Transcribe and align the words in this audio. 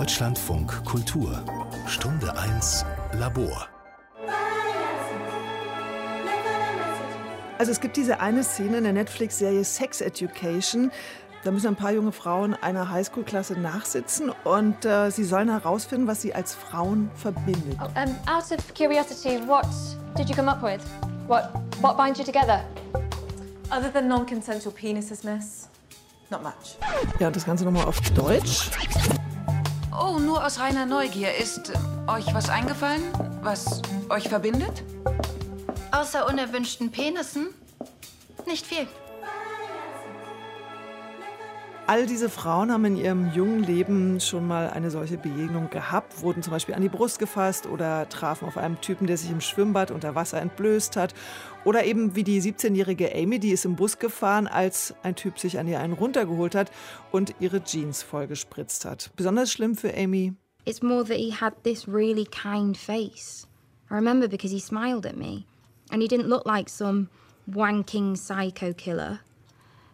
Deutschlandfunk 0.00 0.82
Kultur 0.86 1.44
Stunde 1.86 2.34
1 2.34 2.86
Labor 3.12 3.68
Also 7.58 7.70
es 7.70 7.80
gibt 7.80 7.98
diese 7.98 8.18
eine 8.18 8.42
Szene 8.42 8.78
in 8.78 8.84
der 8.84 8.94
Netflix-Serie 8.94 9.62
Sex 9.62 10.00
Education. 10.00 10.90
Da 11.44 11.50
müssen 11.50 11.66
ein 11.66 11.76
paar 11.76 11.92
junge 11.92 12.12
Frauen 12.12 12.54
einer 12.54 12.90
Highschool-Klasse 12.90 13.60
nachsitzen 13.60 14.32
und 14.44 14.86
äh, 14.86 15.10
sie 15.10 15.24
sollen 15.24 15.50
herausfinden, 15.50 16.06
was 16.06 16.22
sie 16.22 16.34
als 16.34 16.54
Frauen 16.54 17.10
verbindet. 17.14 17.76
Oh, 17.78 17.84
um, 17.84 18.16
out 18.26 18.50
of 18.50 18.74
curiosity, 18.74 19.38
what 19.46 19.66
did 20.16 20.30
you 20.30 20.34
come 20.34 20.50
up 20.50 20.62
with? 20.62 20.80
What, 21.26 21.52
what 21.82 21.98
binds 21.98 22.18
you 22.18 22.24
together? 22.24 22.64
Other 23.70 23.92
than 23.92 24.08
non-consensual 24.08 24.72
penises, 24.72 25.24
miss. 25.24 25.68
Not 26.30 26.42
much. 26.42 26.78
Ja, 27.18 27.26
und 27.26 27.36
das 27.36 27.44
Ganze 27.44 27.66
nochmal 27.66 27.84
auf 27.84 28.00
Deutsch. 28.12 28.70
Oh, 30.02 30.18
nur 30.18 30.42
aus 30.44 30.58
reiner 30.58 30.86
Neugier. 30.86 31.36
Ist 31.36 31.68
äh, 31.68 32.10
euch 32.10 32.32
was 32.32 32.48
eingefallen, 32.48 33.02
was 33.42 33.82
euch 34.08 34.30
verbindet? 34.30 34.82
Außer 35.92 36.26
unerwünschten 36.26 36.90
Penissen? 36.90 37.48
Nicht 38.46 38.66
viel. 38.66 38.86
All 41.86 42.06
diese 42.06 42.30
Frauen 42.30 42.72
haben 42.72 42.84
in 42.84 42.96
ihrem 42.96 43.32
jungen 43.32 43.64
Leben 43.64 44.20
schon 44.20 44.46
mal 44.46 44.70
eine 44.70 44.92
solche 44.92 45.18
Begegnung 45.18 45.70
gehabt, 45.70 46.22
wurden 46.22 46.40
zum 46.40 46.52
Beispiel 46.52 46.76
an 46.76 46.82
die 46.82 46.88
Brust 46.88 47.18
gefasst 47.18 47.66
oder 47.66 48.08
trafen 48.08 48.46
auf 48.46 48.56
einen 48.56 48.80
Typen, 48.80 49.08
der 49.08 49.16
sich 49.16 49.28
im 49.28 49.40
Schwimmbad 49.40 49.90
unter 49.90 50.14
Wasser 50.14 50.40
entblößt 50.40 50.96
hat. 50.96 51.14
Oder 51.64 51.84
eben 51.84 52.16
wie 52.16 52.24
die 52.24 52.40
17-jährige 52.40 53.14
Amy, 53.14 53.38
die 53.38 53.50
ist 53.50 53.64
im 53.64 53.76
Bus 53.76 53.98
gefahren, 53.98 54.46
als 54.46 54.94
ein 55.02 55.14
Typ 55.14 55.38
sich 55.38 55.58
an 55.58 55.68
ihr 55.68 55.78
einen 55.80 55.92
runtergeholt 55.92 56.54
hat 56.54 56.70
und 57.12 57.34
ihre 57.38 57.62
Jeans 57.62 58.02
vollgespritzt 58.02 58.84
hat. 58.84 59.10
Besonders 59.16 59.52
schlimm 59.52 59.76
für 59.76 59.94
Amy. 59.94 60.32
It's 60.64 60.82
more 60.82 61.04
that 61.04 61.18
he 61.18 61.32
had 61.32 61.54
this 61.64 61.86
really 61.86 62.24
kind 62.24 62.76
face. 62.76 63.46
I 63.90 63.94
remember 63.94 64.28
because 64.28 64.54
he 64.54 64.60
smiled 64.60 65.04
at 65.04 65.16
me. 65.16 65.44
And 65.90 66.00
he 66.00 66.08
didn't 66.08 66.28
look 66.28 66.46
like 66.46 66.68
some 66.68 67.08
wanking 67.50 68.16
psycho 68.16 68.72
killer. 68.72 69.20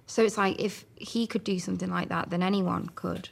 So 0.07 0.23
it's 0.23 0.37
like 0.37 0.61
if 0.61 0.85
he 0.95 1.27
could 1.27 1.43
do 1.43 1.59
something 1.59 1.91
like 1.91 2.11
that, 2.11 2.31
then 2.31 2.43
anyone 2.43 2.91
could. 2.95 3.31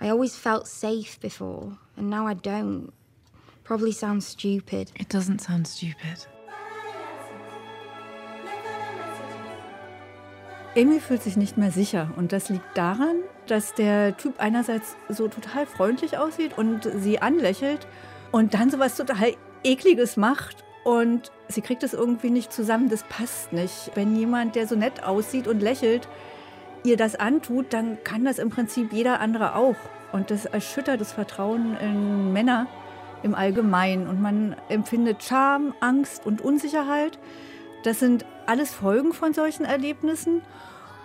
I 0.00 0.08
always 0.10 0.36
felt 0.36 0.68
safe 0.68 1.18
before, 1.20 1.76
and 1.96 2.08
now 2.08 2.26
I 2.26 2.34
don't. 2.34 2.92
Probably 3.64 3.92
sounds 3.92 4.26
stupid. 4.26 4.92
It 4.94 5.08
doesn't 5.08 5.40
sound 5.40 5.66
stupid. 5.66 6.26
Amy 10.78 11.00
fühlt 11.00 11.22
sich 11.22 11.36
nicht 11.36 11.58
mehr 11.58 11.72
sicher 11.72 12.08
und 12.16 12.30
das 12.30 12.50
liegt 12.50 12.78
daran, 12.78 13.16
dass 13.48 13.74
der 13.74 14.16
Typ 14.16 14.34
einerseits 14.38 14.94
so 15.08 15.26
total 15.26 15.66
freundlich 15.66 16.18
aussieht 16.18 16.56
und 16.56 16.88
sie 16.98 17.20
anlächelt 17.20 17.88
und 18.30 18.54
dann 18.54 18.70
sowas 18.70 18.96
total 18.96 19.34
ekliges 19.64 20.16
macht 20.16 20.64
und 20.84 21.32
sie 21.48 21.62
kriegt 21.62 21.82
es 21.82 21.94
irgendwie 21.94 22.30
nicht 22.30 22.52
zusammen, 22.52 22.88
das 22.90 23.02
passt 23.02 23.52
nicht. 23.52 23.90
Wenn 23.94 24.14
jemand, 24.14 24.54
der 24.54 24.68
so 24.68 24.76
nett 24.76 25.02
aussieht 25.02 25.48
und 25.48 25.60
lächelt, 25.60 26.06
ihr 26.84 26.96
das 26.96 27.16
antut, 27.16 27.72
dann 27.72 27.98
kann 28.04 28.24
das 28.24 28.38
im 28.38 28.50
Prinzip 28.50 28.92
jeder 28.92 29.18
andere 29.20 29.56
auch. 29.56 29.76
Und 30.12 30.30
das 30.30 30.44
erschüttert 30.46 31.00
das 31.00 31.12
Vertrauen 31.12 31.76
in 31.80 32.32
Männer 32.32 32.68
im 33.24 33.34
Allgemeinen. 33.34 34.06
Und 34.06 34.22
man 34.22 34.54
empfindet 34.68 35.24
Scham, 35.24 35.74
Angst 35.80 36.24
und 36.24 36.40
Unsicherheit. 36.40 37.18
Das 37.84 38.00
sind 38.00 38.24
alles 38.46 38.72
Folgen 38.72 39.12
von 39.12 39.32
solchen 39.32 39.64
Erlebnissen. 39.64 40.42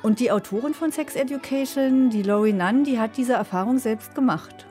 Und 0.01 0.19
die 0.19 0.31
Autorin 0.31 0.73
von 0.73 0.91
Sex 0.91 1.15
Education, 1.15 2.09
die 2.09 2.23
Laurie 2.23 2.51
Nunn, 2.51 2.83
die 2.83 2.99
hat 2.99 3.15
diese 3.15 3.33
Erfahrung 3.33 3.79
selbst 3.79 4.15
gemacht. 4.15 4.65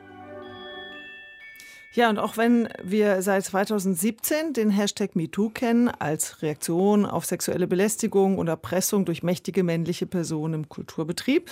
Ja, 1.95 2.09
und 2.09 2.19
auch 2.19 2.39
wenn 2.39 2.69
wir 2.83 3.21
seit 3.21 3.45
2017 3.45 4.55
den 4.55 4.71
Hashtag 4.71 5.15
MeToo 5.15 5.51
kennen 5.51 5.89
als 5.89 6.41
Reaktion 6.41 7.05
auf 7.05 7.27
sexuelle 7.27 7.67
Belästigung 7.67 8.39
und 8.39 8.49
Erpressung 8.49 9.05
durch 9.05 9.23
mächtige 9.23 9.63
männliche 9.63 10.07
Personen 10.07 10.55
im 10.55 10.69
Kulturbetrieb, 10.71 11.51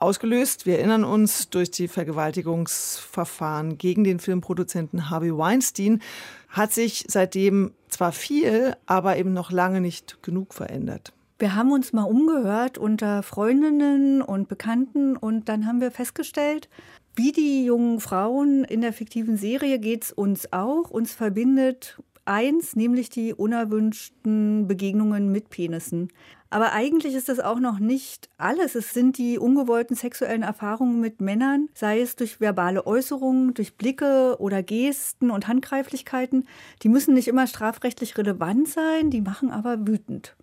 ausgelöst, 0.00 0.66
wir 0.66 0.78
erinnern 0.78 1.04
uns, 1.04 1.50
durch 1.50 1.70
die 1.70 1.88
Vergewaltigungsverfahren 1.88 3.78
gegen 3.78 4.04
den 4.04 4.20
Filmproduzenten 4.20 5.10
Harvey 5.10 5.36
Weinstein, 5.36 6.00
hat 6.48 6.72
sich 6.72 7.04
seitdem 7.08 7.72
zwar 7.88 8.12
viel, 8.12 8.76
aber 8.86 9.16
eben 9.16 9.32
noch 9.32 9.50
lange 9.50 9.80
nicht 9.80 10.22
genug 10.22 10.54
verändert. 10.54 11.12
Wir 11.38 11.54
haben 11.54 11.70
uns 11.70 11.92
mal 11.92 12.02
umgehört 12.02 12.78
unter 12.78 13.22
Freundinnen 13.22 14.22
und 14.22 14.48
Bekannten 14.48 15.16
und 15.16 15.48
dann 15.48 15.66
haben 15.66 15.80
wir 15.80 15.90
festgestellt, 15.90 16.68
wie 17.14 17.32
die 17.32 17.64
jungen 17.64 18.00
Frauen 18.00 18.64
in 18.64 18.80
der 18.80 18.92
fiktiven 18.92 19.36
Serie 19.36 19.78
geht 19.78 20.04
es 20.04 20.12
uns 20.12 20.52
auch. 20.52 20.90
Uns 20.90 21.12
verbindet 21.12 21.98
eins, 22.24 22.76
nämlich 22.76 23.08
die 23.08 23.34
unerwünschten 23.34 24.68
Begegnungen 24.68 25.32
mit 25.32 25.50
Penissen. 25.50 26.08
Aber 26.50 26.72
eigentlich 26.72 27.14
ist 27.14 27.28
das 27.28 27.40
auch 27.40 27.58
noch 27.58 27.78
nicht 27.78 28.30
alles. 28.38 28.74
Es 28.74 28.94
sind 28.94 29.18
die 29.18 29.38
ungewollten 29.38 29.94
sexuellen 29.94 30.42
Erfahrungen 30.42 31.00
mit 31.00 31.20
Männern, 31.20 31.68
sei 31.74 32.00
es 32.00 32.16
durch 32.16 32.40
verbale 32.40 32.86
Äußerungen, 32.86 33.52
durch 33.52 33.76
Blicke 33.76 34.36
oder 34.38 34.62
Gesten 34.62 35.30
und 35.30 35.46
Handgreiflichkeiten. 35.46 36.48
Die 36.82 36.88
müssen 36.88 37.12
nicht 37.14 37.28
immer 37.28 37.46
strafrechtlich 37.46 38.16
relevant 38.16 38.68
sein, 38.68 39.10
die 39.10 39.20
machen 39.20 39.50
aber 39.50 39.86
wütend. 39.86 40.36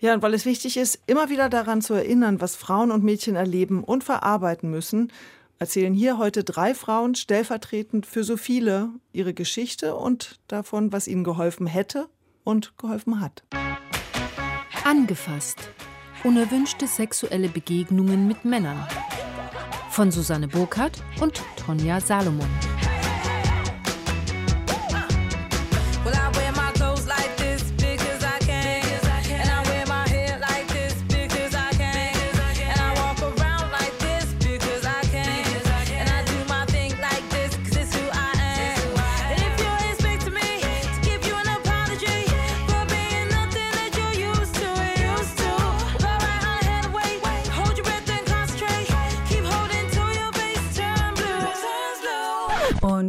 Ja, 0.00 0.14
und 0.14 0.22
weil 0.22 0.34
es 0.34 0.46
wichtig 0.46 0.76
ist, 0.76 0.98
immer 1.06 1.30
wieder 1.30 1.48
daran 1.48 1.80
zu 1.80 1.94
erinnern, 1.94 2.40
was 2.40 2.56
Frauen 2.56 2.90
und 2.90 3.04
Mädchen 3.04 3.36
erleben 3.36 3.84
und 3.84 4.02
verarbeiten 4.02 4.68
müssen, 4.68 5.12
erzählen 5.60 5.94
hier 5.94 6.18
heute 6.18 6.42
drei 6.42 6.74
Frauen 6.74 7.14
stellvertretend 7.14 8.04
für 8.04 8.24
so 8.24 8.36
viele 8.36 8.90
ihre 9.12 9.32
Geschichte 9.32 9.94
und 9.94 10.40
davon, 10.48 10.92
was 10.92 11.06
ihnen 11.06 11.22
geholfen 11.22 11.68
hätte 11.68 12.08
und 12.42 12.76
geholfen 12.78 13.20
hat. 13.20 13.44
Angefasst. 14.84 15.70
Unerwünschte 16.24 16.88
sexuelle 16.88 17.48
Begegnungen 17.48 18.26
mit 18.26 18.44
Männern. 18.44 18.84
Von 19.90 20.10
Susanne 20.10 20.48
Burkhardt 20.48 21.02
und 21.20 21.40
Tonja 21.56 22.00
Salomon. 22.00 22.48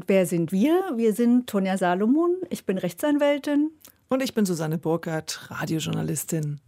Und 0.04 0.10
wer 0.10 0.26
sind 0.26 0.52
wir? 0.52 0.84
Wir 0.98 1.14
sind 1.14 1.48
Tonja 1.48 1.78
Salomon, 1.78 2.36
ich 2.50 2.66
bin 2.66 2.78
Rechtsanwältin. 2.78 3.72
Und 4.10 4.22
ich 4.22 4.34
bin 4.34 4.46
Susanne 4.46 4.78
Burkhardt, 4.78 5.50
Radiojournalistin. 5.50 6.60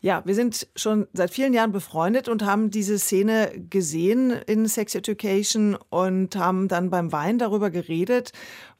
Ja, 0.00 0.22
wir 0.24 0.34
sind 0.34 0.66
schon 0.74 1.06
seit 1.12 1.30
vielen 1.30 1.54
Jahren 1.54 1.70
befreundet 1.70 2.28
und 2.28 2.44
haben 2.44 2.72
diese 2.72 2.98
Szene 2.98 3.52
gesehen 3.70 4.32
in 4.48 4.66
Sex 4.66 4.96
Education 4.96 5.78
und 5.88 6.34
haben 6.34 6.66
dann 6.66 6.90
beim 6.90 7.12
Wein 7.12 7.38
darüber 7.38 7.70
geredet 7.70 8.32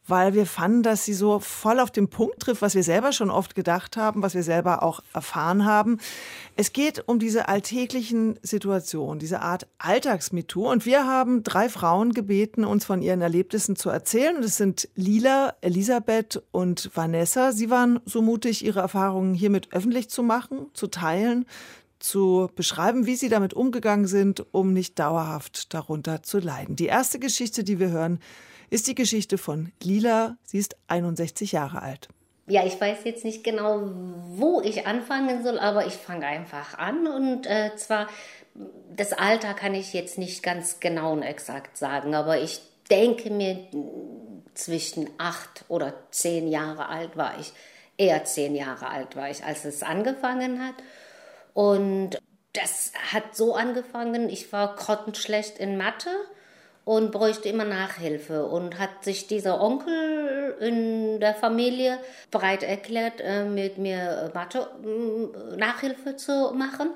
weil 0.07 0.35
wir 0.35 0.47
fanden, 0.47 0.83
dass 0.83 1.05
sie 1.05 1.15
so 1.15 1.39
voll 1.39 1.81
auf 1.81 1.91
den 1.91 2.09
Punkt 2.09 2.41
trifft, 2.41 2.63
was 2.63 2.75
wir 2.75 2.83
selber 2.83 3.13
schon 3.13 3.31
oft 3.31 3.55
gedacht 3.55 3.97
haben, 3.97 4.23
was 4.23 4.35
wir 4.35 4.43
selber 4.43 4.83
auch 4.83 5.01
erfahren 5.15 5.65
haben. 5.65 5.99
Es 6.57 6.73
geht 6.73 7.09
um 7.09 7.19
diese 7.19 7.49
alltäglichen 7.49 8.39
Situationen, 8.43 9.19
diese 9.19 9.41
Art 9.41 9.67
Alltagsmitu. 9.79 10.71
Und 10.71 10.85
wir 10.85 11.07
haben 11.07 11.43
drei 11.43 11.69
Frauen 11.69 12.13
gebeten, 12.13 12.65
uns 12.65 12.85
von 12.85 13.01
ihren 13.01 13.23
Erlebnissen 13.23 13.77
zu 13.77 13.89
erzählen. 13.89 14.37
Und 14.37 14.45
es 14.45 14.57
sind 14.57 14.89
Lila, 14.95 15.55
Elisabeth 15.63 16.43
und 16.51 16.91
Vanessa. 16.95 17.53
Sie 17.53 17.71
waren 17.71 18.01
so 18.05 18.21
mutig, 18.21 18.65
ihre 18.65 18.81
Erfahrungen 18.81 19.35
hiermit 19.35 19.69
öffentlich 19.73 20.11
zu 20.11 20.23
machen, 20.23 20.67
zu 20.75 20.89
teilen, 20.89 21.47
zu 21.99 22.51
beschreiben, 22.55 23.07
wie 23.07 23.17
sie 23.17 23.31
damit 23.31 23.55
umgegangen 23.55 24.07
sind, 24.07 24.45
um 24.53 24.75
nicht 24.75 24.99
dauerhaft 24.99 25.73
darunter 25.73 26.23
zu 26.23 26.39
leiden. 26.39 26.77
Die 26.77 26.87
erste 26.87 27.19
Geschichte, 27.19 27.65
die 27.65 27.79
wir 27.79 27.89
hören, 27.89 28.21
ist 28.71 28.87
die 28.87 28.95
Geschichte 28.95 29.39
von 29.39 29.73
Lila. 29.83 30.37
Sie 30.45 30.59
ist 30.59 30.77
61 30.89 31.53
Jahre 31.53 31.83
alt. 31.83 32.09
Ja, 32.47 32.67
ich 32.67 32.79
weiß 32.79 33.05
jetzt 33.05 33.25
nicht 33.25 33.43
genau, 33.43 33.83
wo 34.37 34.61
ich 34.61 34.87
anfangen 34.87 35.43
soll, 35.43 35.59
aber 35.59 35.87
ich 35.87 35.95
fange 35.95 36.27
einfach 36.27 36.77
an. 36.79 37.07
Und 37.07 37.47
äh, 37.47 37.75
zwar, 37.77 38.09
das 38.95 39.13
Alter 39.13 39.55
kann 39.55 39.75
ich 39.75 39.95
jetzt 39.95 40.19
nicht 40.19 40.43
ganz 40.43 40.81
genau 40.81 41.13
und 41.13 41.23
exakt 41.23 41.79
sagen, 41.79 42.15
aber 42.15 42.41
ich 42.41 42.61
denke 42.91 43.31
mir, 43.31 43.67
zwischen 44.55 45.09
acht 45.19 45.65
oder 45.69 45.95
zehn 46.11 46.49
Jahre 46.49 46.89
alt 46.89 47.17
war 47.17 47.39
ich. 47.41 47.53
Eher 47.97 48.25
zehn 48.25 48.55
Jahre 48.55 48.89
alt 48.89 49.17
war 49.17 49.31
ich, 49.31 49.45
als 49.45 49.65
es 49.65 49.83
angefangen 49.83 50.65
hat. 50.65 50.75
Und 51.55 52.19
das 52.53 52.93
hat 53.13 53.35
so 53.35 53.55
angefangen, 53.55 54.29
ich 54.29 54.53
war 54.53 54.77
grottenschlecht 54.77 55.59
in 55.59 55.77
Mathe 55.77 56.11
und 56.85 57.13
bräuchte 57.13 57.49
immer 57.49 57.65
Nachhilfe 57.65 58.45
und 58.45 58.79
hat 58.79 59.05
sich 59.05 59.27
dieser 59.27 59.61
Onkel 59.61 60.55
in 60.61 61.19
der 61.21 61.35
Familie 61.35 61.99
bereit 62.31 62.63
erklärt, 62.63 63.21
äh, 63.21 63.45
mit 63.45 63.79
mir 63.79 64.31
Mathe 64.35 64.69
äh, 64.85 65.57
Nachhilfe 65.57 66.17
zu 66.17 66.53
machen. 66.55 66.91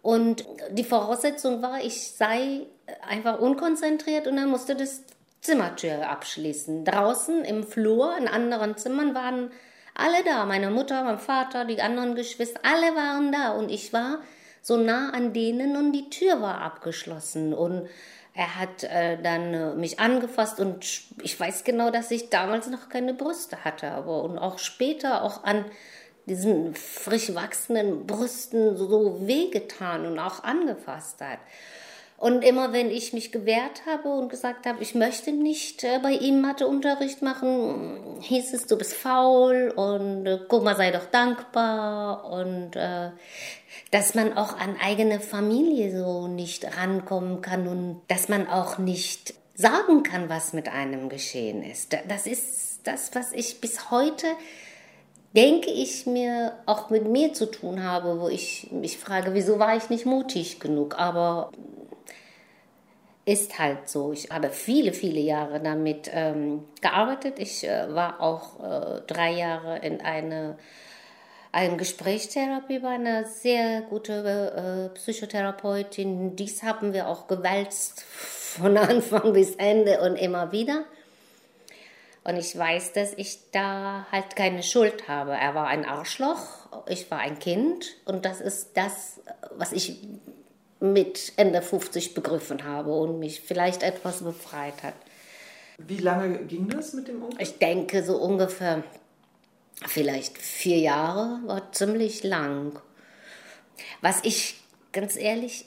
Und 0.00 0.44
die 0.70 0.84
Voraussetzung 0.84 1.62
war, 1.62 1.80
ich 1.82 2.12
sei 2.12 2.66
einfach 3.06 3.38
unkonzentriert 3.40 4.26
und 4.26 4.38
er 4.38 4.46
musste 4.46 4.76
das 4.76 5.02
Zimmertür 5.40 6.08
abschließen. 6.08 6.84
Draußen 6.84 7.44
im 7.44 7.64
Flur, 7.64 8.16
in 8.16 8.28
anderen 8.28 8.76
Zimmern 8.76 9.14
waren 9.14 9.50
alle 9.94 10.24
da. 10.24 10.44
Meine 10.46 10.70
Mutter, 10.70 11.04
mein 11.04 11.18
Vater, 11.18 11.64
die 11.64 11.82
anderen 11.82 12.14
Geschwister, 12.14 12.60
alle 12.62 12.94
waren 12.94 13.32
da 13.32 13.52
und 13.52 13.70
ich 13.70 13.92
war 13.92 14.18
so 14.62 14.76
nah 14.76 15.10
an 15.10 15.32
denen 15.32 15.76
und 15.76 15.92
die 15.92 16.10
Tür 16.10 16.40
war 16.40 16.60
abgeschlossen 16.60 17.54
und 17.54 17.88
er 18.36 18.56
hat 18.56 18.84
äh, 18.84 19.20
dann 19.20 19.54
äh, 19.54 19.74
mich 19.74 19.98
angefasst 19.98 20.60
und 20.60 20.84
ich 21.22 21.40
weiß 21.40 21.64
genau, 21.64 21.90
dass 21.90 22.10
ich 22.10 22.28
damals 22.28 22.68
noch 22.68 22.90
keine 22.90 23.14
Brüste 23.14 23.64
hatte, 23.64 23.90
aber 23.90 24.22
und 24.24 24.38
auch 24.38 24.58
später 24.58 25.22
auch 25.22 25.44
an 25.44 25.64
diesen 26.26 26.74
frisch 26.74 27.34
wachsenden 27.34 28.06
Brüsten 28.06 28.76
so 28.76 29.26
wehgetan 29.26 30.04
und 30.04 30.18
auch 30.18 30.44
angefasst 30.44 31.20
hat. 31.22 31.38
Und 32.18 32.42
immer 32.42 32.72
wenn 32.72 32.90
ich 32.90 33.12
mich 33.12 33.30
gewehrt 33.30 33.82
habe 33.84 34.08
und 34.08 34.30
gesagt 34.30 34.66
habe, 34.66 34.82
ich 34.82 34.94
möchte 34.94 35.32
nicht 35.32 35.84
äh, 35.84 35.98
bei 36.02 36.12
ihm 36.12 36.40
Matheunterricht 36.40 37.20
machen, 37.20 38.18
hieß 38.22 38.54
es, 38.54 38.66
du 38.66 38.78
bist 38.78 38.94
faul 38.94 39.70
und 39.76 40.26
äh, 40.26 40.38
guck 40.48 40.64
mal, 40.64 40.76
sei 40.76 40.90
doch 40.92 41.04
dankbar 41.06 42.30
und 42.30 42.74
äh, 42.74 43.10
dass 43.90 44.14
man 44.14 44.36
auch 44.36 44.58
an 44.58 44.76
eigene 44.82 45.20
Familie 45.20 45.94
so 45.94 46.26
nicht 46.26 46.78
rankommen 46.78 47.42
kann 47.42 47.68
und 47.68 48.00
dass 48.08 48.30
man 48.30 48.48
auch 48.48 48.78
nicht 48.78 49.34
sagen 49.54 50.02
kann, 50.02 50.30
was 50.30 50.54
mit 50.54 50.68
einem 50.68 51.10
geschehen 51.10 51.62
ist. 51.62 51.94
Das 52.08 52.26
ist 52.26 52.80
das, 52.84 53.14
was 53.14 53.32
ich 53.32 53.60
bis 53.60 53.90
heute 53.90 54.26
denke 55.34 55.70
ich 55.70 56.06
mir 56.06 56.54
auch 56.64 56.88
mit 56.88 57.06
mir 57.06 57.34
zu 57.34 57.44
tun 57.44 57.82
habe, 57.82 58.20
wo 58.20 58.28
ich 58.28 58.68
mich 58.72 58.96
frage, 58.96 59.34
wieso 59.34 59.58
war 59.58 59.76
ich 59.76 59.90
nicht 59.90 60.06
mutig 60.06 60.60
genug? 60.60 60.98
Aber 60.98 61.50
ist 63.26 63.58
halt 63.58 63.88
so. 63.88 64.12
Ich 64.12 64.30
habe 64.30 64.50
viele, 64.50 64.92
viele 64.92 65.20
Jahre 65.20 65.60
damit 65.60 66.08
ähm, 66.12 66.64
gearbeitet. 66.80 67.38
Ich 67.38 67.68
äh, 67.68 67.92
war 67.92 68.20
auch 68.20 68.60
äh, 68.60 69.00
drei 69.08 69.32
Jahre 69.32 69.78
in 69.78 70.00
eine, 70.00 70.56
eine 71.50 71.76
Gesprächstherapie 71.76 72.78
bei 72.78 72.90
einer 72.90 73.24
sehr 73.24 73.82
guten 73.82 74.24
äh, 74.24 74.90
Psychotherapeutin. 74.94 76.36
Dies 76.36 76.62
haben 76.62 76.92
wir 76.92 77.08
auch 77.08 77.26
gewälzt 77.26 78.02
von 78.02 78.76
Anfang 78.78 79.32
bis 79.32 79.56
Ende 79.56 80.00
und 80.02 80.14
immer 80.14 80.52
wieder. 80.52 80.84
Und 82.22 82.36
ich 82.36 82.56
weiß, 82.56 82.92
dass 82.92 83.12
ich 83.14 83.38
da 83.50 84.06
halt 84.12 84.36
keine 84.36 84.62
Schuld 84.62 85.08
habe. 85.08 85.32
Er 85.32 85.56
war 85.56 85.66
ein 85.66 85.84
Arschloch, 85.84 86.68
ich 86.88 87.10
war 87.10 87.18
ein 87.18 87.40
Kind 87.40 87.86
und 88.04 88.24
das 88.24 88.40
ist 88.40 88.76
das, 88.76 89.20
was 89.56 89.72
ich 89.72 89.98
mit 90.80 91.32
Ende 91.36 91.62
50 91.62 92.14
begriffen 92.14 92.64
habe 92.64 92.92
und 92.92 93.18
mich 93.18 93.40
vielleicht 93.40 93.82
etwas 93.82 94.22
befreit 94.22 94.82
hat. 94.82 94.94
Wie 95.78 95.98
lange 95.98 96.38
ging 96.44 96.68
das 96.68 96.92
mit 96.92 97.08
dem 97.08 97.22
Onkel? 97.22 97.40
Ich 97.40 97.58
denke 97.58 98.02
so 98.02 98.16
ungefähr 98.16 98.82
vielleicht 99.86 100.38
vier 100.38 100.78
Jahre, 100.78 101.40
war 101.46 101.72
ziemlich 101.72 102.24
lang. 102.24 102.78
Was 104.00 104.20
ich 104.24 104.56
ganz 104.92 105.16
ehrlich 105.16 105.66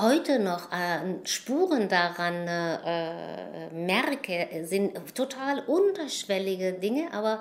heute 0.00 0.40
noch 0.40 0.72
äh, 0.72 1.24
Spuren 1.24 1.88
daran 1.88 2.46
äh, 2.46 3.70
merke, 3.72 4.64
sind 4.64 5.14
total 5.14 5.60
unterschwellige 5.60 6.72
Dinge, 6.72 7.12
aber 7.12 7.40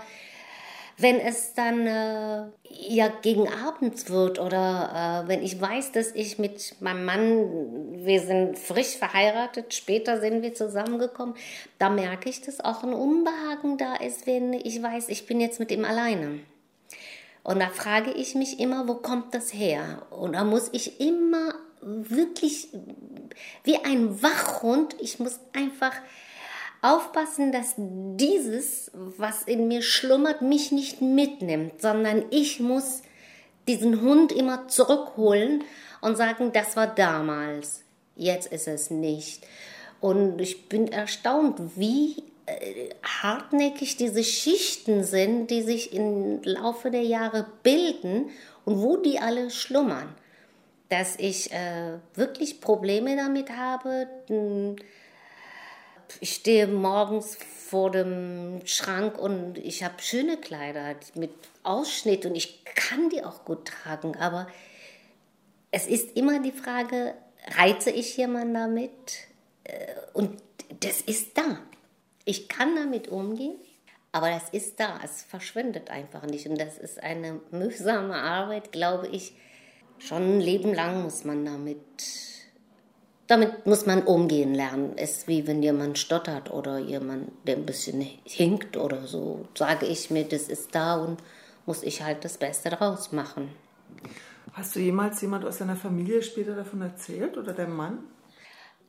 wenn 0.99 1.19
es 1.19 1.53
dann 1.53 1.87
äh, 1.87 2.43
ja 2.69 3.07
gegen 3.21 3.47
Abend 3.47 4.09
wird 4.09 4.37
oder 4.37 5.23
äh, 5.23 5.27
wenn 5.29 5.41
ich 5.41 5.59
weiß, 5.59 5.93
dass 5.93 6.11
ich 6.11 6.39
mit 6.39 6.75
meinem 6.81 7.05
Mann, 7.05 8.05
wir 8.05 8.19
sind 8.19 8.59
frisch 8.59 8.97
verheiratet, 8.97 9.73
später 9.73 10.19
sind 10.19 10.41
wir 10.41 10.53
zusammengekommen, 10.53 11.35
da 11.77 11.89
merke 11.89 12.29
ich, 12.29 12.41
dass 12.41 12.59
auch 12.59 12.83
ein 12.83 12.93
Unbehagen 12.93 13.77
da 13.77 13.95
ist, 13.95 14.27
wenn 14.27 14.53
ich 14.53 14.83
weiß, 14.83 15.07
ich 15.07 15.25
bin 15.25 15.39
jetzt 15.39 15.59
mit 15.59 15.71
ihm 15.71 15.85
alleine. 15.85 16.39
Und 17.43 17.59
da 17.59 17.69
frage 17.69 18.11
ich 18.11 18.35
mich 18.35 18.59
immer, 18.59 18.87
wo 18.87 18.95
kommt 18.95 19.33
das 19.33 19.53
her? 19.53 20.03
Und 20.09 20.33
da 20.33 20.43
muss 20.43 20.69
ich 20.73 20.99
immer 20.99 21.53
wirklich 21.81 22.67
wie 23.63 23.77
ein 23.77 24.21
Wachhund, 24.21 24.95
ich 24.99 25.19
muss 25.19 25.39
einfach 25.53 25.93
aufpassen, 26.81 27.51
dass 27.51 27.75
dieses, 27.77 28.91
was 28.93 29.43
in 29.43 29.67
mir 29.67 29.81
schlummert, 29.81 30.41
mich 30.41 30.71
nicht 30.71 31.01
mitnimmt, 31.01 31.81
sondern 31.81 32.25
ich 32.29 32.59
muss 32.59 33.01
diesen 33.67 34.01
Hund 34.01 34.31
immer 34.31 34.67
zurückholen 34.67 35.63
und 36.01 36.17
sagen, 36.17 36.51
das 36.53 36.75
war 36.75 36.87
damals, 36.87 37.83
jetzt 38.15 38.51
ist 38.51 38.67
es 38.67 38.89
nicht. 38.89 39.45
Und 40.01 40.39
ich 40.39 40.69
bin 40.69 40.87
erstaunt, 40.91 41.59
wie 41.75 42.23
äh, 42.45 42.89
hartnäckig 43.03 43.97
diese 43.97 44.23
Schichten 44.23 45.03
sind, 45.03 45.51
die 45.51 45.61
sich 45.61 45.93
im 45.93 46.41
Laufe 46.43 46.89
der 46.89 47.03
Jahre 47.03 47.45
bilden 47.63 48.29
und 48.65 48.81
wo 48.81 48.97
die 48.97 49.19
alle 49.19 49.51
schlummern. 49.51 50.15
Dass 50.87 51.17
ich 51.17 51.51
äh, 51.51 51.99
wirklich 52.15 52.61
Probleme 52.61 53.15
damit 53.15 53.51
habe, 53.51 54.07
ich 56.19 56.33
stehe 56.33 56.67
morgens 56.67 57.37
vor 57.67 57.91
dem 57.91 58.61
Schrank 58.65 59.17
und 59.17 59.57
ich 59.57 59.83
habe 59.83 60.01
schöne 60.01 60.37
Kleider 60.37 60.95
mit 61.15 61.31
Ausschnitt 61.63 62.25
und 62.25 62.35
ich 62.35 62.65
kann 62.65 63.09
die 63.09 63.23
auch 63.23 63.45
gut 63.45 63.65
tragen, 63.65 64.15
aber 64.17 64.47
es 65.71 65.87
ist 65.87 66.15
immer 66.17 66.39
die 66.41 66.51
Frage, 66.51 67.13
reize 67.57 67.91
ich 67.91 68.17
jemanden 68.17 68.53
damit? 68.53 68.91
Äh, 69.63 69.95
und 70.13 70.41
das 70.79 71.01
ist 71.01 71.37
da. 71.37 71.59
Ich 72.25 72.47
kann 72.47 72.75
damit 72.75 73.07
umgehen, 73.07 73.55
aber 74.11 74.29
das 74.29 74.49
ist 74.49 74.79
da. 74.79 74.99
Es 75.03 75.23
verschwindet 75.23 75.89
einfach 75.89 76.23
nicht. 76.23 76.47
Und 76.47 76.59
das 76.59 76.77
ist 76.77 77.01
eine 77.01 77.39
mühsame 77.51 78.15
Arbeit, 78.15 78.71
glaube 78.71 79.07
ich. 79.07 79.33
Schon 79.99 80.37
ein 80.37 80.41
Leben 80.41 80.73
lang 80.73 81.03
muss 81.03 81.23
man 81.23 81.45
damit 81.45 81.79
damit 83.29 83.67
muss 83.67 83.85
man 83.85 84.01
umgehen 84.01 84.55
lernen. 84.55 84.93
Es 84.95 85.17
ist 85.17 85.27
wie 85.27 85.45
wenn 85.45 85.61
jemand 85.61 85.99
stottert 85.99 86.51
oder 86.51 86.79
jemand, 86.79 87.29
der 87.45 87.57
ein 87.57 87.65
bisschen 87.65 88.01
hinkt 88.23 88.75
oder 88.75 89.05
so, 89.05 89.45
sage 89.53 89.85
ich 89.85 90.09
mir, 90.09 90.23
das 90.23 90.49
ist 90.49 90.73
da 90.73 90.95
und 90.95 91.21
muss 91.67 91.83
ich 91.83 92.01
halt 92.01 92.25
das 92.25 92.39
Beste 92.39 92.71
draus 92.71 93.11
machen. 93.11 93.49
Hast 94.53 94.75
du 94.75 94.79
jemals 94.79 95.21
jemand 95.21 95.45
aus 95.45 95.59
deiner 95.59 95.75
Familie 95.75 96.23
später 96.23 96.55
davon 96.55 96.81
erzählt 96.81 97.37
oder 97.37 97.53
dein 97.53 97.71
Mann? 97.71 97.99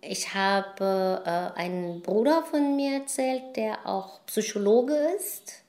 Ich 0.01 0.35
habe 0.35 1.23
äh, 1.27 1.59
einen 1.59 2.01
Bruder 2.01 2.43
von 2.43 2.77
mir 2.77 3.01
erzählt, 3.01 3.57
der 3.57 3.87
auch 3.87 4.25
Psychologe 4.25 4.97
ist. 5.19 5.65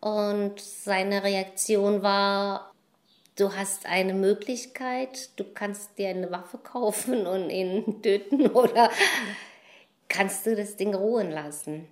Und 0.00 0.60
seine 0.60 1.22
Reaktion 1.22 2.02
war, 2.02 2.73
du 3.36 3.54
hast 3.54 3.86
eine 3.86 4.14
Möglichkeit, 4.14 5.30
du 5.36 5.44
kannst 5.44 5.98
dir 5.98 6.08
eine 6.08 6.30
Waffe 6.30 6.58
kaufen 6.58 7.26
und 7.26 7.50
ihn 7.50 8.02
töten 8.02 8.46
oder 8.52 8.90
kannst 10.08 10.46
du 10.46 10.54
das 10.54 10.76
Ding 10.76 10.94
ruhen 10.94 11.30
lassen. 11.30 11.88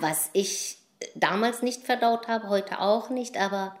Was 0.00 0.30
ich 0.32 0.78
damals 1.14 1.62
nicht 1.62 1.82
verdaut 1.82 2.28
habe, 2.28 2.48
heute 2.48 2.80
auch 2.80 3.10
nicht, 3.10 3.36
aber 3.38 3.76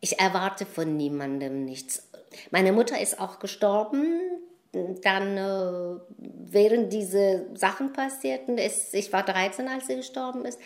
ich 0.00 0.18
erwarte 0.18 0.66
von 0.66 0.96
niemandem 0.96 1.64
nichts. 1.64 2.08
Meine 2.50 2.72
Mutter 2.72 3.00
ist 3.00 3.18
auch 3.18 3.38
gestorben, 3.38 4.20
dann 5.02 5.36
äh, 5.38 6.00
während 6.18 6.92
diese 6.92 7.46
Sachen 7.54 7.92
passierten, 7.92 8.58
ist, 8.58 8.92
ich 8.94 9.12
war 9.12 9.22
13, 9.22 9.68
als 9.68 9.86
sie 9.86 9.96
gestorben 9.96 10.44
ist, 10.44 10.60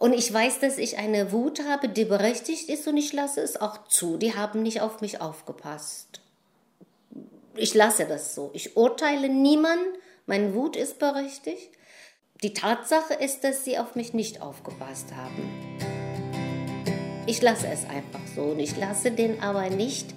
und 0.00 0.14
ich 0.14 0.32
weiß, 0.32 0.60
dass 0.60 0.78
ich 0.78 0.96
eine 0.96 1.30
Wut 1.30 1.60
habe, 1.68 1.86
die 1.90 2.06
berechtigt 2.06 2.70
ist 2.70 2.88
und 2.88 2.96
ich 2.96 3.12
lasse 3.12 3.42
es 3.42 3.60
auch 3.60 3.86
zu. 3.86 4.16
Die 4.16 4.34
haben 4.34 4.62
nicht 4.62 4.80
auf 4.80 5.02
mich 5.02 5.20
aufgepasst. 5.20 6.22
Ich 7.54 7.74
lasse 7.74 8.06
das 8.06 8.34
so. 8.34 8.48
Ich 8.54 8.78
urteile 8.78 9.28
niemanden. 9.28 9.84
Meine 10.24 10.54
Wut 10.54 10.74
ist 10.74 10.98
berechtigt. 10.98 11.68
Die 12.42 12.54
Tatsache 12.54 13.12
ist, 13.12 13.44
dass 13.44 13.66
sie 13.66 13.78
auf 13.78 13.94
mich 13.94 14.14
nicht 14.14 14.40
aufgepasst 14.40 15.08
haben. 15.14 15.76
Ich 17.26 17.42
lasse 17.42 17.66
es 17.66 17.84
einfach 17.84 18.26
so 18.34 18.44
und 18.44 18.58
ich 18.58 18.78
lasse 18.78 19.10
den 19.10 19.42
aber 19.42 19.68
nicht 19.68 20.14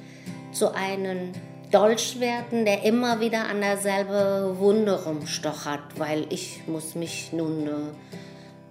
zu 0.54 0.74
einem 0.74 1.34
Dolch 1.72 2.22
werden, 2.22 2.64
der 2.64 2.84
immer 2.84 3.20
wieder 3.20 3.50
an 3.50 3.60
derselbe 3.60 4.56
Wunde 4.60 5.04
rumstochert, 5.04 6.00
weil 6.00 6.26
ich 6.30 6.62
muss 6.68 6.96
mich 6.96 7.34
nun 7.34 7.68
äh, 7.68 7.72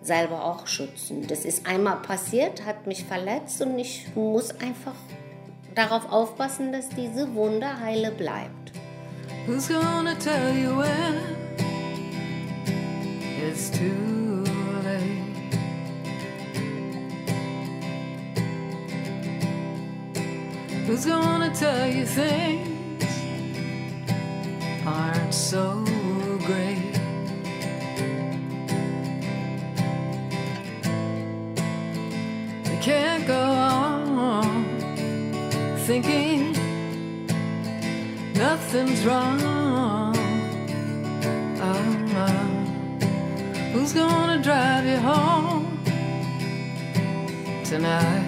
selber 0.03 0.45
auch 0.45 0.67
schützen. 0.67 1.27
Das 1.27 1.45
ist 1.45 1.67
einmal 1.67 1.97
passiert, 1.97 2.65
hat 2.65 2.87
mich 2.87 3.05
verletzt 3.05 3.63
und 3.63 3.79
ich 3.79 4.07
muss 4.15 4.51
einfach 4.61 4.95
darauf 5.75 6.11
aufpassen, 6.11 6.73
dass 6.73 6.89
diese 6.91 7.35
Wunde 7.35 7.81
heile 7.81 8.11
bleibt. 8.11 8.73
Who's 9.47 9.69
gonna 9.69 10.15
tell 10.15 10.55
you 10.55 10.79
when? 10.79 11.43
it's 13.53 13.71
too 13.71 14.45
late. 14.85 15.03
Who's 20.87 21.07
gonna 21.07 21.53
tell 21.55 21.89
you 21.89 22.05
things 22.07 23.05
aren't 24.87 25.35
so 25.35 25.85
great? 26.47 26.92
Thinking 35.93 36.53
nothing's 38.33 39.05
wrong. 39.05 39.39
Oh. 41.61 41.93
Who's 43.73 43.93
gonna 43.93 44.43
drive 44.43 44.87
you 44.87 44.97
home 44.97 45.67
tonight? 47.65 48.22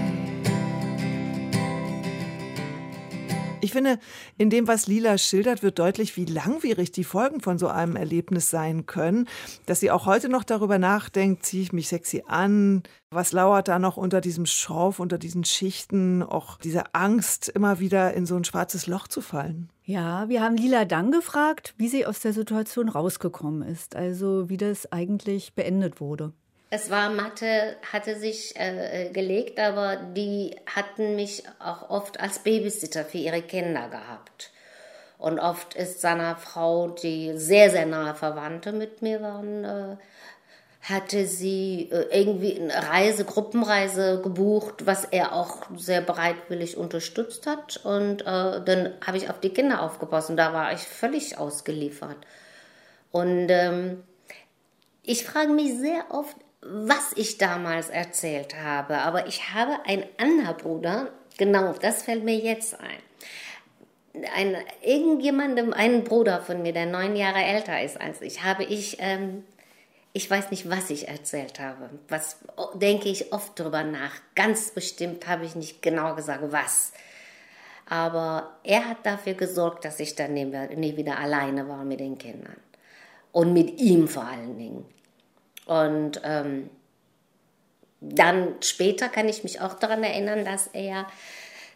Ich 3.64 3.72
finde, 3.72 3.98
in 4.36 4.50
dem, 4.50 4.68
was 4.68 4.88
Lila 4.88 5.16
schildert, 5.16 5.62
wird 5.62 5.78
deutlich, 5.78 6.18
wie 6.18 6.26
langwierig 6.26 6.92
die 6.92 7.02
Folgen 7.02 7.40
von 7.40 7.56
so 7.56 7.68
einem 7.68 7.96
Erlebnis 7.96 8.50
sein 8.50 8.84
können. 8.84 9.26
Dass 9.64 9.80
sie 9.80 9.90
auch 9.90 10.04
heute 10.04 10.28
noch 10.28 10.44
darüber 10.44 10.76
nachdenkt, 10.76 11.46
ziehe 11.46 11.62
ich 11.62 11.72
mich 11.72 11.88
sexy 11.88 12.24
an? 12.26 12.82
Was 13.08 13.32
lauert 13.32 13.68
da 13.68 13.78
noch 13.78 13.96
unter 13.96 14.20
diesem 14.20 14.44
Schorf, 14.44 15.00
unter 15.00 15.16
diesen 15.16 15.44
Schichten? 15.44 16.22
Auch 16.22 16.58
diese 16.58 16.94
Angst, 16.94 17.48
immer 17.48 17.80
wieder 17.80 18.12
in 18.12 18.26
so 18.26 18.36
ein 18.36 18.44
schwarzes 18.44 18.86
Loch 18.86 19.08
zu 19.08 19.22
fallen. 19.22 19.70
Ja, 19.82 20.28
wir 20.28 20.42
haben 20.42 20.58
Lila 20.58 20.84
dann 20.84 21.10
gefragt, 21.10 21.72
wie 21.78 21.88
sie 21.88 22.04
aus 22.04 22.20
der 22.20 22.34
Situation 22.34 22.90
rausgekommen 22.90 23.66
ist. 23.66 23.96
Also 23.96 24.50
wie 24.50 24.58
das 24.58 24.92
eigentlich 24.92 25.54
beendet 25.54 26.02
wurde. 26.02 26.34
Es 26.76 26.90
war 26.90 27.08
Mathe, 27.08 27.76
hatte 27.92 28.18
sich 28.18 28.56
äh, 28.56 29.10
gelegt, 29.10 29.60
aber 29.60 29.94
die 29.94 30.56
hatten 30.66 31.14
mich 31.14 31.44
auch 31.60 31.88
oft 31.88 32.18
als 32.18 32.40
Babysitter 32.40 33.04
für 33.04 33.18
ihre 33.18 33.42
Kinder 33.42 33.88
gehabt. 33.88 34.50
Und 35.16 35.38
oft 35.38 35.74
ist 35.74 36.00
seiner 36.00 36.34
Frau, 36.34 36.88
die 36.88 37.38
sehr, 37.38 37.70
sehr 37.70 37.86
nahe 37.86 38.16
Verwandte 38.16 38.72
mit 38.72 39.02
mir 39.02 39.22
waren, 39.22 39.62
äh, 39.64 39.96
hatte 40.82 41.26
sie 41.26 41.90
äh, 41.92 42.06
irgendwie 42.10 42.60
eine 42.60 42.74
Reise, 42.90 43.24
Gruppenreise 43.24 44.20
gebucht, 44.20 44.84
was 44.84 45.04
er 45.04 45.32
auch 45.32 45.68
sehr 45.76 46.00
bereitwillig 46.00 46.76
unterstützt 46.76 47.46
hat. 47.46 47.76
Und 47.84 48.22
äh, 48.22 48.24
dann 48.64 48.94
habe 49.06 49.16
ich 49.16 49.30
auf 49.30 49.38
die 49.38 49.50
Kinder 49.50 49.80
aufgepasst 49.80 50.28
und 50.28 50.36
da 50.36 50.52
war 50.52 50.72
ich 50.72 50.80
völlig 50.80 51.38
ausgeliefert. 51.38 52.18
Und 53.12 53.46
ähm, 53.48 54.02
ich 55.04 55.24
frage 55.24 55.52
mich 55.52 55.78
sehr 55.78 56.06
oft, 56.10 56.34
was 56.66 57.12
ich 57.14 57.38
damals 57.38 57.90
erzählt 57.90 58.56
habe, 58.62 58.98
aber 58.98 59.26
ich 59.26 59.52
habe 59.52 59.78
einen 59.84 60.04
anderen 60.18 60.56
Bruder, 60.56 61.10
genau, 61.36 61.74
das 61.74 62.02
fällt 62.02 62.24
mir 62.24 62.36
jetzt 62.36 62.78
ein. 62.80 64.24
Ein, 64.34 64.56
irgendjemandem, 64.80 65.72
einen 65.72 66.04
Bruder 66.04 66.40
von 66.40 66.62
mir, 66.62 66.72
der 66.72 66.86
neun 66.86 67.16
Jahre 67.16 67.42
älter 67.42 67.82
ist 67.82 68.00
als 68.00 68.22
ich, 68.22 68.44
habe 68.44 68.64
ich, 68.64 68.96
ähm, 69.00 69.44
ich 70.12 70.30
weiß 70.30 70.52
nicht, 70.52 70.70
was 70.70 70.90
ich 70.90 71.08
erzählt 71.08 71.58
habe. 71.58 71.90
Was 72.08 72.38
denke 72.74 73.08
ich 73.08 73.32
oft 73.32 73.58
drüber 73.58 73.82
nach. 73.82 74.12
Ganz 74.36 74.70
bestimmt 74.70 75.26
habe 75.26 75.44
ich 75.44 75.56
nicht 75.56 75.82
genau 75.82 76.14
gesagt, 76.14 76.44
was. 76.52 76.92
Aber 77.86 78.56
er 78.62 78.88
hat 78.88 79.04
dafür 79.04 79.34
gesorgt, 79.34 79.84
dass 79.84 79.98
ich 79.98 80.14
dann 80.14 80.32
nie 80.32 80.96
wieder 80.96 81.18
alleine 81.18 81.68
war 81.68 81.84
mit 81.84 81.98
den 81.98 82.16
Kindern. 82.16 82.56
Und 83.32 83.52
mit 83.52 83.80
ihm 83.80 84.06
vor 84.06 84.24
allen 84.24 84.56
Dingen. 84.56 84.84
Und 85.66 86.20
ähm, 86.24 86.70
dann 88.00 88.54
später 88.60 89.08
kann 89.08 89.28
ich 89.28 89.44
mich 89.44 89.60
auch 89.60 89.74
daran 89.74 90.02
erinnern, 90.02 90.44
dass 90.44 90.66
er 90.68 91.06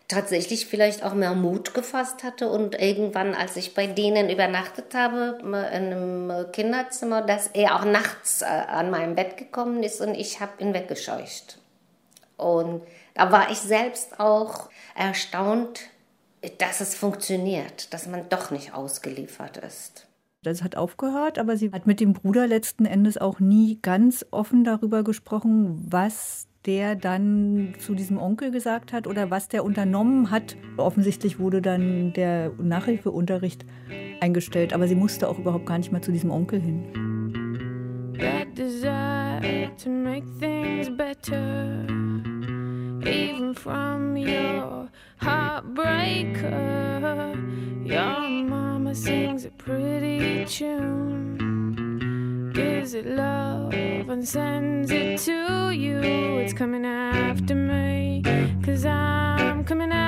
tatsächlich 0.09 0.67
vielleicht 0.67 1.03
auch 1.03 1.13
mehr 1.13 1.35
Mut 1.35 1.75
gefasst 1.75 2.25
hatte 2.25 2.49
und 2.49 2.81
irgendwann, 2.81 3.35
als 3.35 3.57
ich 3.57 3.75
bei 3.75 3.87
denen 3.87 4.31
übernachtet 4.31 4.95
habe, 4.95 5.39
in 5.43 5.55
einem 5.55 6.51
Kinderzimmer, 6.53 7.23
dass 7.23 7.49
er 7.49 7.77
auch 7.77 7.85
nachts 7.85 8.41
äh, 8.41 8.47
an 8.47 8.91
meinem 8.91 9.15
Bett 9.15 9.37
gekommen 9.37 9.83
ist 9.83 10.01
und 10.01 10.15
ich 10.15 10.41
habe 10.41 10.63
ihn 10.63 10.73
weggescheucht. 10.73 11.59
Und 12.39 12.83
da 13.15 13.31
war 13.33 13.51
ich 13.51 13.59
selbst 13.59 14.19
auch 14.19 14.71
erstaunt, 14.95 15.81
dass 16.59 16.81
es 16.81 16.95
funktioniert, 16.95 17.93
dass 17.93 18.07
man 18.07 18.29
doch 18.29 18.51
nicht 18.51 18.73
ausgeliefert 18.73 19.59
ist. 19.59 20.08
Das 20.45 20.63
hat 20.63 20.77
aufgehört, 20.77 21.39
aber 21.39 21.57
sie 21.57 21.73
hat 21.73 21.87
mit 21.87 21.99
dem 21.99 22.13
Bruder 22.13 22.47
letzten 22.47 22.87
Endes 22.87 23.19
auch 23.19 23.41
nie 23.41 23.81
ganz 23.83 24.25
offen 24.31 24.63
darüber 24.63 25.03
gesprochen, 25.03 25.85
was 25.91 26.47
der 26.65 26.95
dann 26.95 27.75
zu 27.79 27.95
diesem 27.95 28.19
Onkel 28.19 28.53
gesagt 28.53 28.93
hat 28.93 29.09
oder 29.09 29.31
was 29.31 29.49
der 29.49 29.65
unternommen 29.65 30.31
hat. 30.31 30.57
Offensichtlich 30.77 31.41
wurde 31.41 31.61
dann 31.61 32.13
der 32.13 32.53
Nachhilfeunterricht 32.59 33.65
eingestellt, 34.21 34.73
aber 34.73 34.87
sie 34.87 34.95
musste 34.95 35.29
auch 35.29 35.39
überhaupt 35.39 35.67
gar 35.67 35.79
nicht 35.79 35.91
mehr 35.91 36.03
zu 36.03 36.13
diesem 36.13 36.31
Onkel 36.31 36.61
hin. 36.61 36.85
That 38.19 38.57
desire 38.57 39.71
to 39.83 39.91
make 39.91 40.27
things 40.39 40.89
better, 40.97 41.87
even 43.07 43.55
from 43.55 44.17
your 44.17 44.89
heartbreaker. 45.21 47.37
Your 47.87 48.21
mama 48.21 48.95
sings 48.95 49.45
a 49.45 49.51
pretty 49.51 50.45
tune, 50.45 52.53
gives 52.55 52.95
it 52.95 53.07
love 53.07 53.75
and 53.75 54.27
sends 54.27 54.91
it 54.91 55.21
to 55.21 55.71
you. 55.71 56.01
It's 56.01 56.53
coming 56.53 56.85
after 56.85 57.55
me, 57.55 58.23
cause 58.65 58.85
I'm 58.85 59.63
coming 59.65 59.93
after 59.93 60.08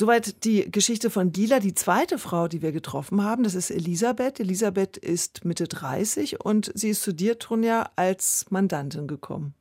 Soweit 0.00 0.44
die 0.44 0.70
Geschichte 0.70 1.10
von 1.10 1.32
Dila. 1.32 1.58
Die 1.58 1.74
zweite 1.74 2.18
Frau, 2.18 2.46
die 2.46 2.62
wir 2.62 2.70
getroffen 2.70 3.24
haben, 3.24 3.42
das 3.42 3.56
ist 3.56 3.72
Elisabeth. 3.72 4.38
Elisabeth 4.38 4.96
ist 4.96 5.44
Mitte 5.44 5.66
30 5.66 6.40
und 6.44 6.70
sie 6.72 6.90
ist 6.90 7.02
zu 7.02 7.12
dir, 7.12 7.40
Tronja, 7.40 7.90
als 7.96 8.46
Mandantin 8.48 9.08
gekommen. 9.08 9.54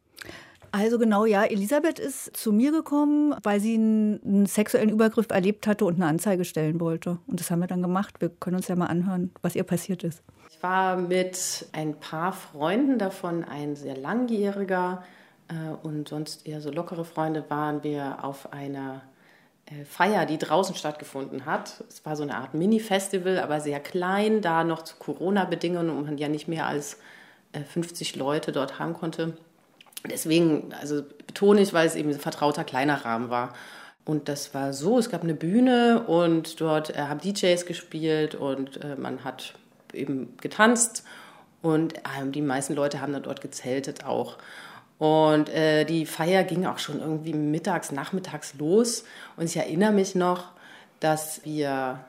Also 0.72 1.00
genau, 1.00 1.26
ja. 1.26 1.44
Elisabeth 1.44 1.98
ist 1.98 2.38
zu 2.38 2.54
mir 2.54 2.72
gekommen, 2.72 3.34
weil 3.42 3.60
sie 3.60 3.74
einen, 3.74 4.22
einen, 4.24 4.46
sexuellen 4.46 4.92
Übergriff 4.92 5.26
erlebt 5.32 5.66
hatte 5.66 5.86
und 5.86 5.96
eine 5.96 6.06
Anzeige 6.06 6.46
stellen 6.46 6.80
wollte. 6.80 7.18
Und 7.26 7.40
das 7.40 7.50
haben 7.50 7.62
wir 7.62 7.68
dann 7.68 7.82
gemacht. 7.82 8.18
Wir 8.20 8.30
können 8.30 8.58
uns 8.58 8.68
ja 8.68 8.76
mal 8.76 8.86
anhören, 8.86 9.32
was 9.42 9.56
ihr 9.56 9.64
passiert 9.64 10.04
ist. 10.04 10.22
Ich 10.52 10.62
war 10.62 10.98
mit 10.98 11.68
ein 11.72 12.00
paar 12.00 12.32
Freunden, 12.32 13.00
davon 13.00 13.44
ein 13.44 13.76
sehr 13.76 13.98
langjähriger 13.98 15.04
äh, 15.48 15.54
und 15.82 16.10
sonst 16.10 16.46
eher 16.46 16.62
so 16.62 16.70
lockere 16.70 17.06
Freunde, 17.06 17.44
waren 17.50 17.82
wir 17.82 18.24
auf 18.24 18.54
einer 18.54 19.02
Feier, 19.90 20.26
die 20.26 20.38
draußen 20.38 20.76
stattgefunden 20.76 21.46
hat. 21.46 21.84
Es 21.90 22.06
war 22.06 22.16
so 22.16 22.24
eine 22.24 22.36
Art 22.36 22.54
Mini-Festival, 22.54 23.40
aber 23.40 23.60
sehr 23.60 23.80
klein, 23.80 24.42
da 24.42 24.64
noch 24.64 24.84
zu 24.84 24.96
Corona-Bedingungen 24.98 25.90
und 25.90 26.06
man 26.06 26.18
ja 26.18 26.30
nicht 26.30 26.48
mehr 26.48 26.68
als 26.68 26.98
50 27.74 28.16
äh, 28.16 28.20
Leute 28.20 28.52
dort 28.52 28.80
haben 28.80 28.94
konnte. 28.94 29.38
Deswegen, 30.10 30.74
also 30.80 31.04
betone 31.26 31.62
ich, 31.62 31.74
weil 31.74 31.88
es 31.88 31.96
eben 31.96 32.10
ein 32.10 32.20
vertrauter 32.20 32.64
kleiner 32.64 33.04
Rahmen 33.04 33.30
war. 33.30 33.54
Und 34.06 34.30
das 34.30 34.54
war 34.54 34.72
so, 34.72 35.00
es 35.00 35.10
gab 35.10 35.24
eine 35.24 35.34
Bühne 35.34 36.04
und 36.08 36.62
dort 36.62 36.96
äh, 36.96 37.02
haben 37.02 37.20
DJs 37.20 37.66
gespielt 37.66 38.36
und 38.36 38.82
äh, 38.82 38.96
man 38.96 39.26
hat 39.26 39.54
eben 39.94 40.38
getanzt 40.38 41.04
und 41.62 41.98
äh, 41.98 42.30
die 42.30 42.42
meisten 42.42 42.74
Leute 42.74 43.02
haben 43.02 43.12
dann 43.12 43.24
dort 43.24 43.42
gezeltet 43.42 44.06
auch. 44.06 44.38
Und 45.00 45.50
äh, 45.50 45.86
die 45.86 46.06
Feier 46.06 46.44
ging 46.44 46.66
auch 46.66 46.80
schon 46.80 47.00
irgendwie 47.00 47.34
mittags, 47.34 47.92
nachmittags 47.92 48.56
los. 48.58 49.04
Und 49.36 49.46
ich 49.46 49.58
erinnere 49.58 49.92
mich 49.92 50.16
noch, 50.16 50.52
dass 51.00 51.42
wir 51.46 52.00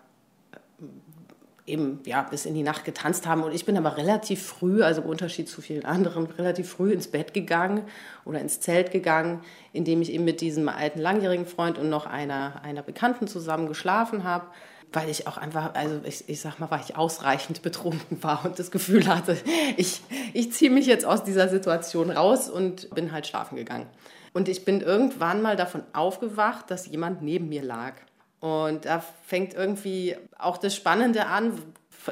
äh, 0.53 1.71
eben 1.71 2.01
ja, 2.07 2.23
bis 2.23 2.47
in 2.47 2.55
die 2.55 2.63
Nacht 2.63 2.87
getanzt 2.87 3.27
haben. 3.27 3.43
Und 3.43 3.55
ich 3.55 3.67
bin 3.67 3.77
aber 3.77 3.99
relativ 3.99 4.43
früh, 4.43 4.83
also 4.83 5.03
im 5.03 5.09
Unterschied 5.09 5.51
zu 5.51 5.61
vielen 5.61 5.85
anderen, 5.85 6.25
relativ 6.27 6.71
früh 6.71 6.93
ins 6.93 7.09
Bett 7.09 7.35
gegangen 7.35 7.83
oder 8.25 8.41
ins 8.41 8.61
Zelt 8.61 8.91
gegangen, 8.91 9.41
indem 9.75 10.01
ich 10.01 10.11
eben 10.11 10.25
mit 10.25 10.41
diesem 10.41 10.71
alten 10.71 11.01
langjährigen 11.01 11.47
Freund 11.47 11.77
und 11.79 11.91
noch 11.91 12.07
einer, 12.07 12.63
einer 12.63 12.83
Bekannten 12.83 13.29
zusammen 13.29 13.69
geschlafen 13.69 14.25
habe 14.25 14.47
weil 14.93 15.09
ich 15.11 15.27
auch 15.27 15.37
einfach, 15.37 15.75
also 15.75 16.01
ich, 16.05 16.29
ich 16.29 16.41
sag 16.41 16.59
mal, 16.59 16.71
weil 16.71 16.81
ich 16.81 16.97
ausreichend 16.97 17.63
betrunken 17.63 18.23
war 18.23 18.45
und 18.45 18.59
das 18.59 18.71
Gefühl 18.71 19.07
hatte, 19.07 19.37
ich, 19.77 20.01
ich 20.33 20.53
ziehe 20.53 20.71
mich 20.71 20.87
jetzt 20.87 21.05
aus 21.05 21.25
dieser 21.25 21.49
Situation 21.49 22.11
raus 22.11 22.49
und 22.49 22.91
bin 22.95 23.13
halt 23.13 23.27
schlafen 23.27 23.57
gegangen. 23.57 23.87
Und 24.33 24.49
ich 24.49 24.65
bin 24.65 24.81
irgendwann 24.81 25.43
mal 25.43 25.57
davon 25.57 25.83
aufgewacht, 25.93 26.71
dass 26.71 26.87
jemand 26.87 27.23
neben 27.23 27.49
mir 27.49 27.63
lag. 27.63 27.95
Und 28.41 28.85
da 28.85 29.03
fängt 29.25 29.55
irgendwie 29.55 30.17
auch 30.39 30.59
das 30.59 30.77
Spannende 30.77 31.27
an, 31.27 31.61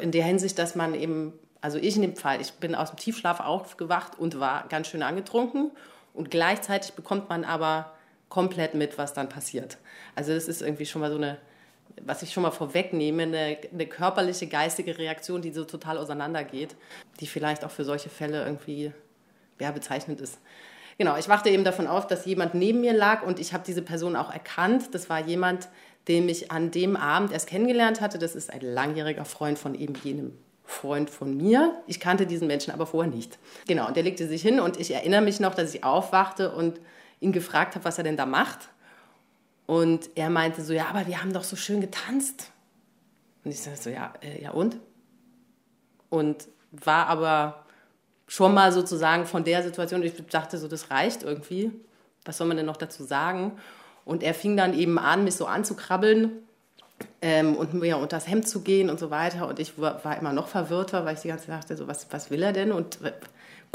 in 0.01 0.11
der 0.11 0.25
Hinsicht, 0.25 0.59
dass 0.59 0.75
man 0.75 0.95
eben, 0.95 1.33
also 1.61 1.79
ich 1.79 1.97
in 1.97 2.03
dem 2.03 2.17
Fall, 2.17 2.41
ich 2.41 2.53
bin 2.55 2.75
aus 2.75 2.91
dem 2.91 2.99
Tiefschlaf 2.99 3.41
aufgewacht 3.41 4.19
und 4.19 4.41
war 4.41 4.67
ganz 4.69 4.89
schön 4.89 5.03
angetrunken 5.03 5.71
und 6.13 6.31
gleichzeitig 6.31 6.95
bekommt 6.95 7.29
man 7.29 7.45
aber 7.45 7.93
komplett 8.29 8.75
mit, 8.75 8.99
was 8.99 9.15
dann 9.15 9.29
passiert. 9.29 9.79
Also 10.15 10.35
das 10.35 10.49
ist 10.49 10.63
irgendwie 10.63 10.87
schon 10.87 11.01
mal 11.01 11.11
so 11.11 11.17
eine, 11.17 11.39
was 12.03 12.23
ich 12.23 12.33
schon 12.33 12.43
mal 12.43 12.51
vorwegnehme, 12.51 13.23
eine, 13.25 13.59
eine 13.73 13.87
körperliche, 13.87 14.47
geistige 14.47 14.99
Reaktion, 14.99 15.43
die 15.43 15.53
so 15.53 15.65
total 15.65 15.99
auseinandergeht, 15.99 16.77
die 17.21 17.27
vielleicht 17.27 17.65
auch 17.65 17.71
für 17.71 17.85
solche 17.85 18.09
Fälle 18.09 18.45
irgendwie 18.45 18.93
ja, 19.59 19.71
bezeichnend 19.71 20.21
ist. 20.21 20.39
Genau, 20.99 21.17
ich 21.17 21.29
wachte 21.29 21.51
eben 21.51 21.65
davon 21.65 21.87
auf, 21.87 22.07
dass 22.07 22.25
jemand 22.25 22.55
neben 22.55 22.81
mir 22.81 22.95
lag 22.95 23.23
und 23.23 23.39
ich 23.39 23.53
habe 23.53 23.65
diese 23.67 23.83
Person 23.83 24.17
auch 24.17 24.33
erkannt. 24.33 24.95
Das 24.95 25.11
war 25.11 25.21
jemand, 25.21 25.69
den 26.09 26.29
ich 26.29 26.51
an 26.51 26.71
dem 26.71 26.97
Abend 26.97 27.33
erst 27.33 27.49
kennengelernt 27.49 28.01
hatte. 28.01 28.19
Das 28.19 28.35
ist 28.35 28.51
ein 28.51 28.63
langjähriger 28.63 29.25
Freund 29.25 29.59
von 29.59 29.75
eben 29.75 29.95
jenem 30.03 30.33
Freund 30.65 31.11
von 31.11 31.37
mir. 31.37 31.83
Ich 31.87 32.01
kannte 32.01 32.27
diesen 32.27 32.47
Menschen 32.47 32.73
aber 32.73 32.87
vorher 32.87 33.13
nicht. 33.13 33.39
Genau, 33.67 33.87
und 33.89 33.97
der 33.97 34.03
legte 34.03 34.27
sich 34.27 34.43
hin 34.43 34.59
und 34.59 34.81
ich 34.81 34.93
erinnere 34.93 35.21
mich 35.21 35.39
noch, 35.39 35.55
dass 35.55 35.75
ich 35.75 35.85
aufwachte 35.85 36.53
und 36.53 36.81
ihn 37.21 37.33
gefragt 37.33 37.75
habe, 37.75 37.85
was 37.85 37.99
er 37.99 38.05
denn 38.05 38.17
da 38.17 38.27
macht. 38.27 38.69
Und 39.67 40.11
er 40.15 40.31
meinte 40.31 40.63
so, 40.63 40.73
ja, 40.73 40.87
aber 40.87 41.07
wir 41.07 41.21
haben 41.21 41.33
doch 41.33 41.45
so 41.45 41.57
schön 41.57 41.81
getanzt. 41.81 42.51
Und 43.45 43.51
ich 43.51 43.61
sagte 43.61 43.83
so, 43.83 43.91
ja, 43.91 44.13
äh, 44.23 44.43
ja 44.43 44.53
und? 44.53 44.79
Und 46.09 46.49
war 46.71 47.07
aber 47.07 47.65
schon 48.29 48.55
mal 48.55 48.73
sozusagen 48.73 49.27
von 49.27 49.45
der 49.45 49.63
Situation, 49.63 50.03
ich 50.03 50.15
dachte 50.27 50.59
so, 50.59 50.69
das 50.69 50.91
reicht 50.91 51.23
irgendwie. 51.23 51.73
Was 52.25 52.39
soll 52.39 52.47
man 52.47 52.57
denn 52.57 52.67
noch 52.67 52.77
dazu 52.77 53.05
sagen? 53.05 53.53
Und 54.05 54.23
er 54.23 54.35
fing 54.35 54.57
dann 54.57 54.75
eben 54.75 54.99
an, 54.99 55.25
mich 55.25 55.35
so 55.35 55.47
anzukrabbeln 55.47 56.33
ähm, 57.21 57.57
und 57.57 57.75
mir 57.75 57.97
unter 57.97 58.17
das 58.17 58.29
Hemd 58.29 58.49
zu 58.49 58.63
gehen 58.63 58.89
und 58.89 58.99
so 58.99 59.11
weiter. 59.11 59.49
Und 59.49 59.59
ich 59.59 59.79
war, 59.81 60.05
war 60.05 60.19
immer 60.19 60.33
noch 60.33 60.49
verwirrter, 60.49 61.05
weil 61.05 61.15
ich 61.15 61.21
die 61.21 61.29
ganze 61.29 61.47
Zeit 61.47 61.59
dachte, 61.59 61.77
so, 61.77 61.89
was, 61.89 62.07
was 62.13 62.31
will 62.31 62.43
er 62.43 62.53
denn? 62.53 62.73
Und 62.73 62.99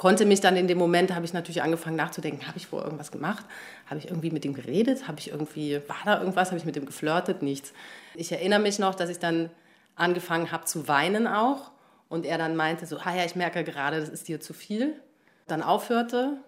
konnte 0.02 0.26
mich 0.26 0.42
dann 0.42 0.56
in 0.56 0.68
dem 0.68 0.80
Moment, 0.80 1.14
habe 1.14 1.26
ich 1.26 1.34
natürlich 1.34 1.62
angefangen 1.62 1.96
nachzudenken, 1.96 2.48
habe 2.48 2.58
ich 2.58 2.66
vorher 2.66 2.88
irgendwas 2.88 3.12
gemacht? 3.12 3.46
Habe 3.86 4.00
ich 4.00 4.08
irgendwie 4.08 4.32
mit 4.32 4.44
ihm 4.46 4.56
geredet? 4.56 5.08
Habe 5.08 5.20
ich 5.20 5.30
irgendwie, 5.30 5.80
war 5.88 5.96
da 6.06 6.18
irgendwas? 6.18 6.48
Habe 6.48 6.58
ich 6.58 6.66
mit 6.66 6.76
ihm 6.76 6.88
geflirtet? 6.88 7.44
Nichts. 7.44 7.72
Ich 8.16 8.32
erinnere 8.32 8.60
mich 8.60 8.80
noch, 8.80 8.96
dass 8.96 9.12
ich 9.12 9.20
dann 9.20 9.52
angefangen 9.96 10.52
habe 10.52 10.66
zu 10.66 10.88
weinen 10.88 11.28
auch. 11.28 11.70
Und 12.10 12.26
er 12.26 12.40
dann 12.40 12.56
meinte 12.56 12.88
so, 12.88 12.98
ah 12.98 13.16
ja, 13.16 13.26
ich 13.26 13.36
merke 13.36 13.64
gerade, 13.64 14.00
das 14.00 14.10
ist 14.10 14.28
dir 14.28 14.40
zu 14.40 14.56
viel. 14.56 15.00
Dann 15.46 15.62
aufhörte 15.62 16.40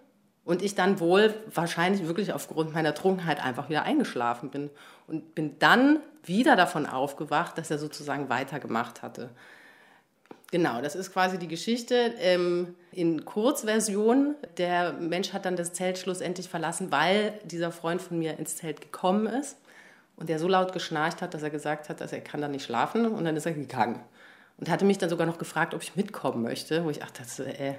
und 0.44 0.60
ich 0.60 0.74
dann 0.74 0.98
wohl 0.98 1.32
wahrscheinlich 1.54 2.08
wirklich 2.08 2.32
aufgrund 2.32 2.74
meiner 2.74 2.92
Trunkenheit 2.92 3.40
einfach 3.40 3.68
wieder 3.68 3.84
eingeschlafen 3.84 4.50
bin 4.50 4.68
und 5.06 5.36
bin 5.36 5.60
dann 5.60 6.00
wieder 6.24 6.56
davon 6.56 6.86
aufgewacht, 6.86 7.56
dass 7.56 7.70
er 7.70 7.78
sozusagen 7.78 8.28
weitergemacht 8.28 9.02
hatte. 9.02 9.30
Genau, 10.54 10.80
das 10.80 10.94
ist 10.94 11.12
quasi 11.12 11.36
die 11.36 11.48
Geschichte. 11.48 12.14
Ähm, 12.20 12.76
in 12.92 13.24
Kurzversion, 13.24 14.36
der 14.56 14.92
Mensch 14.92 15.32
hat 15.32 15.46
dann 15.46 15.56
das 15.56 15.72
Zelt 15.72 15.98
schlussendlich 15.98 16.48
verlassen, 16.48 16.92
weil 16.92 17.40
dieser 17.42 17.72
Freund 17.72 18.00
von 18.00 18.20
mir 18.20 18.38
ins 18.38 18.54
Zelt 18.54 18.80
gekommen 18.80 19.26
ist 19.26 19.56
und 20.14 20.28
der 20.28 20.38
so 20.38 20.46
laut 20.46 20.72
geschnarcht 20.72 21.22
hat, 21.22 21.34
dass 21.34 21.42
er 21.42 21.50
gesagt 21.50 21.88
hat, 21.88 22.00
dass 22.00 22.12
er 22.12 22.20
kann 22.20 22.40
da 22.40 22.46
nicht 22.46 22.64
schlafen 22.64 23.04
und 23.04 23.24
dann 23.24 23.36
ist 23.36 23.46
er 23.46 23.52
gegangen. 23.52 23.98
Und 24.56 24.70
hatte 24.70 24.84
mich 24.84 24.98
dann 24.98 25.10
sogar 25.10 25.26
noch 25.26 25.38
gefragt, 25.38 25.74
ob 25.74 25.82
ich 25.82 25.96
mitkommen 25.96 26.44
möchte, 26.44 26.84
wo 26.84 26.90
ich 26.90 27.00
dachte, 27.00 27.24
äh, 27.58 27.74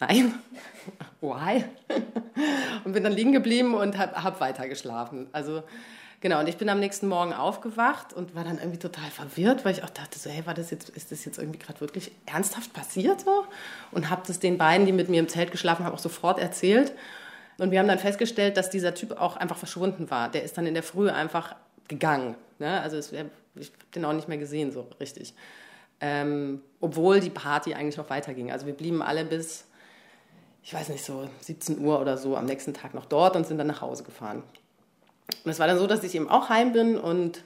nein, 0.00 0.34
why? 1.20 1.66
und 2.84 2.94
bin 2.94 3.04
dann 3.04 3.12
liegen 3.12 3.30
geblieben 3.30 3.74
und 3.74 3.96
habe 3.96 4.24
hab 4.24 4.40
weiter 4.40 4.66
geschlafen. 4.66 5.28
Also 5.30 5.62
genau, 6.20 6.40
und 6.40 6.48
ich 6.48 6.56
bin 6.56 6.68
am 6.68 6.80
nächsten 6.80 7.08
Morgen 7.08 7.32
aufgewacht 7.32 8.12
und 8.12 8.34
war 8.34 8.44
dann 8.44 8.58
irgendwie 8.58 8.78
total 8.78 9.10
verwirrt, 9.10 9.64
weil 9.64 9.72
ich 9.72 9.82
auch 9.82 9.90
dachte, 9.90 10.18
so, 10.18 10.30
hey, 10.30 10.46
war 10.46 10.54
das 10.54 10.70
jetzt, 10.70 10.88
ist 10.90 11.12
das 11.12 11.24
jetzt 11.24 11.38
irgendwie 11.38 11.58
gerade 11.58 11.80
wirklich 11.80 12.12
ernsthaft 12.26 12.72
passiert 12.72 13.20
so? 13.20 13.44
Und 13.92 14.10
habe 14.10 14.22
das 14.26 14.38
den 14.38 14.58
beiden, 14.58 14.86
die 14.86 14.92
mit 14.92 15.08
mir 15.08 15.20
im 15.20 15.28
Zelt 15.28 15.50
geschlafen 15.50 15.84
haben, 15.84 15.94
auch 15.94 15.98
sofort 15.98 16.38
erzählt. 16.38 16.92
Und 17.58 17.70
wir 17.70 17.78
haben 17.80 17.88
dann 17.88 17.98
festgestellt, 17.98 18.56
dass 18.56 18.70
dieser 18.70 18.94
Typ 18.94 19.12
auch 19.12 19.36
einfach 19.36 19.56
verschwunden 19.56 20.10
war. 20.10 20.30
Der 20.30 20.44
ist 20.44 20.56
dann 20.56 20.66
in 20.66 20.74
der 20.74 20.82
Früh 20.82 21.10
einfach 21.10 21.56
gegangen. 21.88 22.36
Ne? 22.58 22.80
Also 22.80 22.96
es, 22.96 23.12
ich 23.12 23.18
habe 23.18 23.30
den 23.94 24.04
auch 24.04 24.12
nicht 24.12 24.28
mehr 24.28 24.38
gesehen 24.38 24.70
so 24.70 24.88
richtig. 25.00 25.34
Ähm, 26.00 26.62
obwohl 26.80 27.18
die 27.18 27.30
Party 27.30 27.74
eigentlich 27.74 27.96
noch 27.96 28.10
weiterging. 28.10 28.52
Also 28.52 28.66
wir 28.66 28.74
blieben 28.74 29.02
alle 29.02 29.24
bis 29.24 29.64
ich 30.68 30.74
weiß 30.74 30.90
nicht, 30.90 31.02
so 31.02 31.26
17 31.40 31.78
Uhr 31.78 31.98
oder 31.98 32.18
so 32.18 32.36
am 32.36 32.44
nächsten 32.44 32.74
Tag 32.74 32.92
noch 32.92 33.06
dort 33.06 33.36
und 33.36 33.46
sind 33.46 33.56
dann 33.56 33.68
nach 33.68 33.80
Hause 33.80 34.04
gefahren. 34.04 34.42
Und 35.44 35.50
es 35.50 35.58
war 35.58 35.66
dann 35.66 35.78
so, 35.78 35.86
dass 35.86 36.04
ich 36.04 36.14
eben 36.14 36.28
auch 36.28 36.48
heim 36.48 36.72
bin 36.72 36.96
und 36.96 37.42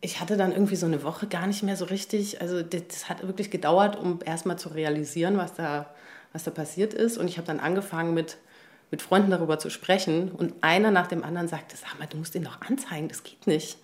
ich 0.00 0.20
hatte 0.20 0.36
dann 0.36 0.52
irgendwie 0.52 0.76
so 0.76 0.86
eine 0.86 1.02
Woche 1.02 1.26
gar 1.26 1.46
nicht 1.46 1.62
mehr 1.62 1.76
so 1.76 1.84
richtig, 1.84 2.40
also 2.40 2.62
das, 2.62 2.82
das 2.88 3.08
hat 3.08 3.26
wirklich 3.26 3.50
gedauert, 3.50 3.96
um 3.96 4.20
erstmal 4.24 4.58
zu 4.58 4.68
realisieren, 4.68 5.36
was 5.38 5.54
da, 5.54 5.92
was 6.32 6.44
da 6.44 6.50
passiert 6.50 6.94
ist. 6.94 7.18
Und 7.18 7.26
ich 7.28 7.36
habe 7.36 7.46
dann 7.46 7.58
angefangen 7.58 8.14
mit, 8.14 8.38
mit 8.90 9.02
Freunden 9.02 9.30
darüber 9.30 9.58
zu 9.58 9.70
sprechen 9.70 10.30
und 10.30 10.54
einer 10.62 10.90
nach 10.90 11.08
dem 11.08 11.24
anderen 11.24 11.48
sagte, 11.48 11.76
sag 11.76 11.98
mal, 11.98 12.06
du 12.06 12.16
musst 12.16 12.34
ihn 12.36 12.44
doch 12.44 12.60
anzeigen, 12.60 13.08
das 13.08 13.24
geht 13.24 13.46
nicht. 13.46 13.78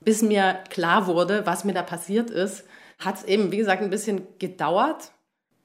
Bis 0.00 0.20
mir 0.20 0.58
klar 0.68 1.06
wurde, 1.06 1.46
was 1.46 1.64
mir 1.64 1.72
da 1.72 1.82
passiert 1.82 2.30
ist, 2.30 2.64
hat 2.98 3.16
es 3.16 3.24
eben, 3.24 3.50
wie 3.50 3.56
gesagt, 3.56 3.82
ein 3.82 3.90
bisschen 3.90 4.26
gedauert. 4.38 5.12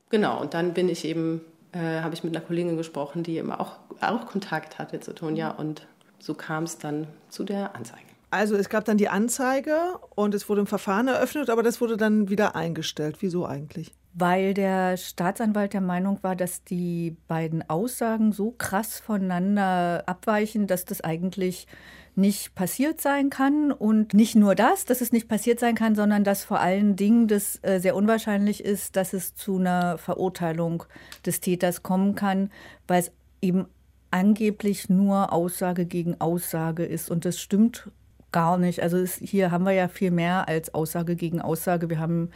Genau, 0.09 0.39
und 0.39 0.53
dann 0.53 0.73
bin 0.73 0.87
ich 0.87 1.03
eben 1.03 1.41
äh, 1.71 2.01
habe 2.01 2.15
ich 2.15 2.23
mit 2.23 2.35
einer 2.35 2.45
Kollegin 2.45 2.77
gesprochen, 2.77 3.23
die 3.23 3.37
immer 3.37 3.59
auch, 3.59 3.73
auch 4.01 4.25
Kontakt 4.25 4.79
hatte 4.79 4.99
zu 4.99 5.13
Tonja 5.13 5.51
und 5.51 5.85
so 6.19 6.33
kam 6.33 6.63
es 6.63 6.77
dann 6.77 7.07
zu 7.29 7.43
der 7.43 7.75
Anzeige. 7.75 8.03
Also 8.31 8.55
es 8.55 8.69
gab 8.69 8.85
dann 8.85 8.97
die 8.97 9.09
Anzeige 9.09 9.75
und 10.13 10.35
es 10.35 10.47
wurde 10.47 10.61
ein 10.61 10.67
Verfahren 10.67 11.07
eröffnet, 11.07 11.49
aber 11.49 11.63
das 11.63 11.81
wurde 11.81 11.97
dann 11.97 12.29
wieder 12.29 12.55
eingestellt. 12.55 13.17
Wieso 13.21 13.45
eigentlich? 13.45 13.91
Weil 14.13 14.53
der 14.53 14.97
Staatsanwalt 14.97 15.73
der 15.73 15.81
Meinung 15.81 16.19
war, 16.21 16.35
dass 16.35 16.63
die 16.63 17.17
beiden 17.27 17.67
Aussagen 17.69 18.31
so 18.31 18.51
krass 18.51 18.99
voneinander 18.99 20.03
abweichen, 20.05 20.67
dass 20.67 20.85
das 20.85 21.01
eigentlich 21.01 21.67
nicht 22.15 22.53
passiert 22.53 23.01
sein 23.01 23.29
kann. 23.31 23.71
Und 23.71 24.13
nicht 24.13 24.35
nur 24.35 24.53
das, 24.53 24.85
dass 24.85 25.01
es 25.01 25.11
nicht 25.11 25.27
passiert 25.27 25.59
sein 25.59 25.73
kann, 25.73 25.95
sondern 25.95 26.23
dass 26.23 26.43
vor 26.43 26.59
allen 26.59 26.95
Dingen 26.95 27.27
das 27.27 27.59
äh, 27.63 27.79
sehr 27.79 27.95
unwahrscheinlich 27.95 28.63
ist, 28.63 28.95
dass 28.95 29.13
es 29.13 29.33
zu 29.33 29.57
einer 29.57 29.97
Verurteilung 29.97 30.83
des 31.25 31.39
Täters 31.39 31.81
kommen 31.81 32.13
kann, 32.15 32.51
weil 32.87 33.01
es 33.01 33.11
eben 33.41 33.67
angeblich 34.11 34.89
nur 34.89 35.31
Aussage 35.33 35.85
gegen 35.85 36.19
Aussage 36.19 36.85
ist. 36.85 37.09
Und 37.11 37.25
das 37.25 37.39
stimmt 37.39 37.89
gar 38.31 38.57
nicht. 38.57 38.81
Also 38.81 38.97
es, 38.97 39.15
hier 39.15 39.51
haben 39.51 39.65
wir 39.65 39.71
ja 39.71 39.87
viel 39.87 40.11
mehr 40.11 40.47
als 40.47 40.73
Aussage 40.73 41.15
gegen 41.15 41.41
Aussage. 41.41 41.89
Wir 41.89 41.99
haben 41.99 42.29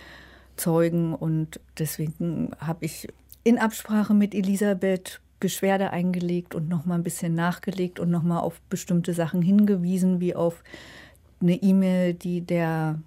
Zeugen 0.56 1.14
und 1.16 1.60
deswegen 1.78 2.52
habe 2.60 2.86
ich 2.86 3.08
in 3.44 3.58
Absprache 3.58 4.14
mit 4.14 4.34
Elisabeth 4.34 5.20
Beschwerde 5.40 5.90
eingelegt 5.90 6.56
und 6.56 6.70
noch 6.70 6.86
mal 6.86 6.96
ein 6.96 7.04
bisschen 7.04 7.36
nachgelegt 7.36 8.00
und 8.00 8.10
noch 8.10 8.24
mal 8.24 8.40
auf 8.40 8.62
bestimmte 8.70 9.14
Sachen 9.14 9.42
hingewiesen, 9.42 10.22
wie 10.22 10.36
auf 10.36 10.64
eine 11.42 11.56
E-Mail, 11.56 12.14
die 12.14 12.40
der 12.40 13.00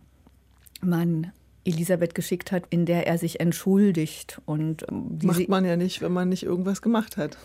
Mann 0.83 1.33
Elisabeth 1.65 2.15
geschickt 2.15 2.53
hat, 2.53 2.65
in 2.69 2.85
der 2.85 3.07
er 3.07 3.17
sich 3.17 3.41
entschuldigt. 3.41 4.43
Und 4.45 4.85
ähm, 4.91 5.19
macht 5.23 5.49
man 5.49 5.65
ja 5.65 5.77
nicht, 5.77 6.03
wenn 6.03 6.13
man 6.13 6.29
nicht 6.29 6.43
irgendwas 6.43 6.83
gemacht 6.83 7.17
hat. 7.17 7.39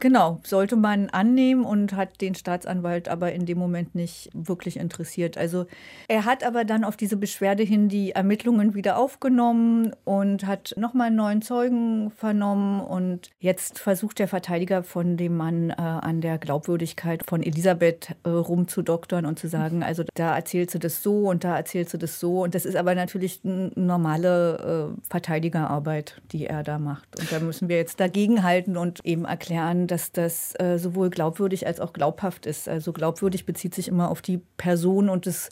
Genau, 0.00 0.40
sollte 0.44 0.76
man 0.76 1.10
annehmen 1.10 1.62
und 1.62 1.92
hat 1.92 2.22
den 2.22 2.34
Staatsanwalt 2.34 3.10
aber 3.10 3.32
in 3.32 3.44
dem 3.44 3.58
Moment 3.58 3.94
nicht 3.94 4.30
wirklich 4.32 4.78
interessiert. 4.78 5.36
Also 5.36 5.66
er 6.08 6.24
hat 6.24 6.42
aber 6.42 6.64
dann 6.64 6.84
auf 6.84 6.96
diese 6.96 7.18
Beschwerde 7.18 7.62
hin 7.64 7.90
die 7.90 8.12
Ermittlungen 8.12 8.74
wieder 8.74 8.96
aufgenommen 8.96 9.92
und 10.04 10.46
hat 10.46 10.72
nochmal 10.78 11.08
einen 11.08 11.16
neuen 11.16 11.42
Zeugen 11.42 12.10
vernommen. 12.12 12.80
Und 12.80 13.28
jetzt 13.40 13.78
versucht 13.78 14.18
der 14.20 14.26
Verteidiger 14.26 14.82
von 14.82 15.18
dem 15.18 15.36
Mann 15.36 15.68
äh, 15.68 15.74
an 15.76 16.22
der 16.22 16.38
Glaubwürdigkeit 16.38 17.22
von 17.28 17.42
Elisabeth 17.42 18.16
äh, 18.24 18.30
rumzudoktern 18.30 19.26
und 19.26 19.38
zu 19.38 19.48
sagen, 19.48 19.82
also 19.82 20.04
da 20.14 20.34
erzählst 20.34 20.74
du 20.74 20.78
das 20.78 21.02
so 21.02 21.28
und 21.28 21.44
da 21.44 21.58
erzählst 21.58 21.92
du 21.92 21.98
das 21.98 22.18
so. 22.18 22.42
Und 22.42 22.54
das 22.54 22.64
ist 22.64 22.76
aber 22.76 22.94
natürlich 22.94 23.40
normale 23.44 24.94
äh, 24.96 25.00
Verteidigerarbeit, 25.10 26.22
die 26.32 26.46
er 26.46 26.62
da 26.62 26.78
macht. 26.78 27.20
Und 27.20 27.30
da 27.30 27.38
müssen 27.40 27.68
wir 27.68 27.76
jetzt 27.76 28.00
dagegenhalten 28.00 28.78
und 28.78 29.04
eben 29.04 29.26
erklären, 29.26 29.89
dass 29.90 30.12
das 30.12 30.54
äh, 30.60 30.78
sowohl 30.78 31.10
glaubwürdig 31.10 31.66
als 31.66 31.80
auch 31.80 31.92
glaubhaft 31.92 32.46
ist. 32.46 32.68
Also 32.68 32.92
glaubwürdig 32.92 33.46
bezieht 33.46 33.74
sich 33.74 33.88
immer 33.88 34.10
auf 34.10 34.22
die 34.22 34.38
Person 34.56 35.08
und 35.08 35.26
es 35.26 35.50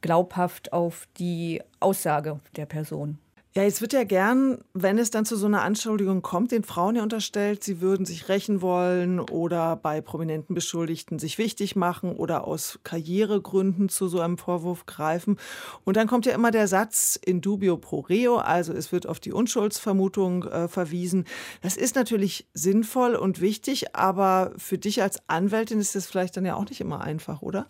glaubhaft 0.00 0.72
auf 0.72 1.06
die 1.18 1.62
Aussage 1.80 2.40
der 2.56 2.66
Person. 2.66 3.18
Ja, 3.54 3.64
jetzt 3.64 3.82
wird 3.82 3.92
ja 3.92 4.04
gern, 4.04 4.64
wenn 4.72 4.96
es 4.96 5.10
dann 5.10 5.26
zu 5.26 5.36
so 5.36 5.44
einer 5.44 5.60
Anschuldigung 5.60 6.22
kommt, 6.22 6.52
den 6.52 6.64
Frauen 6.64 6.96
ja 6.96 7.02
unterstellt, 7.02 7.62
sie 7.62 7.82
würden 7.82 8.06
sich 8.06 8.30
rächen 8.30 8.62
wollen 8.62 9.20
oder 9.20 9.76
bei 9.76 10.00
prominenten 10.00 10.54
Beschuldigten 10.54 11.18
sich 11.18 11.36
wichtig 11.36 11.76
machen 11.76 12.16
oder 12.16 12.46
aus 12.46 12.78
Karrieregründen 12.82 13.90
zu 13.90 14.08
so 14.08 14.20
einem 14.20 14.38
Vorwurf 14.38 14.86
greifen. 14.86 15.36
Und 15.84 15.98
dann 15.98 16.08
kommt 16.08 16.24
ja 16.24 16.32
immer 16.32 16.50
der 16.50 16.66
Satz 16.66 17.20
in 17.22 17.42
dubio 17.42 17.76
pro 17.76 18.00
reo, 18.00 18.38
also 18.38 18.72
es 18.72 18.90
wird 18.90 19.06
auf 19.06 19.20
die 19.20 19.32
Unschuldsvermutung 19.32 20.44
äh, 20.44 20.66
verwiesen. 20.66 21.26
Das 21.60 21.76
ist 21.76 21.94
natürlich 21.94 22.48
sinnvoll 22.54 23.16
und 23.16 23.42
wichtig, 23.42 23.94
aber 23.94 24.54
für 24.56 24.78
dich 24.78 25.02
als 25.02 25.28
Anwältin 25.28 25.78
ist 25.78 25.94
das 25.94 26.06
vielleicht 26.06 26.38
dann 26.38 26.46
ja 26.46 26.54
auch 26.54 26.70
nicht 26.70 26.80
immer 26.80 27.02
einfach, 27.02 27.42
oder? 27.42 27.66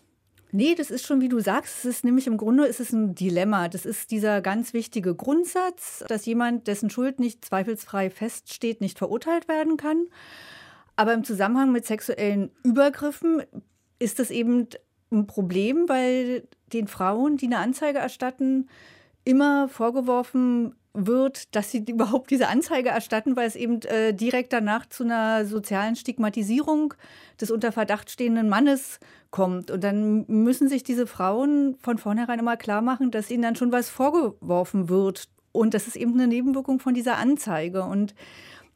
Nee, 0.55 0.75
das 0.75 0.91
ist 0.91 1.07
schon, 1.07 1.23
wie 1.23 1.31
du 1.31 1.41
sagst, 1.41 1.79
es 1.79 1.85
ist 1.87 2.05
nämlich 2.05 2.27
im 2.27 2.37
Grunde 2.37 2.67
ist 2.67 2.79
es 2.79 2.93
ein 2.93 3.15
Dilemma. 3.15 3.69
Das 3.69 3.87
ist 3.87 4.11
dieser 4.11 4.43
ganz 4.43 4.75
wichtige 4.75 5.15
Grundsatz, 5.15 6.05
dass 6.09 6.27
jemand, 6.27 6.67
dessen 6.67 6.91
Schuld 6.91 7.19
nicht 7.21 7.43
zweifelsfrei 7.43 8.11
feststeht, 8.11 8.83
nicht 8.83 8.99
verurteilt 8.99 9.49
werden 9.49 9.79
kann. 9.79 10.09
Aber 10.95 11.15
im 11.15 11.25
Zusammenhang 11.25 11.73
mit 11.73 11.87
sexuellen 11.87 12.51
Übergriffen 12.65 13.43
ist 13.99 14.19
das 14.19 14.31
eben 14.31 14.69
ein 15.11 15.27
Problem, 15.27 15.89
weil 15.89 16.47
den 16.73 16.87
Frauen, 16.87 17.39
die 17.39 17.47
eine 17.47 17.59
Anzeige 17.59 17.99
erstatten, 17.99 18.69
immer 19.25 19.71
vorgeworfen 19.71 20.75
wird, 20.95 21.55
dass 21.55 21.71
sie 21.71 21.85
überhaupt 21.89 22.31
diese 22.31 22.49
Anzeige 22.49 22.91
erstatten, 22.91 23.37
weil 23.37 23.47
es 23.47 23.57
eben 23.57 23.81
äh, 23.83 24.13
direkt 24.13 24.53
danach 24.53 24.87
zu 24.87 25.05
einer 25.05 25.47
sozialen 25.47 25.97
Stigmatisierung 25.97 26.95
des 27.41 27.51
unter 27.51 27.73
Verdacht 27.73 28.11
stehenden 28.11 28.49
Mannes 28.49 29.01
kommt. 29.31 29.71
Und 29.71 29.83
dann 29.83 30.25
müssen 30.29 30.69
sich 30.69 30.83
diese 30.83 31.07
Frauen 31.07 31.77
von 31.81 31.99
vornherein 31.99 32.39
immer 32.39 32.57
klar 32.57 32.83
machen, 32.83 33.11
dass 33.11 33.31
ihnen 33.31 33.43
dann 33.43 33.57
schon 33.57 33.73
was 33.73 33.89
vorgeworfen 33.89 34.89
wird. 34.89 35.29
Und 35.53 35.75
das 35.75 35.87
ist 35.87 35.97
eben 35.97 36.15
eine 36.15 36.27
Nebenwirkung 36.27 36.79
von 36.79 36.95
dieser 36.95 37.17
Anzeige. 37.17 37.85
Und 37.85 38.15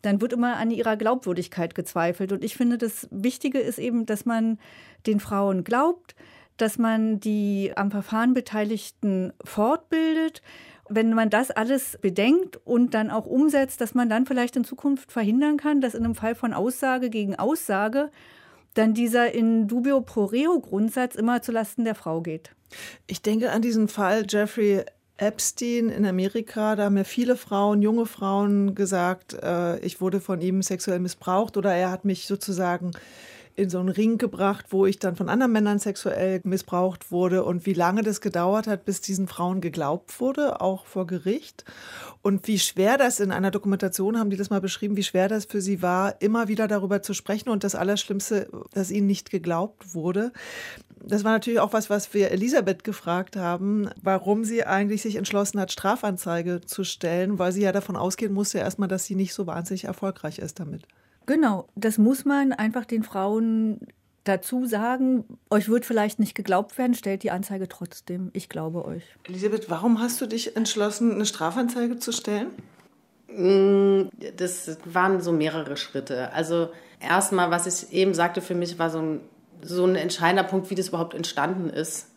dann 0.03 0.21
wird 0.21 0.33
immer 0.33 0.57
an 0.57 0.71
ihrer 0.71 0.97
Glaubwürdigkeit 0.97 1.75
gezweifelt. 1.75 2.33
Und 2.33 2.45
ich 2.45 2.57
finde, 2.57 2.79
das 2.79 3.09
Wichtige 3.11 3.59
ist 3.59 3.79
eben, 3.79 4.07
dass 4.07 4.25
man 4.25 4.59
den 5.07 5.21
Frauen 5.21 5.65
glaubt, 5.65 6.15
dass 6.57 6.79
man 6.79 7.21
die 7.21 7.73
am 7.77 7.91
Verfahren 7.91 8.33
Beteiligten 8.33 9.33
fortbildet. 9.45 10.43
Wenn 10.89 11.13
man 11.15 11.31
das 11.31 11.51
alles 11.51 11.99
bedenkt 12.01 12.61
und 12.65 12.95
dann 12.95 13.11
auch 13.11 13.27
umsetzt, 13.27 13.81
dass 13.81 13.95
man 13.95 14.09
dann 14.09 14.27
vielleicht 14.27 14.57
in 14.57 14.65
Zukunft 14.65 15.11
verhindern 15.11 15.57
kann, 15.57 15.81
dass 15.81 15.95
in 15.95 16.05
einem 16.05 16.15
Fall 16.15 16.35
von 16.35 16.53
Aussage 16.53 17.11
gegen 17.11 17.37
Aussage 17.37 18.11
dann 18.75 18.95
dieser 18.95 19.33
in 19.33 19.69
dubio 19.69 20.01
pro 20.01 20.25
reo 20.25 20.61
Grundsatz 20.61 21.15
immer 21.15 21.43
zulasten 21.43 21.85
der 21.85 21.95
Frau 21.95 22.21
geht. 22.21 22.51
Ich 23.07 23.23
denke 23.23 23.51
an 23.51 23.63
diesen 23.63 23.89
Fall 23.89 24.25
Jeffrey 24.29 24.85
Epstein 25.19 25.89
in 25.89 26.05
Amerika, 26.05 26.77
da 26.77 26.85
haben 26.85 26.95
mir 26.95 27.05
viele 27.05 27.37
Frauen, 27.37 27.81
junge 27.81 28.05
Frauen 28.05 28.75
gesagt, 28.75 29.35
äh, 29.43 29.79
ich 29.79 30.01
wurde 30.01 30.21
von 30.21 30.43
ihm 30.43 30.63
sexuell 30.63 30.99
missbraucht 30.99 31.57
oder 31.57 31.75
er 31.75 31.91
hat 31.91 32.05
mich 32.05 32.27
sozusagen 32.27 32.93
in 33.57 33.71
so 33.71 33.79
einen 33.79 33.89
Ring 33.89 34.19
gebracht, 34.19 34.67
wo 34.71 34.85
ich 34.85 34.99
dann 34.99 35.17
von 35.17 35.31
anderen 35.31 35.53
Männern 35.53 35.79
sexuell 35.79 36.41
missbraucht 36.45 37.11
wurde 37.11 37.43
und 37.43 37.65
wie 37.65 37.73
lange 37.73 38.03
das 38.03 38.21
gedauert 38.21 38.67
hat, 38.67 38.85
bis 38.85 39.01
diesen 39.01 39.29
Frauen 39.29 39.63
geglaubt 39.63 40.21
wurde, 40.21 40.61
auch 40.61 40.85
vor 40.85 41.07
Gericht. 41.07 41.65
Und 42.21 42.47
wie 42.49 42.59
schwer 42.59 42.99
das 42.99 43.19
in 43.19 43.33
einer 43.33 43.51
Dokumentation 43.51 44.19
haben 44.19 44.31
die 44.31 44.37
das 44.37 44.51
mal 44.51 44.61
beschrieben, 44.61 44.97
wie 44.97 45.03
schwer 45.03 45.29
das 45.29 45.47
für 45.47 45.63
sie 45.63 45.81
war, 45.81 46.21
immer 46.21 46.49
wieder 46.49 46.69
darüber 46.69 47.01
zu 47.01 47.15
sprechen 47.15 47.49
und 47.49 47.65
das 47.65 47.75
Allerschlimmste, 47.75 48.49
dass 48.73 48.91
ihnen 48.91 49.07
nicht 49.07 49.31
geglaubt 49.31 49.95
wurde. 49.95 50.33
Das 51.03 51.25
war 51.25 51.33
natürlich 51.33 51.61
auch 51.61 51.73
was, 51.73 51.89
was 51.89 52.13
wir 52.13 52.33
Elisabeth 52.33 52.85
gefragt 52.85 53.37
haben, 53.37 53.89
warum 54.03 54.45
sie 54.45 54.65
eigentlich 54.65 55.03
sich 55.03 55.17
entschlossen 55.17 55.61
hat, 55.61 55.73
Strafanzeige 55.73 56.61
zu 56.61 56.85
stellen, 56.85 57.39
weil 57.39 57.53
sie 57.53 57.63
ja 57.63 57.73
davon 57.73 57.97
ausgehen 57.97 58.35
musste 58.35 58.59
erstmal, 58.59 58.89
dass 58.89 59.07
sie 59.07 59.15
nicht 59.15 59.33
so 59.33 59.47
wahnsinnig 59.47 59.85
erfolgreich 59.85 60.41
ist 60.41 60.61
damit. 60.61 60.83
Genau, 61.27 61.69
das 61.75 61.99
muss 61.99 62.25
man 62.25 62.53
einfach 62.53 62.85
den 62.85 63.03
Frauen 63.03 63.81
dazu 64.25 64.67
sagen. 64.67 65.25
Euch 65.51 65.69
wird 65.69 65.85
vielleicht 65.85 66.19
nicht 66.19 66.35
geglaubt 66.35 66.79
werden, 66.79 66.95
stellt 66.95 67.23
die 67.23 67.31
Anzeige 67.31 67.69
trotzdem. 67.69 68.31
Ich 68.33 68.49
glaube 68.49 68.85
euch. 68.85 69.05
Elisabeth, 69.25 69.69
warum 69.71 70.01
hast 70.01 70.21
du 70.21 70.27
dich 70.27 70.57
entschlossen, 70.57 71.13
eine 71.13 71.27
Strafanzeige 71.27 71.99
zu 71.99 72.13
stellen? 72.13 72.49
Mm, 73.29 74.09
das 74.37 74.79
waren 74.85 75.21
so 75.21 75.33
mehrere 75.33 75.77
Schritte. 75.77 76.33
Also 76.33 76.71
erstmal, 77.01 77.51
was 77.51 77.67
ich 77.67 77.93
eben 77.93 78.15
sagte, 78.15 78.41
für 78.41 78.55
mich 78.55 78.79
war 78.79 78.91
so 78.91 78.99
ein, 79.01 79.21
so 79.63 79.85
ein 79.85 79.97
entscheidender 79.97 80.45
Punkt, 80.45 80.71
wie 80.71 80.75
das 80.75 80.89
überhaupt 80.89 81.15
entstanden 81.15 81.71
ist. 81.71 82.09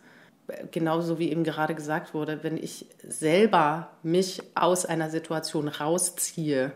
Genauso 0.72 1.20
wie 1.20 1.30
eben 1.32 1.44
gerade 1.44 1.76
gesagt 1.76 2.16
wurde, 2.16 2.40
wenn 2.42 2.58
ich 2.58 2.88
selber 3.08 3.92
mich 4.02 4.42
aus 4.56 4.86
einer 4.86 5.12
Situation 5.12 5.68
rausziehe, 5.68 6.72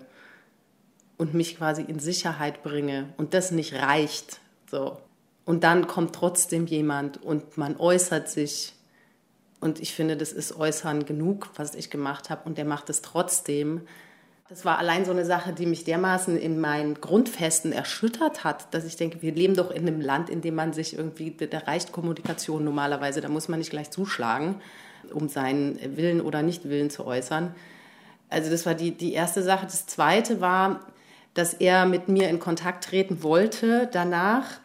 und 1.24 1.34
mich 1.34 1.58
quasi 1.58 1.84
in 1.84 2.00
Sicherheit 2.00 2.64
bringe 2.64 3.14
und 3.16 3.34
das 3.34 3.52
nicht 3.52 3.74
reicht. 3.76 4.42
So. 4.70 4.98
Und 5.46 5.64
dann 5.64 5.88
kommt 5.88 6.14
trotzdem 6.14 6.66
jemand 6.66 7.24
und 7.24 7.58
man 7.58 7.78
äußert 7.78 8.28
sich. 8.28 8.74
Und 9.62 9.80
ich 9.80 9.94
finde, 9.94 10.18
das 10.18 10.34
ist 10.34 10.54
Äußern 10.60 11.06
genug, 11.06 11.50
was 11.56 11.76
ich 11.76 11.90
gemacht 11.90 12.30
habe. 12.30 12.42
Und 12.44 12.58
der 12.58 12.66
macht 12.66 12.90
es 12.90 13.02
trotzdem. 13.02 13.88
Das 14.50 14.66
war 14.66 14.80
allein 14.80 15.06
so 15.06 15.12
eine 15.12 15.24
Sache, 15.26 15.54
die 15.54 15.66
mich 15.66 15.86
dermaßen 15.86 16.38
in 16.38 16.60
meinen 16.60 17.00
Grundfesten 17.00 17.72
erschüttert 17.72 18.44
hat, 18.44 18.74
dass 18.74 18.84
ich 18.84 18.98
denke, 18.98 19.22
wir 19.22 19.32
leben 19.32 19.56
doch 19.56 19.72
in 19.72 19.88
einem 19.88 20.02
Land, 20.02 20.30
in 20.30 20.42
dem 20.42 20.56
man 20.56 20.74
sich 20.74 20.98
irgendwie, 20.98 21.32
da 21.32 21.60
reicht 21.60 21.94
Kommunikation 21.94 22.66
normalerweise, 22.66 23.22
da 23.22 23.30
muss 23.30 23.48
man 23.48 23.60
nicht 23.60 23.72
gleich 23.72 23.92
zuschlagen, 23.92 24.56
um 25.14 25.30
seinen 25.30 25.80
Willen 25.96 26.20
oder 26.20 26.42
Nichtwillen 26.42 26.90
zu 26.90 27.06
äußern. 27.06 27.56
Also 28.30 28.52
das 28.52 28.66
war 28.66 28.76
die, 28.76 28.92
die 28.92 29.14
erste 29.14 29.42
Sache. 29.42 29.66
Das 29.66 29.86
zweite 29.86 30.42
war, 30.42 30.82
dass 31.34 31.54
er 31.54 31.86
mit 31.86 32.08
mir 32.08 32.30
in 32.30 32.40
Kontakt 32.40 32.84
treten 32.84 33.24
wollte 33.24 33.90
danach 33.92 34.60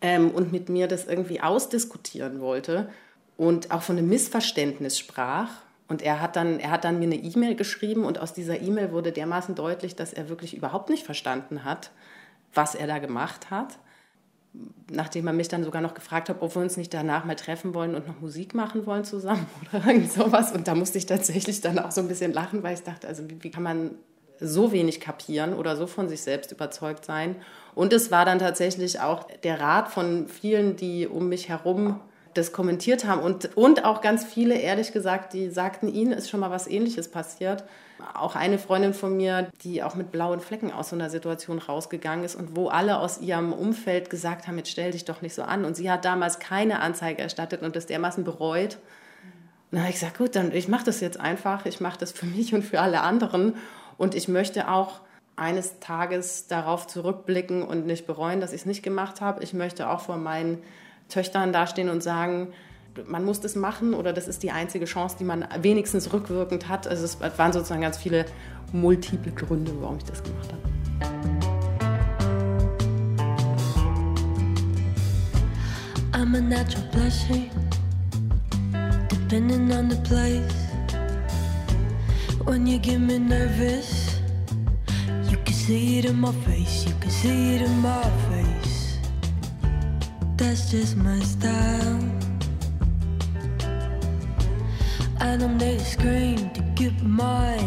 ähm, 0.00 0.30
und 0.30 0.52
mit 0.52 0.68
mir 0.68 0.88
das 0.88 1.06
irgendwie 1.06 1.40
ausdiskutieren 1.40 2.40
wollte 2.40 2.88
und 3.36 3.70
auch 3.70 3.82
von 3.82 3.98
einem 3.98 4.08
Missverständnis 4.08 4.98
sprach. 4.98 5.50
Und 5.88 6.02
er 6.02 6.20
hat 6.20 6.36
dann, 6.36 6.58
er 6.60 6.70
hat 6.70 6.84
dann 6.84 6.98
mir 6.98 7.06
eine 7.06 7.16
E-Mail 7.16 7.54
geschrieben 7.54 8.04
und 8.04 8.18
aus 8.18 8.32
dieser 8.32 8.60
E-Mail 8.60 8.92
wurde 8.92 9.12
dermaßen 9.12 9.54
deutlich, 9.54 9.96
dass 9.96 10.12
er 10.12 10.28
wirklich 10.28 10.56
überhaupt 10.56 10.88
nicht 10.88 11.04
verstanden 11.04 11.64
hat, 11.64 11.90
was 12.54 12.74
er 12.74 12.86
da 12.86 12.98
gemacht 12.98 13.50
hat. 13.50 13.78
Nachdem 14.90 15.26
er 15.26 15.32
mich 15.32 15.48
dann 15.48 15.64
sogar 15.64 15.82
noch 15.82 15.94
gefragt 15.94 16.28
hat, 16.28 16.40
ob 16.40 16.54
wir 16.54 16.62
uns 16.62 16.76
nicht 16.76 16.92
danach 16.92 17.24
mal 17.24 17.36
treffen 17.36 17.74
wollen 17.74 17.94
und 17.94 18.06
noch 18.06 18.20
Musik 18.20 18.54
machen 18.54 18.86
wollen 18.86 19.04
zusammen 19.04 19.46
oder 19.72 19.86
irgend 19.86 20.12
sowas. 20.12 20.52
Und 20.52 20.68
da 20.68 20.74
musste 20.74 20.98
ich 20.98 21.06
tatsächlich 21.06 21.60
dann 21.62 21.78
auch 21.78 21.90
so 21.90 22.00
ein 22.00 22.08
bisschen 22.08 22.32
lachen, 22.32 22.62
weil 22.62 22.74
ich 22.74 22.82
dachte, 22.82 23.08
also 23.08 23.28
wie, 23.28 23.42
wie 23.42 23.50
kann 23.50 23.62
man 23.62 23.92
so 24.42 24.72
wenig 24.72 25.00
kapieren 25.00 25.54
oder 25.54 25.76
so 25.76 25.86
von 25.86 26.08
sich 26.08 26.22
selbst 26.22 26.52
überzeugt 26.52 27.04
sein. 27.04 27.36
Und 27.74 27.92
es 27.92 28.10
war 28.10 28.24
dann 28.24 28.38
tatsächlich 28.38 29.00
auch 29.00 29.26
der 29.44 29.60
Rat 29.60 29.88
von 29.88 30.28
vielen, 30.28 30.76
die 30.76 31.06
um 31.06 31.28
mich 31.28 31.48
herum 31.48 32.00
das 32.34 32.52
kommentiert 32.52 33.04
haben 33.04 33.20
und, 33.20 33.56
und 33.56 33.84
auch 33.84 34.00
ganz 34.00 34.24
viele, 34.24 34.54
ehrlich 34.54 34.92
gesagt, 34.92 35.34
die 35.34 35.50
sagten, 35.50 35.88
ihnen 35.88 36.12
ist 36.12 36.30
schon 36.30 36.40
mal 36.40 36.50
was 36.50 36.66
Ähnliches 36.66 37.08
passiert. 37.08 37.64
Auch 38.14 38.36
eine 38.36 38.58
Freundin 38.58 38.94
von 38.94 39.16
mir, 39.16 39.50
die 39.62 39.82
auch 39.82 39.94
mit 39.94 40.10
blauen 40.10 40.40
Flecken 40.40 40.72
aus 40.72 40.90
so 40.90 40.96
einer 40.96 41.10
Situation 41.10 41.58
rausgegangen 41.58 42.24
ist 42.24 42.34
und 42.34 42.56
wo 42.56 42.68
alle 42.68 42.98
aus 42.98 43.20
ihrem 43.20 43.52
Umfeld 43.52 44.10
gesagt 44.10 44.48
haben, 44.48 44.56
jetzt 44.56 44.70
stell 44.70 44.92
dich 44.92 45.04
doch 45.04 45.22
nicht 45.22 45.34
so 45.34 45.42
an. 45.42 45.64
Und 45.64 45.76
sie 45.76 45.90
hat 45.90 46.04
damals 46.04 46.38
keine 46.38 46.80
Anzeige 46.80 47.22
erstattet 47.22 47.62
und 47.62 47.76
das 47.76 47.86
dermaßen 47.86 48.24
bereut. 48.24 48.78
Habe 49.74 49.88
ich 49.88 49.94
gesagt, 49.94 50.18
gut, 50.18 50.34
dann 50.34 50.52
ich 50.52 50.68
mache 50.68 50.84
das 50.84 51.00
jetzt 51.00 51.20
einfach. 51.20 51.64
Ich 51.64 51.80
mache 51.80 51.98
das 51.98 52.12
für 52.12 52.26
mich 52.26 52.54
und 52.54 52.62
für 52.62 52.80
alle 52.80 53.02
anderen. 53.02 53.54
Und 53.96 54.14
ich 54.14 54.28
möchte 54.28 54.68
auch 54.68 55.00
eines 55.36 55.80
Tages 55.80 56.46
darauf 56.46 56.86
zurückblicken 56.86 57.62
und 57.62 57.86
nicht 57.86 58.06
bereuen, 58.06 58.40
dass 58.40 58.52
ich 58.52 58.62
es 58.62 58.66
nicht 58.66 58.82
gemacht 58.82 59.20
habe. 59.20 59.42
Ich 59.42 59.54
möchte 59.54 59.88
auch 59.88 60.00
vor 60.00 60.16
meinen 60.16 60.58
Töchtern 61.08 61.52
dastehen 61.52 61.88
und 61.88 62.02
sagen, 62.02 62.52
man 63.06 63.24
muss 63.24 63.40
das 63.40 63.54
machen 63.54 63.94
oder 63.94 64.12
das 64.12 64.28
ist 64.28 64.42
die 64.42 64.50
einzige 64.50 64.84
Chance, 64.84 65.16
die 65.18 65.24
man 65.24 65.46
wenigstens 65.60 66.12
rückwirkend 66.12 66.68
hat. 66.68 66.86
Also 66.86 67.04
es 67.04 67.18
waren 67.20 67.52
sozusagen 67.52 67.80
ganz 67.80 67.96
viele 67.96 68.26
multiple 68.72 69.32
Gründe, 69.32 69.72
warum 69.80 69.96
ich 69.96 70.04
das 70.04 70.22
gemacht 70.22 70.52
habe. 70.52 70.62
I'm 76.12 76.34
a 76.36 76.40
natural 76.40 76.84
blessing, 76.92 77.50
depending 79.08 79.72
on 79.72 79.90
the 79.90 79.96
place. 80.08 80.71
When 82.44 82.66
you 82.66 82.78
get 82.78 82.98
me 82.98 83.18
nervous, 83.18 84.20
you 85.30 85.36
can 85.36 85.54
see 85.54 85.98
it 85.98 86.04
in 86.06 86.18
my 86.18 86.32
face, 86.32 86.84
you 86.84 86.92
can 87.00 87.10
see 87.10 87.54
it 87.54 87.62
in 87.62 87.78
my 87.78 88.02
face. 88.30 88.98
That's 90.36 90.70
just 90.70 90.96
my 90.96 91.20
style. 91.20 92.00
I 95.20 95.36
don't 95.36 95.56
need 95.56 95.76
a 95.76 95.84
scream 95.84 96.50
to 96.50 96.62
get 96.74 97.00
my 97.02 97.58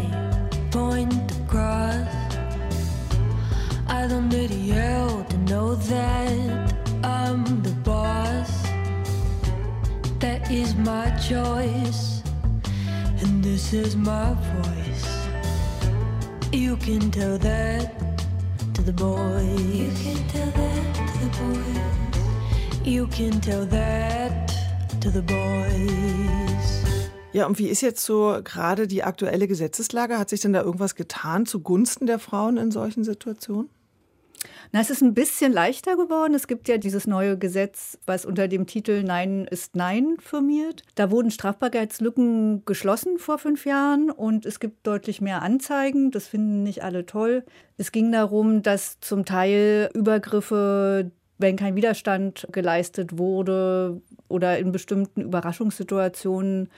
point 0.70 1.32
across. 1.40 2.06
I 3.88 4.06
don't 4.06 4.28
need 4.28 4.50
to 4.50 4.56
yell 4.56 5.24
to 5.24 5.38
know 5.38 5.74
that 5.74 6.74
I'm 7.02 7.62
the 7.62 7.72
boss. 7.82 8.52
That 10.20 10.50
is 10.50 10.74
my 10.76 11.10
choice. 11.16 12.15
And 13.26 13.42
this 13.42 13.72
is 13.72 13.96
my 13.96 14.34
voice. 14.54 15.06
You 16.52 16.76
can 16.76 17.10
tell 17.10 17.38
that 17.38 17.84
to 18.74 18.82
the 18.82 18.92
boys. 18.92 19.60
You 19.74 19.90
can 20.02 20.18
tell 20.28 20.50
that 20.60 20.94
to 20.94 21.18
the 21.24 21.30
boys. 21.40 22.86
You 22.86 23.06
can 23.08 23.40
tell 23.40 23.66
that 23.66 24.52
to 25.00 25.10
the 25.10 25.22
boys. 25.22 26.66
Ja, 27.32 27.46
und 27.46 27.58
wie 27.58 27.68
ist 27.68 27.82
jetzt 27.82 28.04
so 28.04 28.40
gerade 28.42 28.86
die 28.86 29.02
aktuelle 29.02 29.46
Gesetzeslage? 29.46 30.18
Hat 30.18 30.30
sich 30.30 30.40
denn 30.40 30.52
da 30.52 30.62
irgendwas 30.62 30.94
getan 30.94 31.44
zugunsten 31.46 32.06
der 32.06 32.18
Frauen 32.18 32.56
in 32.56 32.70
solchen 32.70 33.04
Situationen? 33.04 33.68
Na, 34.72 34.80
es 34.80 34.90
ist 34.90 35.02
ein 35.02 35.14
bisschen 35.14 35.52
leichter 35.52 35.96
geworden. 35.96 36.34
Es 36.34 36.46
gibt 36.46 36.68
ja 36.68 36.78
dieses 36.78 37.06
neue 37.06 37.38
Gesetz, 37.38 37.98
was 38.06 38.24
unter 38.24 38.48
dem 38.48 38.66
Titel 38.66 39.02
Nein 39.02 39.46
ist 39.50 39.76
Nein 39.76 40.16
firmiert. 40.18 40.82
Da 40.94 41.10
wurden 41.10 41.30
Strafbarkeitslücken 41.30 42.64
geschlossen 42.64 43.18
vor 43.18 43.38
fünf 43.38 43.64
Jahren 43.64 44.10
und 44.10 44.46
es 44.46 44.60
gibt 44.60 44.86
deutlich 44.86 45.20
mehr 45.20 45.42
Anzeigen. 45.42 46.10
Das 46.10 46.26
finden 46.26 46.62
nicht 46.62 46.82
alle 46.82 47.06
toll. 47.06 47.44
Es 47.76 47.92
ging 47.92 48.10
darum, 48.12 48.62
dass 48.62 48.98
zum 49.00 49.24
Teil 49.24 49.90
Übergriffe, 49.94 51.10
wenn 51.38 51.56
kein 51.56 51.76
Widerstand 51.76 52.48
geleistet 52.50 53.18
wurde 53.18 54.00
oder 54.28 54.58
in 54.58 54.72
bestimmten 54.72 55.22
Überraschungssituationen 55.22 56.70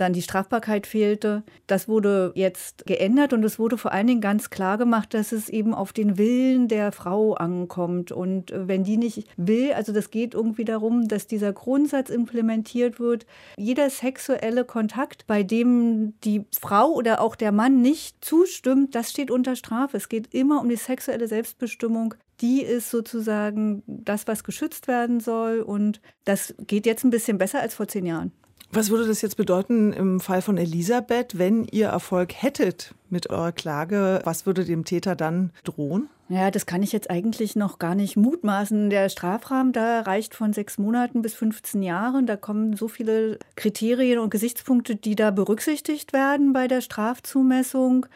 dann 0.00 0.12
die 0.12 0.22
Strafbarkeit 0.22 0.86
fehlte. 0.86 1.42
Das 1.66 1.88
wurde 1.88 2.32
jetzt 2.34 2.86
geändert 2.86 3.32
und 3.32 3.44
es 3.44 3.58
wurde 3.58 3.78
vor 3.78 3.92
allen 3.92 4.06
Dingen 4.06 4.20
ganz 4.20 4.50
klar 4.50 4.78
gemacht, 4.78 5.14
dass 5.14 5.32
es 5.32 5.48
eben 5.48 5.74
auf 5.74 5.92
den 5.92 6.18
Willen 6.18 6.68
der 6.68 6.92
Frau 6.92 7.34
ankommt. 7.34 8.12
Und 8.12 8.50
äh, 8.50 8.68
wenn 8.68 8.84
die 8.84 8.96
nicht 8.96 9.28
will, 9.36 9.72
also 9.72 9.92
das 9.92 10.10
geht 10.10 10.34
irgendwie 10.34 10.64
darum, 10.64 11.08
dass 11.08 11.26
dieser 11.26 11.52
Grundsatz 11.52 12.10
implementiert 12.10 12.98
wird, 12.98 13.26
jeder 13.56 13.90
sexuelle 13.90 14.64
Kontakt, 14.64 15.26
bei 15.26 15.42
dem 15.42 16.14
die 16.24 16.44
Frau 16.58 16.92
oder 16.92 17.20
auch 17.20 17.36
der 17.36 17.52
Mann 17.52 17.82
nicht 17.82 18.24
zustimmt, 18.24 18.94
das 18.94 19.10
steht 19.10 19.30
unter 19.30 19.56
Strafe. 19.56 19.96
Es 19.96 20.08
geht 20.08 20.32
immer 20.32 20.60
um 20.60 20.68
die 20.68 20.76
sexuelle 20.76 21.28
Selbstbestimmung 21.28 22.14
die 22.40 22.62
ist 22.62 22.90
sozusagen 22.90 23.82
das, 23.86 24.26
was 24.26 24.44
geschützt 24.44 24.88
werden 24.88 25.20
soll. 25.20 25.60
Und 25.60 26.00
das 26.24 26.54
geht 26.58 26.86
jetzt 26.86 27.04
ein 27.04 27.10
bisschen 27.10 27.38
besser 27.38 27.60
als 27.60 27.74
vor 27.74 27.86
zehn 27.86 28.06
Jahren. 28.06 28.32
Was 28.72 28.90
würde 28.90 29.08
das 29.08 29.20
jetzt 29.20 29.36
bedeuten 29.36 29.92
im 29.92 30.20
Fall 30.20 30.42
von 30.42 30.56
Elisabeth, 30.56 31.38
wenn 31.38 31.64
ihr 31.64 31.88
Erfolg 31.88 32.32
hättet 32.40 32.94
mit 33.08 33.28
eurer 33.28 33.50
Klage? 33.50 34.20
Was 34.22 34.46
würde 34.46 34.64
dem 34.64 34.84
Täter 34.84 35.16
dann 35.16 35.50
drohen? 35.64 36.08
Ja, 36.28 36.52
das 36.52 36.66
kann 36.66 36.84
ich 36.84 36.92
jetzt 36.92 37.10
eigentlich 37.10 37.56
noch 37.56 37.80
gar 37.80 37.96
nicht 37.96 38.16
mutmaßen. 38.16 38.88
Der 38.88 39.08
Strafrahmen 39.08 39.72
da 39.72 40.02
reicht 40.02 40.36
von 40.36 40.52
sechs 40.52 40.78
Monaten 40.78 41.20
bis 41.20 41.34
15 41.34 41.82
Jahren. 41.82 42.26
Da 42.26 42.36
kommen 42.36 42.76
so 42.76 42.86
viele 42.86 43.40
Kriterien 43.56 44.20
und 44.20 44.30
Gesichtspunkte, 44.30 44.94
die 44.94 45.16
da 45.16 45.32
berücksichtigt 45.32 46.12
werden 46.12 46.52
bei 46.52 46.68
der 46.68 46.80
Strafzumessung. 46.80 48.06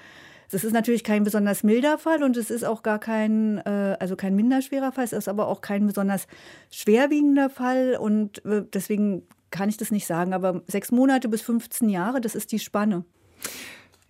Das 0.52 0.62
ist 0.62 0.72
natürlich 0.72 1.02
kein 1.02 1.24
besonders 1.24 1.64
milder 1.64 1.98
Fall 1.98 2.22
und 2.22 2.36
es 2.36 2.50
ist 2.50 2.64
auch 2.64 2.84
gar 2.84 3.00
kein, 3.00 3.58
äh, 3.66 3.96
also 3.98 4.14
kein 4.14 4.36
minderschwerer 4.36 4.92
Fall. 4.92 5.02
Es 5.02 5.12
ist 5.12 5.26
aber 5.26 5.48
auch 5.48 5.62
kein 5.62 5.88
besonders 5.88 6.28
schwerwiegender 6.70 7.50
Fall 7.50 7.96
und 8.00 8.44
äh, 8.44 8.62
deswegen 8.72 9.26
kann 9.54 9.68
ich 9.68 9.76
das 9.76 9.92
nicht 9.92 10.06
sagen, 10.06 10.34
aber 10.34 10.62
sechs 10.66 10.90
Monate 10.90 11.28
bis 11.28 11.40
15 11.42 11.88
Jahre, 11.88 12.20
das 12.20 12.34
ist 12.34 12.50
die 12.50 12.58
Spanne. 12.58 13.04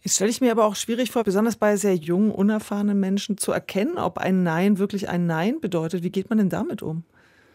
Jetzt 0.01 0.15
stelle 0.17 0.31
ich 0.31 0.41
mir 0.41 0.51
aber 0.51 0.65
auch 0.65 0.75
schwierig 0.75 1.11
vor, 1.11 1.23
besonders 1.23 1.57
bei 1.57 1.77
sehr 1.77 1.95
jungen, 1.95 2.31
unerfahrenen 2.31 2.99
Menschen 2.99 3.37
zu 3.37 3.53
erkennen, 3.53 3.99
ob 3.99 4.17
ein 4.17 4.43
Nein 4.43 4.79
wirklich 4.79 5.11
ein 5.11 5.27
Nein 5.27 5.61
bedeutet. 5.61 6.03
Wie 6.03 6.11
geht 6.11 6.31
man 6.31 6.39
denn 6.39 6.49
damit 6.49 6.81
um? 6.81 7.05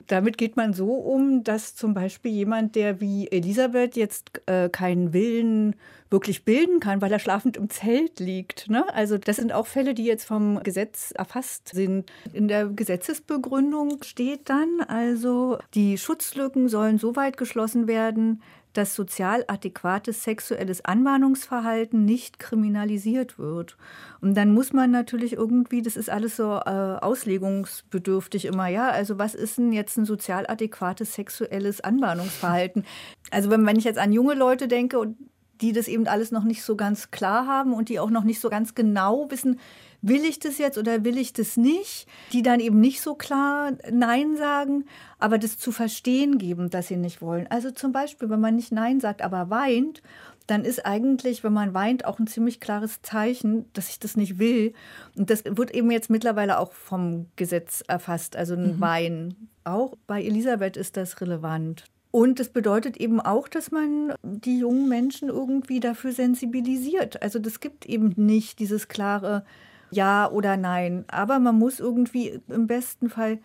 Damit 0.10 0.40
geht 0.40 0.58
man 0.58 0.74
so 0.74 0.94
um, 0.96 1.44
dass 1.44 1.76
zum 1.76 1.94
Beispiel 1.94 2.32
jemand, 2.32 2.76
der 2.76 3.00
wie 3.00 3.28
Elisabeth 3.28 3.96
jetzt 3.96 4.42
äh, 4.48 4.68
keinen 4.68 5.14
Willen 5.14 5.76
wirklich 6.10 6.44
bilden 6.46 6.80
kann, 6.80 7.00
weil 7.00 7.12
er 7.12 7.20
schlafend 7.20 7.58
im 7.58 7.70
Zelt 7.70 8.20
liegt. 8.20 8.72
Ne? 8.72 8.92
Also 8.92 9.20
das 9.20 9.36
sind 9.36 9.54
auch 9.54 9.68
Fälle, 9.68 9.94
die 9.94 10.06
jetzt 10.06 10.26
vom 10.26 10.64
Gesetz 10.64 11.12
erfasst 11.12 11.70
sind. 11.70 12.12
In 12.34 12.48
der 12.48 12.66
Gesetzesbegründung 12.66 14.02
steht 14.02 14.50
dann 14.50 14.82
also, 14.88 15.60
die 15.76 16.00
Schutzlücken 16.00 16.70
sollen 16.70 16.98
so 16.98 17.16
weit 17.16 17.38
geschlossen 17.38 17.88
werden, 17.88 18.42
dass 18.74 18.96
sozial 18.96 19.44
adäquates 19.48 20.24
sexuelles 20.24 20.84
Anmahnungsverhalten 20.86 22.06
nicht 22.06 22.40
kriminalisiert 22.40 23.40
wird. 23.40 23.78
Und 24.22 24.36
dann 24.36 24.54
muss 24.54 24.74
man 24.74 24.92
natürlich 24.92 25.34
irgendwie, 25.34 25.82
das 25.82 25.98
ist 25.98 26.10
alles 26.10 26.36
so 26.36 26.54
äh, 26.54 26.98
auslegungsbedürftig 27.00 28.46
immer, 28.46 28.68
ja, 28.68 28.90
also 28.90 29.18
was 29.18 29.36
ist 29.36 29.58
denn 29.58 29.74
jetzt 29.74 29.98
ein 29.98 30.06
sozial 30.06 30.46
adäquates 30.48 31.14
sexuelles 31.14 31.82
Anmahnungsverhalten? 31.82 32.86
Also 33.32 33.50
wenn, 33.50 33.66
wenn 33.66 33.78
ich 33.78 33.86
jetzt 33.86 34.00
an 34.00 34.14
junge 34.14 34.36
Leute 34.36 34.68
denke 34.68 35.00
und 35.00 35.18
die 35.62 35.74
das 35.74 35.88
eben 35.88 36.08
alles 36.08 36.32
noch 36.32 36.44
nicht 36.44 36.64
so 36.64 36.76
ganz 36.76 37.12
klar 37.12 37.48
haben 37.48 37.74
und 37.74 37.90
die 37.90 38.00
auch 38.00 38.10
noch 38.10 38.24
nicht 38.24 38.40
so 38.40 38.50
ganz 38.50 38.76
genau 38.76 39.30
wissen, 39.30 39.60
will 40.02 40.24
ich 40.24 40.40
das 40.40 40.58
jetzt 40.58 40.78
oder 40.78 41.04
will 41.04 41.18
ich 41.18 41.34
das 41.34 41.58
nicht, 41.58 42.08
die 42.32 42.42
dann 42.42 42.60
eben 42.60 42.80
nicht 42.80 43.02
so 43.02 43.16
klar 43.16 43.74
Nein 43.92 44.38
sagen, 44.38 44.86
aber 45.18 45.38
das 45.38 45.58
zu 45.58 45.72
verstehen 45.72 46.38
geben, 46.38 46.70
dass 46.70 46.88
sie 46.88 46.98
nicht 46.98 47.22
wollen. 47.22 47.48
Also 47.50 47.72
zum 47.72 47.92
Beispiel, 47.92 48.30
wenn 48.30 48.40
man 48.40 48.56
nicht 48.56 48.72
Nein 48.72 49.00
sagt, 49.00 49.22
aber 49.22 49.50
weint, 49.50 50.02
dann 50.48 50.66
ist 50.66 50.86
eigentlich, 50.86 51.44
wenn 51.44 51.54
man 51.54 51.74
weint, 51.74 52.06
auch 52.06 52.18
ein 52.18 52.26
ziemlich 52.26 52.60
klares 52.60 53.02
Zeichen, 53.02 53.72
dass 53.74 53.90
ich 53.90 54.00
das 54.00 54.18
nicht 54.18 54.40
will. 54.40 54.74
Und 55.16 55.30
das 55.30 55.44
wird 55.46 55.72
eben 55.72 55.92
jetzt 55.92 56.10
mittlerweile 56.10 56.58
auch 56.58 56.74
vom 56.74 57.28
Gesetz 57.36 57.84
erfasst, 57.88 58.36
also 58.36 58.56
ein 58.56 58.78
mhm. 58.78 58.82
Wein. 58.82 59.36
Auch 59.64 59.96
bei 60.08 60.24
Elisabeth 60.24 60.76
ist 60.76 60.98
das 60.98 61.22
relevant. 61.22 61.84
Und 62.12 62.40
das 62.40 62.50
bedeutet 62.50 62.98
eben 62.98 63.20
auch, 63.20 63.48
dass 63.48 63.72
man 63.72 64.14
die 64.24 64.60
jungen 64.60 64.90
Menschen 64.90 65.30
irgendwie 65.30 65.80
dafür 65.80 66.12
sensibilisiert. 66.12 67.22
Also 67.22 67.38
das 67.38 67.60
gibt 67.60 67.86
eben 67.86 68.14
nicht 68.16 68.60
dieses 68.60 68.88
klare 68.88 69.46
Ja 69.92 70.30
oder 70.30 70.58
Nein. 70.58 71.06
Aber 71.08 71.40
man 71.40 71.58
muss 71.58 71.80
irgendwie 71.80 72.40
im 72.48 72.66
besten 72.66 73.10
Fall 73.10 73.40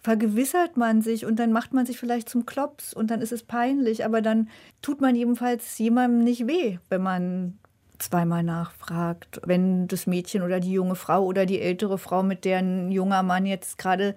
vergewissert 0.00 0.76
man 0.76 1.02
sich 1.02 1.26
und 1.26 1.38
dann 1.38 1.52
macht 1.52 1.74
man 1.74 1.84
sich 1.84 1.98
vielleicht 1.98 2.28
zum 2.28 2.46
Klops 2.46 2.94
und 2.94 3.10
dann 3.10 3.20
ist 3.20 3.32
es 3.32 3.42
peinlich, 3.42 4.04
aber 4.04 4.22
dann 4.22 4.48
tut 4.80 5.00
man 5.00 5.16
jedenfalls 5.16 5.76
jemandem 5.76 6.24
nicht 6.24 6.46
weh, 6.46 6.78
wenn 6.88 7.02
man 7.02 7.58
zweimal 7.98 8.44
nachfragt, 8.44 9.40
wenn 9.44 9.88
das 9.88 10.06
Mädchen 10.06 10.42
oder 10.42 10.60
die 10.60 10.72
junge 10.72 10.94
Frau 10.94 11.24
oder 11.24 11.46
die 11.46 11.60
ältere 11.60 11.98
Frau, 11.98 12.22
mit 12.22 12.44
der 12.44 12.58
ein 12.58 12.92
junger 12.92 13.22
Mann 13.22 13.44
jetzt 13.44 13.76
gerade 13.76 14.14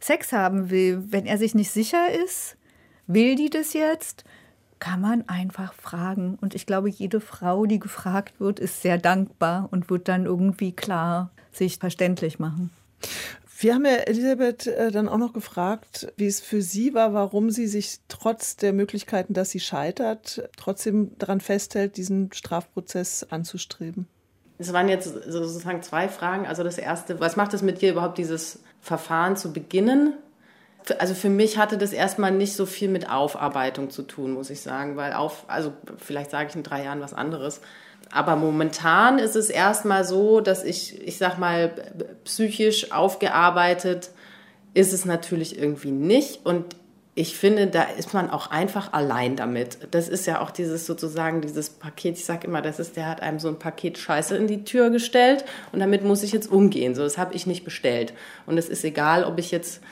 Sex 0.00 0.32
haben 0.32 0.70
will, 0.70 1.04
wenn 1.08 1.26
er 1.26 1.38
sich 1.38 1.54
nicht 1.54 1.70
sicher 1.70 2.08
ist, 2.24 2.56
Will 3.14 3.36
die 3.36 3.50
das 3.50 3.74
jetzt? 3.74 4.24
Kann 4.78 5.02
man 5.02 5.28
einfach 5.28 5.74
fragen. 5.74 6.38
Und 6.40 6.54
ich 6.54 6.64
glaube, 6.64 6.88
jede 6.88 7.20
Frau, 7.20 7.66
die 7.66 7.78
gefragt 7.78 8.40
wird, 8.40 8.58
ist 8.58 8.80
sehr 8.80 8.96
dankbar 8.96 9.68
und 9.70 9.90
wird 9.90 10.08
dann 10.08 10.24
irgendwie 10.24 10.72
klar 10.72 11.30
sich 11.52 11.78
verständlich 11.78 12.38
machen. 12.38 12.70
Wir 13.58 13.74
haben 13.74 13.84
ja 13.84 13.92
Elisabeth 13.92 14.66
äh, 14.66 14.90
dann 14.90 15.10
auch 15.10 15.18
noch 15.18 15.34
gefragt, 15.34 16.10
wie 16.16 16.26
es 16.26 16.40
für 16.40 16.62
sie 16.62 16.94
war, 16.94 17.12
warum 17.12 17.50
sie 17.50 17.66
sich 17.66 17.98
trotz 18.08 18.56
der 18.56 18.72
Möglichkeiten, 18.72 19.34
dass 19.34 19.50
sie 19.50 19.60
scheitert, 19.60 20.48
trotzdem 20.56 21.16
daran 21.18 21.40
festhält, 21.40 21.98
diesen 21.98 22.32
Strafprozess 22.32 23.26
anzustreben. 23.28 24.08
Es 24.56 24.72
waren 24.72 24.88
jetzt 24.88 25.12
sozusagen 25.28 25.82
zwei 25.82 26.08
Fragen. 26.08 26.46
Also 26.46 26.64
das 26.64 26.78
erste, 26.78 27.20
was 27.20 27.36
macht 27.36 27.52
es 27.52 27.60
mit 27.62 27.82
dir 27.82 27.92
überhaupt, 27.92 28.16
dieses 28.16 28.60
Verfahren 28.80 29.36
zu 29.36 29.52
beginnen? 29.52 30.14
Also 30.98 31.14
für 31.14 31.28
mich 31.28 31.58
hatte 31.58 31.78
das 31.78 31.92
erstmal 31.92 32.32
nicht 32.32 32.54
so 32.54 32.66
viel 32.66 32.88
mit 32.88 33.08
Aufarbeitung 33.08 33.90
zu 33.90 34.02
tun, 34.02 34.32
muss 34.32 34.50
ich 34.50 34.60
sagen, 34.60 34.96
weil 34.96 35.12
auf, 35.12 35.44
also 35.48 35.72
vielleicht 35.96 36.30
sage 36.30 36.48
ich 36.50 36.56
in 36.56 36.62
drei 36.62 36.84
Jahren 36.84 37.00
was 37.00 37.14
anderes. 37.14 37.60
Aber 38.10 38.36
momentan 38.36 39.18
ist 39.18 39.36
es 39.36 39.48
erstmal 39.48 40.04
so, 40.04 40.40
dass 40.40 40.64
ich, 40.64 41.00
ich 41.06 41.18
sag 41.18 41.38
mal, 41.38 41.72
psychisch 42.24 42.92
aufgearbeitet 42.92 44.10
ist 44.74 44.92
es 44.92 45.04
natürlich 45.04 45.58
irgendwie 45.58 45.90
nicht. 45.90 46.44
Und 46.44 46.76
ich 47.14 47.36
finde, 47.36 47.66
da 47.66 47.82
ist 47.82 48.14
man 48.14 48.30
auch 48.30 48.50
einfach 48.50 48.92
allein 48.92 49.36
damit. 49.36 49.78
Das 49.90 50.08
ist 50.08 50.26
ja 50.26 50.40
auch 50.40 50.50
dieses 50.50 50.86
sozusagen, 50.86 51.42
dieses 51.42 51.68
Paket, 51.68 52.16
ich 52.16 52.24
sage 52.24 52.46
immer, 52.46 52.62
das 52.62 52.78
ist, 52.78 52.96
der 52.96 53.06
hat 53.06 53.20
einem 53.20 53.38
so 53.38 53.48
ein 53.48 53.58
Paket 53.58 53.98
Scheiße 53.98 54.34
in 54.36 54.46
die 54.46 54.64
Tür 54.64 54.88
gestellt 54.88 55.44
und 55.72 55.80
damit 55.80 56.04
muss 56.04 56.22
ich 56.22 56.32
jetzt 56.32 56.50
umgehen. 56.50 56.94
So, 56.94 57.02
das 57.02 57.18
habe 57.18 57.34
ich 57.34 57.46
nicht 57.46 57.64
bestellt. 57.64 58.14
Und 58.46 58.56
es 58.56 58.68
ist 58.68 58.82
egal, 58.82 59.24
ob 59.24 59.38
ich 59.38 59.50
jetzt 59.50 59.82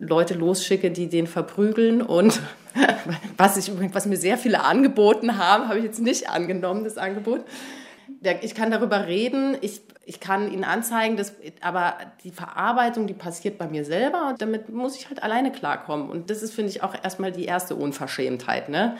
Leute 0.00 0.34
losschicke, 0.34 0.90
die 0.90 1.08
den 1.08 1.26
verprügeln 1.26 2.02
und 2.02 2.40
was 3.36 3.56
ich 3.56 3.72
was 3.94 4.06
mir 4.06 4.16
sehr 4.16 4.38
viele 4.38 4.64
angeboten 4.64 5.38
haben, 5.38 5.68
habe 5.68 5.78
ich 5.78 5.84
jetzt 5.84 6.00
nicht 6.00 6.30
angenommen, 6.30 6.84
das 6.84 6.98
Angebot. 6.98 7.44
Ich 8.40 8.54
kann 8.54 8.70
darüber 8.70 9.06
reden, 9.06 9.56
ich, 9.60 9.82
ich 10.04 10.18
kann 10.18 10.50
ihn 10.50 10.64
anzeigen, 10.64 11.16
das, 11.16 11.34
aber 11.60 11.94
die 12.24 12.30
Verarbeitung, 12.30 13.06
die 13.06 13.14
passiert 13.14 13.58
bei 13.58 13.68
mir 13.68 13.84
selber 13.84 14.28
und 14.28 14.40
damit 14.40 14.70
muss 14.70 14.96
ich 14.96 15.08
halt 15.08 15.22
alleine 15.22 15.52
klarkommen. 15.52 16.08
Und 16.08 16.30
das 16.30 16.42
ist, 16.42 16.54
finde 16.54 16.70
ich, 16.70 16.82
auch 16.82 16.94
erstmal 17.00 17.32
die 17.32 17.44
erste 17.44 17.76
Unverschämtheit, 17.76 18.70
ne? 18.70 18.96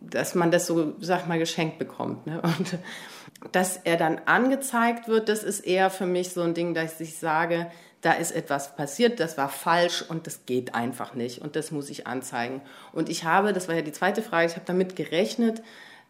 dass 0.00 0.34
man 0.34 0.50
das 0.50 0.66
so, 0.66 0.94
sag 1.00 1.26
mal, 1.26 1.38
geschenkt 1.38 1.78
bekommt. 1.78 2.26
Ne? 2.26 2.40
Und 2.42 2.78
dass 3.52 3.76
er 3.76 3.96
dann 3.96 4.20
angezeigt 4.26 5.08
wird, 5.08 5.28
das 5.28 5.42
ist 5.42 5.60
eher 5.60 5.90
für 5.90 6.06
mich 6.06 6.30
so 6.30 6.42
ein 6.42 6.54
Ding, 6.54 6.74
dass 6.74 7.00
ich 7.00 7.18
sage, 7.18 7.66
da 8.04 8.12
ist 8.12 8.32
etwas 8.32 8.76
passiert, 8.76 9.18
das 9.18 9.38
war 9.38 9.48
falsch 9.48 10.02
und 10.02 10.26
das 10.26 10.44
geht 10.44 10.74
einfach 10.74 11.14
nicht 11.14 11.40
und 11.40 11.56
das 11.56 11.70
muss 11.70 11.88
ich 11.88 12.06
anzeigen. 12.06 12.60
Und 12.92 13.08
ich 13.08 13.24
habe, 13.24 13.54
das 13.54 13.66
war 13.66 13.74
ja 13.74 13.80
die 13.80 13.92
zweite 13.92 14.20
Frage, 14.20 14.46
ich 14.46 14.56
habe 14.56 14.66
damit 14.66 14.94
gerechnet, 14.94 15.62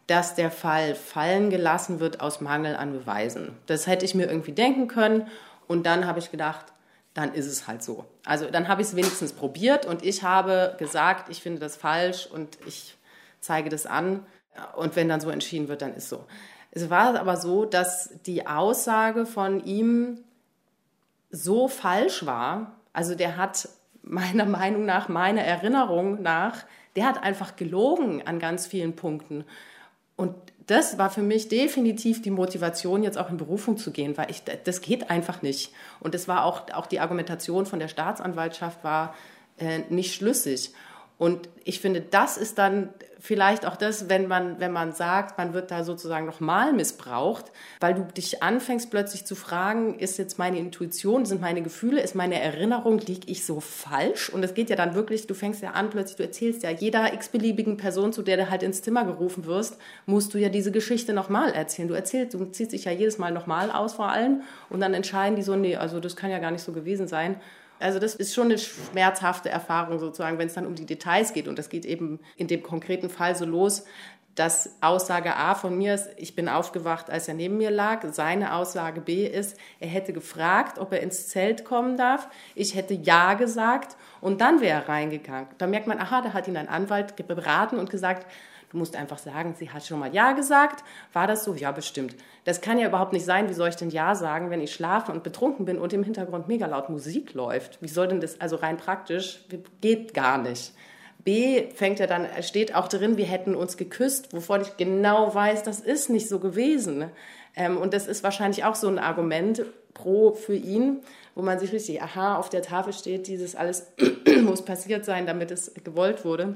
dass 0.07 0.35
der 0.35 0.51
Fall 0.51 0.93
fallen 0.93 1.49
gelassen 1.49 2.01
wird 2.01 2.19
aus 2.19 2.41
Mangel 2.41 2.75
an 2.75 2.91
Beweisen. 2.91 3.55
Das 3.65 3.87
hätte 3.87 4.03
ich 4.03 4.13
mir 4.13 4.27
irgendwie 4.27 4.51
denken 4.51 4.89
können 4.89 5.27
und 5.67 5.85
dann 5.85 6.05
habe 6.05 6.19
ich 6.19 6.31
gedacht, 6.31 6.65
dann 7.13 7.33
ist 7.33 7.45
es 7.45 7.65
halt 7.65 7.81
so. 7.81 8.03
Also 8.25 8.49
dann 8.51 8.67
habe 8.67 8.81
ich 8.81 8.89
es 8.89 8.95
wenigstens 8.97 9.31
probiert 9.31 9.85
und 9.85 10.03
ich 10.03 10.21
habe 10.21 10.75
gesagt, 10.77 11.29
ich 11.29 11.41
finde 11.41 11.61
das 11.61 11.77
falsch 11.77 12.27
und 12.27 12.57
ich 12.67 12.97
zeige 13.39 13.69
das 13.69 13.85
an 13.85 14.25
und 14.75 14.97
wenn 14.97 15.07
dann 15.07 15.21
so 15.21 15.29
entschieden 15.29 15.69
wird, 15.69 15.81
dann 15.81 15.95
ist 15.95 16.09
so. 16.09 16.25
Es 16.71 16.89
war 16.89 17.17
aber 17.17 17.37
so, 17.37 17.63
dass 17.63 18.09
die 18.25 18.47
Aussage 18.47 19.25
von 19.25 19.63
ihm 19.63 20.25
so 21.35 21.67
falsch 21.67 22.25
war. 22.25 22.79
Also 22.93 23.15
der 23.15 23.37
hat 23.37 23.67
meiner 24.03 24.45
Meinung 24.45 24.85
nach, 24.85 25.09
meiner 25.09 25.41
Erinnerung 25.41 26.21
nach, 26.21 26.65
der 26.95 27.05
hat 27.05 27.21
einfach 27.21 27.55
gelogen 27.55 28.25
an 28.25 28.39
ganz 28.39 28.67
vielen 28.67 28.95
Punkten. 28.95 29.43
Und 30.15 30.35
das 30.67 30.97
war 30.97 31.09
für 31.09 31.21
mich 31.21 31.49
definitiv 31.49 32.21
die 32.21 32.31
Motivation, 32.31 33.03
jetzt 33.03 33.17
auch 33.17 33.29
in 33.29 33.37
Berufung 33.37 33.77
zu 33.77 33.91
gehen, 33.91 34.17
weil 34.17 34.31
ich, 34.31 34.43
das 34.43 34.81
geht 34.81 35.09
einfach 35.09 35.41
nicht. 35.41 35.71
Und 35.99 36.13
das 36.13 36.27
war 36.27 36.45
auch, 36.45 36.71
auch 36.73 36.87
die 36.87 36.99
Argumentation 36.99 37.65
von 37.65 37.79
der 37.79 37.87
Staatsanwaltschaft 37.87 38.83
war 38.83 39.13
äh, 39.57 39.79
nicht 39.89 40.15
schlüssig. 40.15 40.73
Und 41.17 41.49
ich 41.63 41.79
finde, 41.79 42.01
das 42.01 42.37
ist 42.37 42.57
dann 42.57 42.89
vielleicht 43.25 43.65
auch 43.65 43.75
das, 43.75 44.09
wenn 44.09 44.27
man, 44.27 44.59
wenn 44.59 44.71
man 44.71 44.91
sagt, 44.91 45.37
man 45.37 45.53
wird 45.53 45.71
da 45.71 45.83
sozusagen 45.83 46.25
nochmal 46.25 46.73
missbraucht, 46.73 47.51
weil 47.79 47.95
du 47.95 48.03
dich 48.03 48.43
anfängst 48.43 48.91
plötzlich 48.91 49.25
zu 49.25 49.35
fragen, 49.35 49.97
ist 49.97 50.17
jetzt 50.17 50.37
meine 50.37 50.59
Intuition, 50.59 51.25
sind 51.25 51.41
meine 51.41 51.61
Gefühle, 51.63 52.01
ist 52.01 52.15
meine 52.15 52.39
Erinnerung, 52.39 52.99
liege 52.99 53.27
ich 53.31 53.45
so 53.45 53.59
falsch? 53.61 54.29
Und 54.29 54.43
es 54.43 54.53
geht 54.53 54.69
ja 54.69 54.75
dann 54.75 54.93
wirklich, 54.93 55.25
du 55.25 55.33
fängst 55.33 55.63
ja 55.63 55.71
an, 55.71 55.89
plötzlich, 55.89 56.17
du 56.17 56.23
erzählst 56.23 56.63
ja 56.63 56.69
jeder 56.69 57.13
x-beliebigen 57.13 57.77
Person, 57.77 58.13
zu 58.13 58.21
der 58.21 58.37
du 58.37 58.49
halt 58.49 58.61
ins 58.61 58.81
Zimmer 58.81 59.05
gerufen 59.05 59.45
wirst, 59.45 59.77
musst 60.05 60.33
du 60.33 60.37
ja 60.37 60.49
diese 60.49 60.71
Geschichte 60.71 61.13
nochmal 61.13 61.51
erzählen. 61.51 61.87
Du 61.87 61.95
erzählst, 61.95 62.33
du 62.33 62.45
ziehst 62.45 62.73
dich 62.73 62.85
ja 62.85 62.91
jedes 62.91 63.17
Mal 63.17 63.31
nochmal 63.31 63.71
aus 63.71 63.93
vor 63.93 64.09
allem 64.09 64.41
und 64.69 64.81
dann 64.81 64.93
entscheiden 64.93 65.35
die 65.35 65.43
so, 65.43 65.55
nee, 65.55 65.75
also 65.75 65.99
das 65.99 66.15
kann 66.15 66.29
ja 66.29 66.39
gar 66.39 66.51
nicht 66.51 66.63
so 66.63 66.73
gewesen 66.73 67.07
sein. 67.07 67.37
Also 67.79 67.99
das 67.99 68.15
ist 68.15 68.33
schon 68.33 68.45
eine 68.45 68.57
schmerzhafte 68.57 69.49
Erfahrung 69.49 69.99
sozusagen, 69.99 70.37
wenn 70.37 70.47
es 70.47 70.53
dann 70.53 70.65
um 70.65 70.75
die 70.75 70.85
Details 70.85 71.33
geht. 71.33 71.47
Und 71.47 71.59
das 71.59 71.69
geht 71.69 71.85
eben 71.85 72.19
in 72.37 72.47
dem 72.47 72.63
konkreten 72.63 73.09
Fall 73.09 73.35
so 73.35 73.45
los, 73.45 73.85
dass 74.35 74.69
Aussage 74.81 75.35
A 75.35 75.55
von 75.55 75.77
mir 75.77 75.95
ist, 75.95 76.09
ich 76.17 76.35
bin 76.35 76.49
aufgewacht, 76.49 77.09
als 77.09 77.27
er 77.29 77.33
neben 77.33 77.57
mir 77.57 77.71
lag. 77.71 78.05
Seine 78.11 78.53
Aussage 78.53 78.99
B 78.99 79.25
ist, 79.25 79.57
er 79.79 79.87
hätte 79.87 80.11
gefragt, 80.11 80.77
ob 80.77 80.91
er 80.91 80.99
ins 80.99 81.29
Zelt 81.29 81.63
kommen 81.63 81.95
darf. 81.95 82.27
Ich 82.53 82.75
hätte 82.75 82.93
Ja 82.93 83.35
gesagt 83.35 83.95
und 84.19 84.41
dann 84.41 84.59
wäre 84.59 84.81
er 84.81 84.89
reingegangen. 84.89 85.47
Da 85.57 85.67
merkt 85.67 85.87
man, 85.87 85.99
aha, 85.99 86.21
da 86.21 86.33
hat 86.33 86.49
ihn 86.49 86.57
ein 86.57 86.67
Anwalt 86.67 87.15
beraten 87.27 87.79
und 87.79 87.89
gesagt, 87.89 88.27
Du 88.75 88.79
musst 88.79 88.97
einfach 88.97 89.19
sagen, 89.19 89.55
sie 89.57 89.69
hat 89.69 89.85
schon 89.85 89.99
mal 89.99 90.13
Ja 90.13 90.33
gesagt. 90.33 90.83
War 91.13 91.27
das 91.27 91.45
so? 91.45 91.53
Ja, 91.53 91.71
bestimmt. 91.71 92.13
Das 92.43 92.59
kann 92.59 92.77
ja 92.77 92.89
überhaupt 92.89 93.13
nicht 93.13 93.23
sein. 93.23 93.47
Wie 93.47 93.53
soll 93.53 93.69
ich 93.69 93.77
denn 93.77 93.89
Ja 93.89 94.15
sagen, 94.15 94.49
wenn 94.49 94.59
ich 94.59 94.73
schlafe 94.73 95.13
und 95.13 95.23
betrunken 95.23 95.63
bin 95.63 95.77
und 95.77 95.93
im 95.93 96.03
Hintergrund 96.03 96.49
mega 96.49 96.65
laut 96.65 96.89
Musik 96.89 97.33
läuft? 97.33 97.81
Wie 97.81 97.87
soll 97.87 98.09
denn 98.09 98.19
das, 98.19 98.41
also 98.41 98.57
rein 98.57 98.75
praktisch, 98.75 99.45
geht 99.79 100.13
gar 100.13 100.37
nicht. 100.39 100.73
B 101.23 101.69
fängt 101.73 101.99
ja 101.99 102.05
dann, 102.05 102.27
steht 102.41 102.75
auch 102.75 102.89
drin, 102.89 103.15
wir 103.15 103.23
hätten 103.23 103.55
uns 103.55 103.77
geküsst, 103.77 104.33
wovon 104.33 104.59
ich 104.59 104.75
genau 104.75 105.33
weiß, 105.33 105.63
das 105.63 105.79
ist 105.79 106.09
nicht 106.09 106.27
so 106.27 106.39
gewesen. 106.39 107.05
Ähm, 107.55 107.77
und 107.77 107.93
das 107.93 108.07
ist 108.07 108.25
wahrscheinlich 108.25 108.65
auch 108.65 108.75
so 108.75 108.89
ein 108.89 108.99
Argument 108.99 109.63
pro 109.93 110.33
für 110.33 110.55
ihn, 110.55 110.99
wo 111.33 111.41
man 111.41 111.59
sich 111.59 111.71
richtig, 111.71 112.01
aha, 112.01 112.35
auf 112.35 112.49
der 112.49 112.61
Tafel 112.61 112.91
steht, 112.91 113.27
dieses 113.27 113.55
alles 113.55 113.93
muss 114.43 114.65
passiert 114.65 115.05
sein, 115.05 115.25
damit 115.25 115.49
es 115.51 115.73
gewollt 115.81 116.25
wurde 116.25 116.55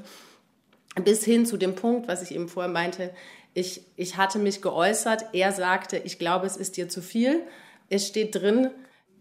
bis 0.95 1.23
hin 1.23 1.45
zu 1.45 1.57
dem 1.57 1.75
Punkt, 1.75 2.07
was 2.07 2.21
ich 2.21 2.33
eben 2.33 2.49
vorher 2.49 2.71
meinte, 2.71 3.11
ich, 3.53 3.81
ich 3.95 4.17
hatte 4.17 4.39
mich 4.39 4.61
geäußert, 4.61 5.25
er 5.33 5.51
sagte, 5.51 5.97
ich 5.97 6.19
glaube, 6.19 6.45
es 6.45 6.55
ist 6.57 6.77
dir 6.77 6.87
zu 6.89 7.01
viel. 7.01 7.43
Es 7.89 8.07
steht 8.07 8.35
drin, 8.35 8.69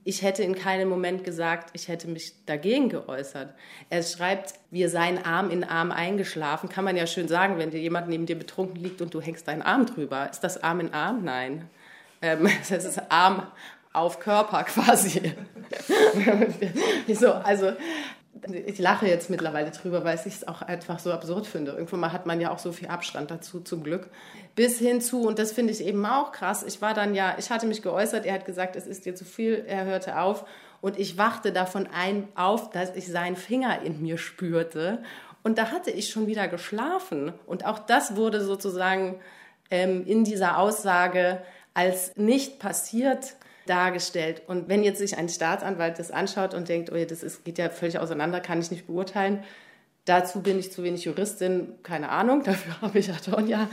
ich 0.05 0.23
hätte 0.23 0.43
in 0.43 0.55
keinem 0.55 0.89
Moment 0.89 1.23
gesagt, 1.25 1.71
ich 1.75 1.89
hätte 1.89 2.09
mich 2.09 2.33
dagegen 2.47 2.89
geäußert. 2.89 3.55
Er 3.91 4.03
schreibt, 4.03 4.55
wir 4.71 4.89
seien 4.89 5.23
Arm 5.23 5.51
in 5.51 5.65
Arm 5.65 5.91
eingeschlafen. 5.91 6.71
Kann 6.71 6.85
man 6.85 6.97
ja 6.97 7.07
schön 7.07 7.29
sagen, 7.29 7.59
wenn 7.59 7.71
dir 7.71 7.81
jemand 7.81 8.09
neben 8.09 8.25
dir 8.25 8.39
betrunken 8.39 8.83
liegt 8.83 9.03
und 9.03 9.13
du 9.13 9.21
hängst 9.21 9.47
deinen 9.49 9.63
Arm 9.63 9.85
drüber. 9.87 10.31
Ist 10.31 10.41
das 10.41 10.63
Arm 10.63 10.81
in 10.81 10.95
Arm? 10.95 11.25
Nein. 11.25 11.69
Ähm, 12.23 12.49
das 12.71 12.85
ist 12.85 13.11
Arm 13.11 13.47
auf 13.93 14.21
Körper 14.21 14.65
quasi. 14.65 15.35
so, 17.15 17.33
also 17.33 17.73
ich 18.67 18.79
lache 18.79 19.07
jetzt 19.07 19.31
mittlerweile 19.31 19.71
drüber, 19.71 20.05
weil 20.05 20.17
ich 20.17 20.35
es 20.35 20.47
auch 20.47 20.63
einfach 20.63 20.99
so 20.99 21.13
absurd 21.13 21.47
finde. 21.47 21.73
Irgendwann 21.73 22.01
mal 22.01 22.13
hat 22.13 22.27
man 22.27 22.41
ja 22.41 22.51
auch 22.51 22.59
so 22.59 22.73
viel 22.73 22.89
Abstand 22.89 23.31
dazu, 23.31 23.61
zum 23.61 23.83
Glück. 23.83 24.09
Bis 24.55 24.79
hin 24.79 25.01
zu, 25.01 25.23
und 25.23 25.39
das 25.39 25.53
finde 25.53 25.73
ich 25.73 25.85
eben 25.85 26.05
auch 26.05 26.33
krass, 26.33 26.63
ich 26.63 26.81
war 26.81 26.95
dann 26.95 27.15
ja, 27.15 27.37
ich 27.39 27.51
hatte 27.51 27.67
mich 27.67 27.83
geäußert, 27.83 28.27
er 28.27 28.35
hat 28.35 28.45
gesagt, 28.45 28.77
es 28.77 28.87
ist 28.87 29.07
dir 29.07 29.15
zu 29.15 29.25
viel, 29.25 29.65
er 29.67 29.85
hörte 29.85 30.19
auf 30.19 30.45
und 30.81 30.99
ich 30.99 31.19
wachte 31.19 31.53
davon 31.53 31.89
ein 31.93 32.29
auf, 32.35 32.71
dass 32.71 32.95
ich 32.95 33.09
seinen 33.09 33.37
Finger 33.37 33.83
in 33.83 34.03
mir 34.03 34.19
spürte 34.19 35.03
und 35.43 35.59
da 35.59 35.71
hatte 35.71 35.91
ich 35.91 36.11
schon 36.11 36.27
wieder 36.27 36.49
geschlafen 36.49 37.33
und 37.47 37.65
auch 37.65 37.79
das 37.79 38.17
wurde 38.17 38.41
sozusagen 38.41 39.21
ähm, 39.71 40.05
in 40.07 40.25
dieser 40.25 40.59
Aussage 40.59 41.41
als 41.75 42.17
nicht 42.17 42.59
passiert 42.59 43.37
dargestellt. 43.69 44.43
Und 44.47 44.69
wenn 44.69 44.83
jetzt 44.83 44.99
sich 44.99 45.17
ein 45.17 45.29
Staatsanwalt 45.29 45.99
das 45.99 46.11
anschaut 46.11 46.55
und 46.55 46.69
denkt, 46.69 46.91
oh, 46.93 47.05
das 47.05 47.23
ist, 47.23 47.45
geht 47.45 47.59
ja 47.59 47.69
völlig 47.71 47.99
auseinander, 47.99 48.41
kann 48.41 48.61
ich 48.61 48.71
nicht 48.71 48.87
beurteilen, 48.87 49.45
dazu 50.05 50.41
bin 50.41 50.59
ich 50.59 50.73
zu 50.73 50.83
wenig 50.83 51.05
Juristin, 51.05 51.75
keine 51.83 52.09
Ahnung, 52.11 52.43
dafür 52.45 52.81
habe 52.81 52.99
ich 52.99 53.09
ja 53.09 53.15
Tonja. 53.15 53.69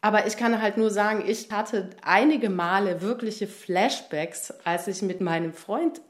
Aber 0.00 0.26
ich 0.26 0.36
kann 0.36 0.62
halt 0.62 0.76
nur 0.76 0.90
sagen, 0.90 1.24
ich 1.26 1.50
hatte 1.50 1.90
einige 2.02 2.50
Male 2.50 3.02
wirkliche 3.02 3.48
Flashbacks, 3.48 4.54
als 4.64 4.86
ich 4.86 5.02
mit 5.02 5.20
meinem 5.20 5.52
Freund 5.52 6.00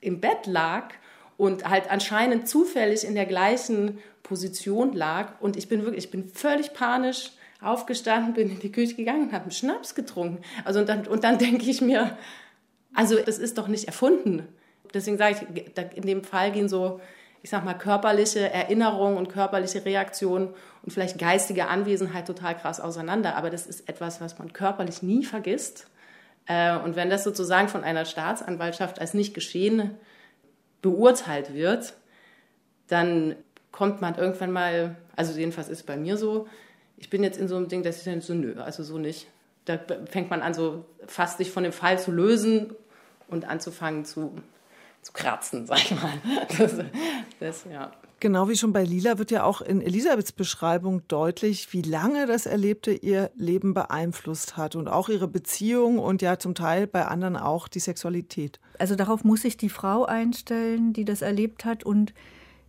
im 0.00 0.20
Bett 0.20 0.46
lag 0.46 0.90
und 1.36 1.68
halt 1.68 1.90
anscheinend 1.90 2.48
zufällig 2.48 3.04
in 3.04 3.14
der 3.14 3.26
gleichen 3.26 3.98
Position 4.22 4.92
lag. 4.92 5.40
Und 5.40 5.56
ich 5.56 5.68
bin 5.68 5.82
wirklich, 5.82 6.04
ich 6.04 6.10
bin 6.12 6.28
völlig 6.28 6.72
panisch 6.72 7.32
aufgestanden, 7.64 8.34
bin 8.34 8.50
in 8.50 8.60
die 8.60 8.72
Küche 8.72 8.94
gegangen 8.94 9.24
und 9.24 9.32
habe 9.32 9.44
einen 9.44 9.50
Schnaps 9.52 9.94
getrunken. 9.94 10.42
Also 10.64 10.80
und 10.80 10.88
dann, 10.88 11.06
und 11.06 11.24
dann 11.24 11.38
denke 11.38 11.68
ich 11.68 11.80
mir, 11.80 12.16
also 12.94 13.16
das 13.18 13.38
ist 13.38 13.58
doch 13.58 13.68
nicht 13.68 13.86
erfunden. 13.86 14.46
Deswegen 14.92 15.18
sage 15.18 15.36
ich, 15.52 15.96
in 15.96 16.06
dem 16.06 16.22
Fall 16.22 16.52
gehen 16.52 16.68
so, 16.68 17.00
ich 17.42 17.50
sag 17.50 17.64
mal, 17.64 17.74
körperliche 17.74 18.50
Erinnerungen 18.50 19.18
und 19.18 19.28
körperliche 19.28 19.84
Reaktionen 19.84 20.54
und 20.82 20.92
vielleicht 20.92 21.18
geistige 21.18 21.68
Anwesenheit 21.68 22.26
total 22.26 22.56
krass 22.56 22.80
auseinander. 22.80 23.36
Aber 23.36 23.50
das 23.50 23.66
ist 23.66 23.88
etwas, 23.88 24.20
was 24.20 24.38
man 24.38 24.52
körperlich 24.52 25.02
nie 25.02 25.24
vergisst. 25.24 25.88
Äh, 26.46 26.78
und 26.78 26.96
wenn 26.96 27.10
das 27.10 27.24
sozusagen 27.24 27.68
von 27.68 27.84
einer 27.84 28.04
Staatsanwaltschaft 28.04 29.00
als 29.00 29.14
nicht 29.14 29.34
geschehen 29.34 29.90
beurteilt 30.80 31.52
wird, 31.54 31.94
dann 32.88 33.36
kommt 33.72 34.00
man 34.00 34.14
irgendwann 34.14 34.52
mal, 34.52 34.96
also 35.16 35.38
jedenfalls 35.38 35.68
ist 35.68 35.80
es 35.80 35.84
bei 35.84 35.96
mir 35.96 36.16
so, 36.16 36.46
ich 36.96 37.10
bin 37.10 37.22
jetzt 37.22 37.38
in 37.38 37.48
so 37.48 37.56
einem 37.56 37.68
Ding, 37.68 37.82
dass 37.82 37.98
ich 37.98 38.04
dann 38.04 38.20
so, 38.20 38.34
nö, 38.34 38.54
also 38.60 38.82
so 38.82 38.98
nicht. 38.98 39.28
Da 39.64 39.78
fängt 40.10 40.30
man 40.30 40.42
an, 40.42 40.54
so 40.54 40.84
fast 41.06 41.38
sich 41.38 41.50
von 41.50 41.62
dem 41.62 41.72
Fall 41.72 41.98
zu 41.98 42.12
lösen 42.12 42.74
und 43.28 43.46
anzufangen 43.46 44.04
zu, 44.04 44.34
zu 45.02 45.12
kratzen, 45.12 45.66
sag 45.66 45.78
ich 45.78 45.90
mal. 45.92 46.12
Das, 46.58 46.74
das, 47.40 47.64
ja. 47.70 47.92
Genau 48.20 48.48
wie 48.48 48.56
schon 48.56 48.72
bei 48.72 48.84
Lila 48.84 49.18
wird 49.18 49.30
ja 49.30 49.44
auch 49.44 49.60
in 49.60 49.82
Elisabeths 49.82 50.32
Beschreibung 50.32 51.02
deutlich, 51.08 51.72
wie 51.72 51.82
lange 51.82 52.26
das 52.26 52.46
Erlebte 52.46 52.92
ihr 52.92 53.30
Leben 53.34 53.74
beeinflusst 53.74 54.56
hat 54.56 54.76
und 54.76 54.88
auch 54.88 55.10
ihre 55.10 55.28
Beziehung 55.28 55.98
und 55.98 56.22
ja 56.22 56.38
zum 56.38 56.54
Teil 56.54 56.86
bei 56.86 57.04
anderen 57.04 57.36
auch 57.36 57.68
die 57.68 57.80
Sexualität. 57.80 58.60
Also 58.78 58.94
darauf 58.94 59.24
muss 59.24 59.42
sich 59.42 59.58
die 59.58 59.68
Frau 59.68 60.06
einstellen, 60.06 60.94
die 60.94 61.04
das 61.04 61.20
erlebt 61.20 61.66
hat 61.66 61.84
und 61.84 62.14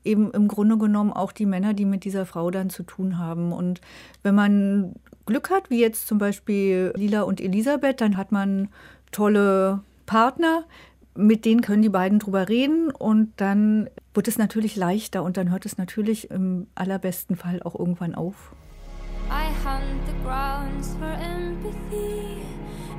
eben 0.05 0.31
im 0.31 0.47
Grunde 0.47 0.77
genommen 0.77 1.11
auch 1.11 1.31
die 1.31 1.45
Männer, 1.45 1.73
die 1.73 1.85
mit 1.85 2.03
dieser 2.03 2.25
Frau 2.25 2.51
dann 2.51 2.69
zu 2.69 2.83
tun 2.83 3.17
haben. 3.17 3.51
Und 3.51 3.81
wenn 4.23 4.35
man 4.35 4.93
Glück 5.25 5.49
hat, 5.49 5.69
wie 5.69 5.79
jetzt 5.79 6.07
zum 6.07 6.17
Beispiel 6.17 6.93
Lila 6.95 7.23
und 7.23 7.41
Elisabeth, 7.41 8.01
dann 8.01 8.17
hat 8.17 8.31
man 8.31 8.69
tolle 9.11 9.81
Partner, 10.05 10.65
mit 11.15 11.45
denen 11.45 11.61
können 11.61 11.81
die 11.81 11.89
beiden 11.89 12.19
drüber 12.19 12.49
reden 12.49 12.91
und 12.91 13.31
dann 13.37 13.89
wird 14.13 14.27
es 14.27 14.37
natürlich 14.37 14.75
leichter 14.75 15.23
und 15.23 15.37
dann 15.37 15.49
hört 15.49 15.65
es 15.65 15.77
natürlich 15.77 16.29
im 16.29 16.67
allerbesten 16.75 17.35
Fall 17.35 17.61
auch 17.63 17.77
irgendwann 17.77 18.15
auf. 18.15 18.53
I 19.29 19.49
hunt 19.65 20.05
the 20.05 20.13
grounds 20.23 20.95
for 20.99 21.07
empathy 21.07 22.43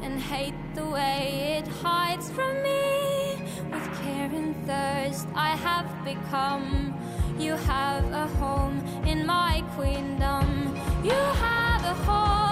and 0.03 0.21
hate 0.21 0.55
the 0.75 0.83
way 0.83 1.59
it 1.61 1.69
hides 1.83 2.31
from 2.31 2.53
me. 2.63 3.39
With 3.71 3.89
care 4.03 4.26
thirst, 4.67 5.27
I 5.35 5.51
have 5.51 5.89
become. 6.05 6.95
You 7.39 7.53
have 7.53 8.05
a 8.13 8.27
home 8.39 8.79
in 9.07 9.27
my 9.27 9.63
queendom. 9.75 10.75
You 11.05 11.13
have 11.13 11.85
a 11.85 11.95
home 12.05 12.46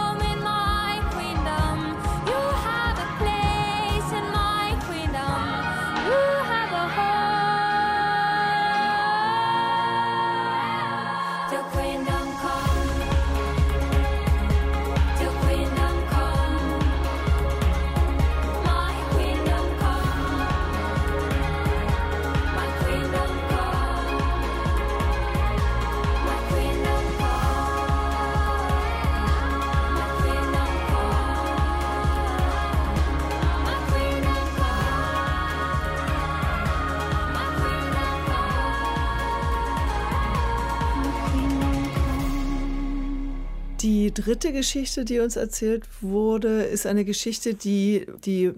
Die 44.14 44.22
dritte 44.22 44.52
Geschichte, 44.52 45.04
die 45.04 45.18
uns 45.18 45.34
erzählt 45.34 45.88
wurde, 46.00 46.62
ist 46.62 46.86
eine 46.86 47.04
Geschichte, 47.04 47.54
die 47.54 48.06
die 48.24 48.52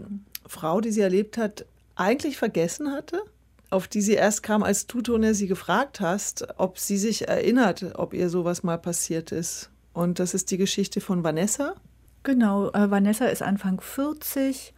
Frau, 0.47 0.83
die 0.83 0.91
sie 0.91 1.01
erlebt 1.01 1.39
hat, 1.39 1.65
eigentlich 1.95 2.37
vergessen 2.37 2.93
hatte, 2.93 3.23
auf 3.71 3.89
die 3.89 4.03
sie 4.03 4.13
erst 4.13 4.43
kam, 4.43 4.63
als 4.63 4.87
du, 4.87 5.01
Tonia, 5.01 5.33
sie 5.33 5.47
gefragt 5.47 6.01
hast, 6.01 6.47
ob 6.59 6.79
sie 6.79 6.99
sich 6.99 7.29
erinnert, 7.29 7.95
ob 7.95 8.13
ihr 8.13 8.29
sowas 8.29 8.65
mal 8.65 8.77
passiert 8.77 9.33
ist. 9.33 9.71
Und 9.95 10.19
das 10.19 10.35
ist 10.35 10.51
die 10.51 10.59
Geschichte 10.59 11.01
von 11.01 11.25
Vanessa. 11.25 11.75
Genau, 12.23 12.71
äh, 12.73 12.91
Vanessa 12.91 13.25
ist 13.25 13.41
Anfang 13.41 13.81
40 13.81 14.75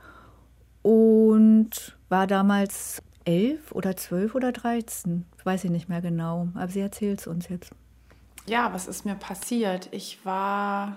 und 0.82 1.96
war 2.08 2.28
damals 2.28 3.02
elf 3.24 3.72
oder 3.72 3.96
zwölf 3.96 4.36
oder 4.36 4.52
dreizehn. 4.52 5.24
Weiß 5.42 5.64
ich 5.64 5.70
nicht 5.70 5.88
mehr 5.88 6.02
genau, 6.02 6.48
aber 6.54 6.70
sie 6.70 6.80
erzählt 6.80 7.18
es 7.18 7.26
uns 7.26 7.48
jetzt. 7.48 7.72
Ja, 8.48 8.72
was 8.72 8.86
ist 8.88 9.04
mir 9.04 9.14
passiert? 9.14 9.88
Ich 9.90 10.24
war, 10.24 10.96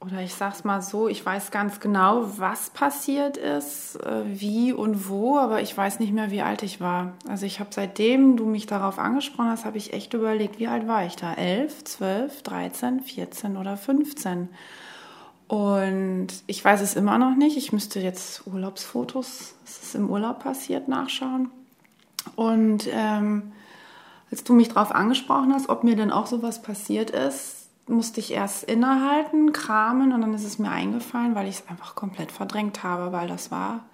oder 0.00 0.20
ich 0.20 0.34
sag's 0.34 0.64
mal 0.64 0.82
so, 0.82 1.08
ich 1.08 1.24
weiß 1.24 1.50
ganz 1.50 1.80
genau, 1.80 2.38
was 2.38 2.68
passiert 2.68 3.38
ist, 3.38 3.96
äh, 3.96 4.22
wie 4.26 4.74
und 4.74 5.08
wo, 5.08 5.38
aber 5.38 5.62
ich 5.62 5.74
weiß 5.74 5.98
nicht 5.98 6.12
mehr, 6.12 6.30
wie 6.30 6.42
alt 6.42 6.62
ich 6.62 6.78
war. 6.78 7.14
Also 7.26 7.46
ich 7.46 7.58
habe 7.58 7.70
seitdem 7.72 8.36
du 8.36 8.44
mich 8.44 8.66
darauf 8.66 8.98
angesprochen 8.98 9.48
hast, 9.48 9.64
habe 9.64 9.78
ich 9.78 9.94
echt 9.94 10.12
überlegt, 10.12 10.58
wie 10.58 10.68
alt 10.68 10.86
war 10.86 11.06
ich 11.06 11.16
da? 11.16 11.32
Elf, 11.32 11.84
zwölf, 11.84 12.42
dreizehn, 12.42 13.00
vierzehn 13.00 13.56
oder 13.56 13.78
fünfzehn? 13.78 14.50
Und 15.48 16.28
ich 16.46 16.62
weiß 16.62 16.82
es 16.82 16.94
immer 16.96 17.16
noch 17.16 17.34
nicht. 17.34 17.56
Ich 17.56 17.72
müsste 17.72 17.98
jetzt 17.98 18.46
Urlaubsfotos, 18.46 19.54
es 19.64 19.82
ist 19.82 19.94
im 19.94 20.10
Urlaub 20.10 20.40
passiert, 20.40 20.86
nachschauen. 20.86 21.50
Und 22.36 22.86
ähm, 22.92 23.52
als 24.30 24.44
du 24.44 24.52
mich 24.52 24.68
darauf 24.68 24.92
angesprochen 24.92 25.52
hast, 25.52 25.68
ob 25.68 25.84
mir 25.84 25.96
denn 25.96 26.10
auch 26.10 26.26
sowas 26.26 26.62
passiert 26.62 27.10
ist, 27.10 27.68
musste 27.88 28.20
ich 28.20 28.32
erst 28.32 28.64
innehalten, 28.64 29.52
kramen 29.52 30.12
und 30.12 30.20
dann 30.20 30.34
ist 30.34 30.44
es 30.44 30.58
mir 30.58 30.70
eingefallen, 30.70 31.34
weil 31.34 31.48
ich 31.48 31.56
es 31.56 31.68
einfach 31.68 31.96
komplett 31.96 32.30
verdrängt 32.30 32.84
habe, 32.84 33.12
weil 33.12 33.28
das 33.28 33.50
war 33.50 33.84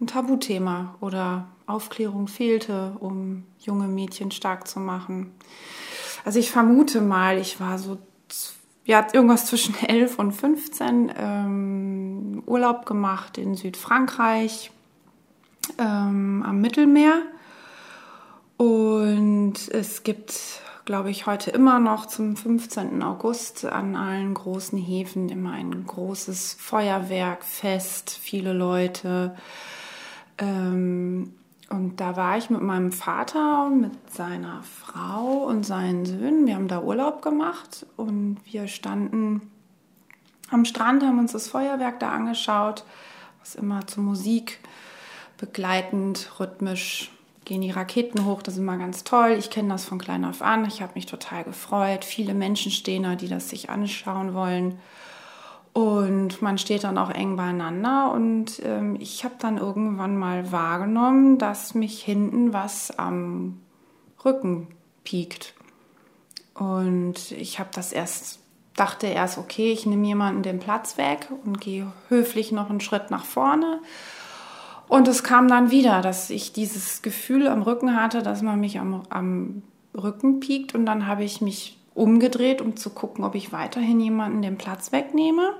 ein 0.00 0.06
Tabuthema 0.06 0.94
oder 1.00 1.46
Aufklärung 1.66 2.26
fehlte, 2.26 2.96
um 3.00 3.44
junge 3.58 3.86
Mädchen 3.86 4.30
stark 4.30 4.66
zu 4.66 4.80
machen. 4.80 5.32
Also 6.24 6.38
ich 6.38 6.50
vermute 6.50 7.00
mal, 7.02 7.38
ich 7.38 7.60
war 7.60 7.78
so 7.78 7.98
ja, 8.84 9.06
irgendwas 9.12 9.46
zwischen 9.46 9.74
11 9.86 10.18
und 10.18 10.32
15 10.32 11.12
ähm, 11.16 12.42
Urlaub 12.46 12.86
gemacht 12.86 13.38
in 13.38 13.54
Südfrankreich 13.54 14.70
ähm, 15.78 16.42
am 16.46 16.60
Mittelmeer. 16.60 17.22
Und 18.60 19.54
es 19.70 20.02
gibt, 20.02 20.60
glaube 20.84 21.10
ich, 21.10 21.24
heute 21.24 21.50
immer 21.50 21.78
noch 21.78 22.04
zum 22.04 22.36
15. 22.36 23.02
August 23.02 23.64
an 23.64 23.96
allen 23.96 24.34
großen 24.34 24.78
Häfen 24.78 25.30
immer 25.30 25.52
ein 25.52 25.86
großes 25.86 26.58
Feuerwerkfest, 26.60 28.10
viele 28.10 28.52
Leute. 28.52 29.34
Ähm, 30.36 31.32
und 31.70 32.00
da 32.00 32.18
war 32.18 32.36
ich 32.36 32.50
mit 32.50 32.60
meinem 32.60 32.92
Vater 32.92 33.64
und 33.64 33.80
mit 33.80 34.12
seiner 34.12 34.62
Frau 34.62 35.46
und 35.46 35.64
seinen 35.64 36.04
Söhnen. 36.04 36.46
Wir 36.46 36.56
haben 36.56 36.68
da 36.68 36.82
Urlaub 36.82 37.22
gemacht 37.22 37.86
und 37.96 38.40
wir 38.44 38.68
standen 38.68 39.50
am 40.50 40.66
Strand, 40.66 41.02
haben 41.02 41.18
uns 41.18 41.32
das 41.32 41.48
Feuerwerk 41.48 41.98
da 41.98 42.10
angeschaut, 42.10 42.84
was 43.38 43.54
immer 43.54 43.86
zur 43.86 44.02
Musik 44.02 44.58
begleitend, 45.38 46.38
rhythmisch 46.38 47.10
gehen 47.50 47.62
die 47.62 47.72
Raketen 47.72 48.26
hoch. 48.26 48.42
Das 48.42 48.54
ist 48.54 48.60
immer 48.60 48.76
ganz 48.76 49.02
toll. 49.02 49.34
Ich 49.36 49.50
kenne 49.50 49.70
das 49.70 49.84
von 49.84 49.98
klein 49.98 50.24
auf 50.24 50.40
an. 50.40 50.64
Ich 50.66 50.82
habe 50.82 50.92
mich 50.94 51.06
total 51.06 51.42
gefreut. 51.42 52.04
Viele 52.04 52.32
Menschen 52.32 52.70
stehen 52.70 53.02
da, 53.02 53.16
die 53.16 53.26
das 53.26 53.48
sich 53.48 53.68
anschauen 53.68 54.34
wollen. 54.34 54.78
Und 55.72 56.42
man 56.42 56.58
steht 56.58 56.84
dann 56.84 56.96
auch 56.96 57.10
eng 57.10 57.34
beieinander. 57.34 58.12
Und 58.12 58.62
ähm, 58.64 58.96
ich 59.00 59.24
habe 59.24 59.34
dann 59.40 59.58
irgendwann 59.58 60.16
mal 60.16 60.52
wahrgenommen, 60.52 61.38
dass 61.38 61.74
mich 61.74 62.00
hinten 62.00 62.52
was 62.52 62.96
am 62.96 63.58
Rücken 64.24 64.68
piekt. 65.02 65.54
Und 66.54 67.32
ich 67.32 67.58
habe 67.58 67.70
das 67.74 67.90
erst, 67.90 68.38
dachte 68.76 69.08
erst, 69.08 69.38
okay, 69.38 69.72
ich 69.72 69.86
nehme 69.86 70.06
jemanden 70.06 70.44
den 70.44 70.60
Platz 70.60 70.98
weg 70.98 71.26
und 71.44 71.60
gehe 71.60 71.90
höflich 72.10 72.52
noch 72.52 72.70
einen 72.70 72.80
Schritt 72.80 73.10
nach 73.10 73.24
vorne. 73.24 73.80
Und 74.90 75.06
es 75.06 75.22
kam 75.22 75.46
dann 75.46 75.70
wieder, 75.70 76.02
dass 76.02 76.30
ich 76.30 76.52
dieses 76.52 77.00
Gefühl 77.00 77.46
am 77.46 77.62
Rücken 77.62 77.94
hatte, 77.94 78.24
dass 78.24 78.42
man 78.42 78.58
mich 78.58 78.80
am, 78.80 79.04
am 79.08 79.62
Rücken 79.96 80.40
piekt. 80.40 80.74
Und 80.74 80.84
dann 80.84 81.06
habe 81.06 81.22
ich 81.22 81.40
mich 81.40 81.78
umgedreht, 81.94 82.60
um 82.60 82.74
zu 82.74 82.90
gucken, 82.90 83.22
ob 83.22 83.36
ich 83.36 83.52
weiterhin 83.52 84.00
jemanden 84.00 84.42
den 84.42 84.58
Platz 84.58 84.90
wegnehme. 84.90 85.52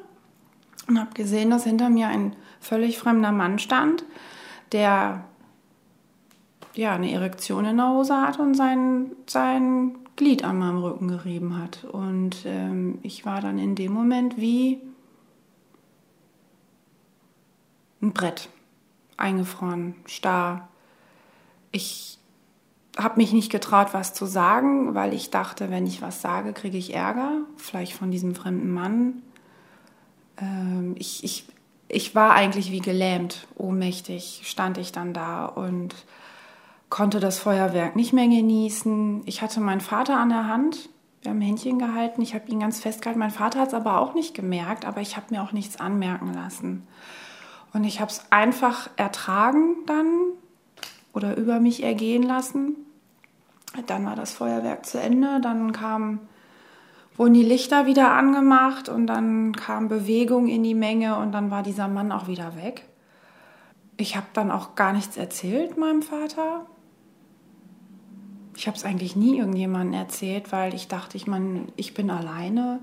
Und 0.89 0.99
habe 0.99 1.15
gesehen, 1.15 1.51
dass 1.51 1.63
hinter 1.63 1.91
mir 1.91 2.09
ein 2.09 2.35
völlig 2.59 2.99
fremder 2.99 3.31
Mann 3.31 3.61
stand, 3.61 4.05
der 4.73 5.25
ja, 6.75 6.95
eine 6.95 7.13
Erektion 7.13 7.67
in 7.67 7.77
der 7.77 7.91
Hose 7.91 8.21
hat 8.21 8.41
und 8.41 8.55
sein, 8.55 9.13
sein 9.29 9.95
Glied 10.17 10.43
an 10.43 10.59
meinem 10.59 10.79
Rücken 10.79 11.07
gerieben 11.07 11.57
hat. 11.57 11.85
Und 11.85 12.39
ähm, 12.47 12.99
ich 13.03 13.25
war 13.25 13.41
dann 13.41 13.61
in 13.61 13.77
dem 13.77 13.93
Moment 13.93 14.39
wie 14.39 14.81
ein 18.03 18.13
Brett 18.13 18.49
eingefroren, 19.21 19.95
starr. 20.07 20.69
Ich 21.73 22.19
habe 22.99 23.17
mich 23.17 23.33
nicht 23.33 23.51
getraut, 23.51 23.89
was 23.93 24.15
zu 24.15 24.27
sagen, 24.27 24.95
weil 24.95 25.15
ich 25.15 25.31
dachte, 25.31 25.71
wenn 25.71 25.87
ich 25.87 26.03
was 26.03 26.21
sage, 26.21 26.53
kriege 26.53 26.79
ich 26.79 26.95
Ärger, 26.95 27.43
vielleicht 27.57 27.93
von 27.93 28.11
diesem 28.11 28.35
fremden 28.35 28.73
Mann. 28.73 29.23
Ähm, 30.39 30.95
ich, 30.99 31.23
ich, 31.25 31.47
ich 31.89 32.15
war 32.15 32.33
eigentlich 32.33 32.71
wie 32.71 32.81
gelähmt, 32.81 33.47
ohnmächtig 33.57 34.43
stand 34.45 34.79
ich 34.79 34.93
dann 34.93 35.15
da 35.15 35.47
und 35.47 35.95
konnte 36.89 37.21
das 37.21 37.39
Feuerwerk 37.39 37.97
nicht 37.97 38.13
mehr 38.13 38.27
genießen. 38.27 39.23
Ich 39.27 39.43
hatte 39.43 39.61
meinen 39.61 39.81
Vater 39.81 40.19
an 40.19 40.29
der 40.29 40.49
Hand, 40.49 40.89
wir 41.23 41.31
haben 41.31 41.41
Händchen 41.41 41.79
gehalten, 41.79 42.23
ich 42.23 42.35
habe 42.35 42.51
ihn 42.51 42.61
ganz 42.61 42.81
festgehalten. 42.81 43.21
Mein 43.21 43.31
Vater 43.31 43.61
hat 43.61 43.69
es 43.69 43.75
aber 43.75 44.01
auch 44.01 44.15
nicht 44.15 44.35
gemerkt, 44.35 44.85
aber 44.85 45.01
ich 45.01 45.17
habe 45.17 45.27
mir 45.31 45.43
auch 45.43 45.53
nichts 45.53 45.79
anmerken 45.79 46.33
lassen. 46.33 46.87
Und 47.73 47.85
ich 47.85 48.01
habe 48.01 48.11
es 48.11 48.25
einfach 48.31 48.91
ertragen 48.97 49.77
dann 49.87 50.09
oder 51.13 51.37
über 51.37 51.61
mich 51.61 51.83
ergehen 51.83 52.23
lassen. 52.23 52.77
Dann 53.87 54.05
war 54.05 54.17
das 54.17 54.33
Feuerwerk 54.33 54.85
zu 54.85 55.01
Ende, 55.01 55.41
dann 55.41 55.73
kam, 55.73 56.21
wurden 57.17 57.35
die 57.35 57.45
Lichter 57.45 57.87
wieder 57.87 58.11
angemacht 58.13 58.89
und 58.89 59.07
dann 59.07 59.55
kam 59.55 59.89
Bewegung 59.89 60.49
in 60.49 60.65
die 60.65 60.75
Menge 60.75 61.17
und 61.19 61.33
dann 61.33 61.51
war 61.51 61.63
dieser 61.63 61.87
Mann 61.87 62.11
auch 62.11 62.27
wieder 62.27 62.57
weg. 62.57 62.87
Ich 63.97 64.17
habe 64.17 64.27
dann 64.33 64.51
auch 64.51 64.75
gar 64.75 64.93
nichts 64.93 65.17
erzählt 65.17 65.77
meinem 65.77 66.03
Vater. 66.03 66.67
Ich 68.57 68.67
habe 68.67 68.77
es 68.77 68.85
eigentlich 68.85 69.15
nie 69.15 69.39
irgendjemandem 69.39 69.95
erzählt, 69.95 70.53
weil 70.53 70.75
ich 70.75 70.89
dachte, 70.89 71.17
ich, 71.17 71.27
mein, 71.27 71.71
ich 71.77 71.95
bin 71.95 72.11
alleine. 72.11 72.81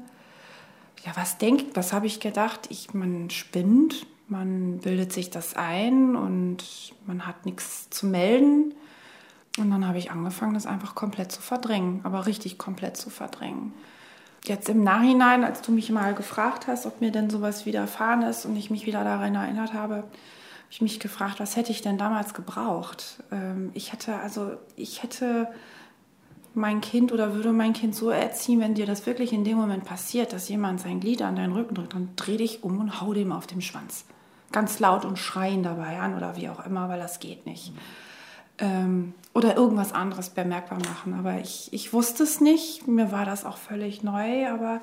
Ja, 1.05 1.11
was 1.15 1.37
denkt, 1.37 1.75
was 1.75 1.91
habe 1.91 2.07
ich 2.07 2.19
gedacht? 2.19 2.67
Ich, 2.69 2.93
man 2.93 3.29
spinnt, 3.29 4.07
man 4.27 4.79
bildet 4.79 5.13
sich 5.13 5.29
das 5.29 5.55
ein 5.55 6.15
und 6.15 6.63
man 7.05 7.25
hat 7.25 7.45
nichts 7.45 7.89
zu 7.89 8.05
melden. 8.05 8.73
Und 9.57 9.71
dann 9.71 9.87
habe 9.87 9.97
ich 9.97 10.11
angefangen, 10.11 10.53
das 10.53 10.65
einfach 10.65 10.93
komplett 10.93 11.31
zu 11.31 11.41
verdrängen, 11.41 12.01
aber 12.03 12.27
richtig 12.27 12.57
komplett 12.57 12.97
zu 12.97 13.09
verdrängen. 13.09 13.73
Jetzt 14.45 14.69
im 14.69 14.83
Nachhinein, 14.83 15.43
als 15.43 15.61
du 15.61 15.71
mich 15.71 15.89
mal 15.89 16.13
gefragt 16.13 16.67
hast, 16.67 16.85
ob 16.85 17.01
mir 17.01 17.11
denn 17.11 17.29
sowas 17.29 17.65
widerfahren 17.65 18.21
ist 18.21 18.45
und 18.45 18.55
ich 18.55 18.69
mich 18.69 18.85
wieder 18.85 19.03
daran 19.03 19.35
erinnert 19.35 19.73
habe, 19.73 19.95
habe 19.95 20.07
ich 20.69 20.81
mich 20.81 20.99
gefragt, 20.99 21.39
was 21.39 21.55
hätte 21.55 21.71
ich 21.71 21.81
denn 21.81 21.97
damals 21.97 22.33
gebraucht? 22.33 23.23
Ähm, 23.31 23.71
ich 23.73 23.93
hätte 23.93 24.17
also, 24.17 24.51
ich 24.75 25.01
hätte 25.01 25.47
mein 26.53 26.81
Kind 26.81 27.11
oder 27.11 27.33
würde 27.33 27.51
mein 27.51 27.73
Kind 27.73 27.95
so 27.95 28.09
erziehen, 28.09 28.59
wenn 28.59 28.73
dir 28.73 28.85
das 28.85 29.05
wirklich 29.05 29.31
in 29.31 29.43
dem 29.43 29.57
Moment 29.57 29.85
passiert, 29.85 30.33
dass 30.33 30.49
jemand 30.49 30.81
sein 30.81 30.99
Glied 30.99 31.21
an 31.21 31.35
deinen 31.35 31.53
Rücken 31.53 31.75
drückt, 31.75 31.93
dann 31.93 32.09
dreh 32.15 32.37
dich 32.37 32.63
um 32.63 32.79
und 32.79 32.99
hau 33.01 33.13
dem 33.13 33.31
auf 33.31 33.47
den 33.47 33.61
Schwanz 33.61 34.05
ganz 34.51 34.79
laut 34.79 35.05
und 35.05 35.17
schreien 35.19 35.63
dabei 35.63 35.99
an 35.99 36.15
oder 36.15 36.35
wie 36.35 36.49
auch 36.49 36.65
immer, 36.65 36.89
weil 36.89 36.99
das 36.99 37.19
geht 37.19 37.45
nicht. 37.45 37.73
Ähm, 38.59 39.13
oder 39.33 39.55
irgendwas 39.55 39.93
anderes 39.93 40.29
bemerkbar 40.29 40.79
machen. 40.79 41.13
Aber 41.13 41.39
ich, 41.39 41.71
ich 41.71 41.93
wusste 41.93 42.23
es 42.23 42.41
nicht, 42.41 42.87
mir 42.87 43.11
war 43.11 43.25
das 43.25 43.45
auch 43.45 43.57
völlig 43.57 44.03
neu, 44.03 44.47
aber 44.49 44.81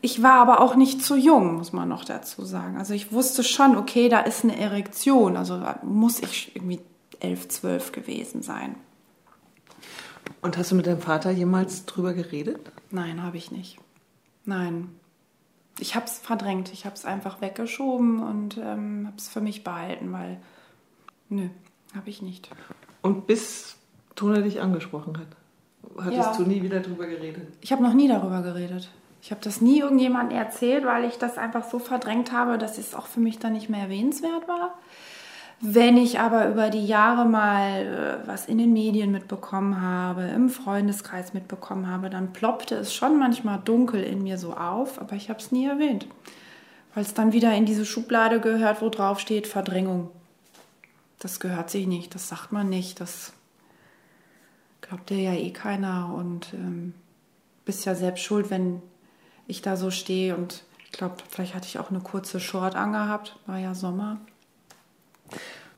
ich 0.00 0.22
war 0.22 0.34
aber 0.34 0.60
auch 0.60 0.74
nicht 0.74 1.02
zu 1.02 1.16
jung, 1.16 1.54
muss 1.54 1.72
man 1.72 1.88
noch 1.88 2.04
dazu 2.04 2.44
sagen. 2.44 2.76
Also 2.76 2.94
ich 2.94 3.12
wusste 3.12 3.42
schon, 3.44 3.76
okay, 3.76 4.08
da 4.08 4.20
ist 4.20 4.44
eine 4.44 4.58
Erektion, 4.58 5.36
also 5.36 5.60
muss 5.82 6.20
ich 6.20 6.54
irgendwie 6.54 6.80
elf, 7.20 7.48
zwölf 7.48 7.92
gewesen 7.92 8.42
sein. 8.42 8.74
Und 10.40 10.58
hast 10.58 10.72
du 10.72 10.74
mit 10.74 10.86
deinem 10.86 11.00
Vater 11.00 11.30
jemals 11.30 11.86
drüber 11.86 12.14
geredet? 12.14 12.72
Nein, 12.90 13.22
habe 13.22 13.36
ich 13.36 13.52
nicht. 13.52 13.78
Nein, 14.44 14.88
ich 15.78 15.94
habe 15.94 16.06
es 16.06 16.18
verdrängt. 16.18 16.72
Ich 16.72 16.84
habe 16.84 16.94
es 16.94 17.04
einfach 17.04 17.40
weggeschoben 17.40 18.22
und 18.22 18.58
ähm, 18.58 19.06
habe 19.06 19.16
es 19.16 19.28
für 19.28 19.40
mich 19.40 19.64
behalten, 19.64 20.12
weil 20.12 20.40
nö, 21.28 21.48
habe 21.94 22.10
ich 22.10 22.22
nicht. 22.22 22.50
Und 23.00 23.26
bis 23.26 23.76
Tona 24.14 24.40
dich 24.40 24.60
angesprochen 24.60 25.18
hat, 25.18 25.28
hattest 26.04 26.16
ja. 26.16 26.36
du 26.36 26.44
nie 26.44 26.62
wieder 26.62 26.80
darüber 26.80 27.06
geredet? 27.06 27.48
Ich 27.60 27.72
habe 27.72 27.82
noch 27.82 27.94
nie 27.94 28.08
darüber 28.08 28.42
geredet. 28.42 28.88
Ich 29.22 29.30
habe 29.30 29.40
das 29.42 29.60
nie 29.60 29.80
irgendjemandem 29.80 30.36
erzählt, 30.36 30.84
weil 30.84 31.04
ich 31.04 31.16
das 31.16 31.38
einfach 31.38 31.68
so 31.68 31.78
verdrängt 31.78 32.32
habe, 32.32 32.58
dass 32.58 32.76
es 32.78 32.94
auch 32.94 33.06
für 33.06 33.20
mich 33.20 33.38
dann 33.38 33.52
nicht 33.52 33.68
mehr 33.68 33.82
erwähnenswert 33.82 34.48
war. 34.48 34.78
Wenn 35.64 35.96
ich 35.96 36.18
aber 36.18 36.48
über 36.48 36.70
die 36.70 36.84
Jahre 36.84 37.24
mal 37.24 38.20
äh, 38.24 38.26
was 38.26 38.46
in 38.46 38.58
den 38.58 38.72
Medien 38.72 39.12
mitbekommen 39.12 39.80
habe, 39.80 40.22
im 40.22 40.48
Freundeskreis 40.48 41.34
mitbekommen 41.34 41.86
habe, 41.86 42.10
dann 42.10 42.32
ploppte 42.32 42.74
es 42.74 42.92
schon 42.92 43.16
manchmal 43.16 43.60
dunkel 43.64 44.02
in 44.02 44.24
mir 44.24 44.38
so 44.38 44.54
auf, 44.54 45.00
aber 45.00 45.14
ich 45.14 45.30
habe 45.30 45.38
es 45.38 45.52
nie 45.52 45.66
erwähnt, 45.66 46.08
weil 46.94 47.04
es 47.04 47.14
dann 47.14 47.32
wieder 47.32 47.54
in 47.54 47.64
diese 47.64 47.86
Schublade 47.86 48.40
gehört, 48.40 48.82
wo 48.82 48.88
drauf 48.88 49.20
steht 49.20 49.46
Verdrängung. 49.46 50.10
Das 51.20 51.38
gehört 51.38 51.70
sich 51.70 51.86
nicht, 51.86 52.12
das 52.16 52.28
sagt 52.28 52.50
man 52.50 52.68
nicht, 52.68 53.00
das 53.00 53.32
glaubt 54.80 55.10
dir 55.10 55.20
ja 55.20 55.34
eh 55.34 55.52
keiner 55.52 56.12
und 56.12 56.54
ähm, 56.54 56.92
bist 57.64 57.84
ja 57.84 57.94
selbst 57.94 58.24
schuld, 58.24 58.50
wenn 58.50 58.82
ich 59.46 59.62
da 59.62 59.76
so 59.76 59.92
stehe 59.92 60.36
und 60.36 60.64
ich 60.86 60.90
glaube, 60.90 61.14
vielleicht 61.30 61.54
hatte 61.54 61.68
ich 61.68 61.78
auch 61.78 61.90
eine 61.90 62.00
kurze 62.00 62.40
Short 62.40 62.74
angehabt, 62.74 63.38
war 63.46 63.58
ja 63.58 63.76
Sommer. 63.76 64.18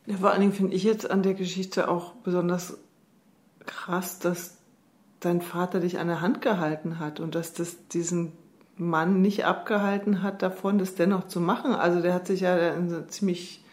Ja, 0.07 0.18
vor 0.18 0.30
allen 0.30 0.40
Dingen 0.40 0.52
finde 0.52 0.74
ich 0.74 0.84
jetzt 0.84 1.11
an 1.11 1.22
der 1.22 1.34
Geschichte 1.34 1.88
auch 1.88 2.12
besonders 2.16 2.76
krass, 3.66 4.18
dass 4.18 4.59
dein 5.20 5.40
Vater 5.40 5.80
dich 5.80 5.98
an 5.98 6.09
der 6.09 6.20
Hand 6.20 6.42
gehalten 6.42 6.98
hat 6.98 7.20
und 7.20 7.34
dass 7.34 7.55
das 7.55 7.88
diesen 7.88 8.32
Mann 8.76 9.22
nicht 9.22 9.44
abgehalten 9.44 10.22
hat 10.22 10.42
davon, 10.42 10.78
das 10.78 10.94
dennoch 10.94 11.28
zu 11.28 11.40
machen. 11.40 11.74
Also 11.74 12.00
der 12.00 12.12
hat 12.12 12.26
sich 12.26 12.40
ja 12.40 12.74
ziemlich, 13.09 13.64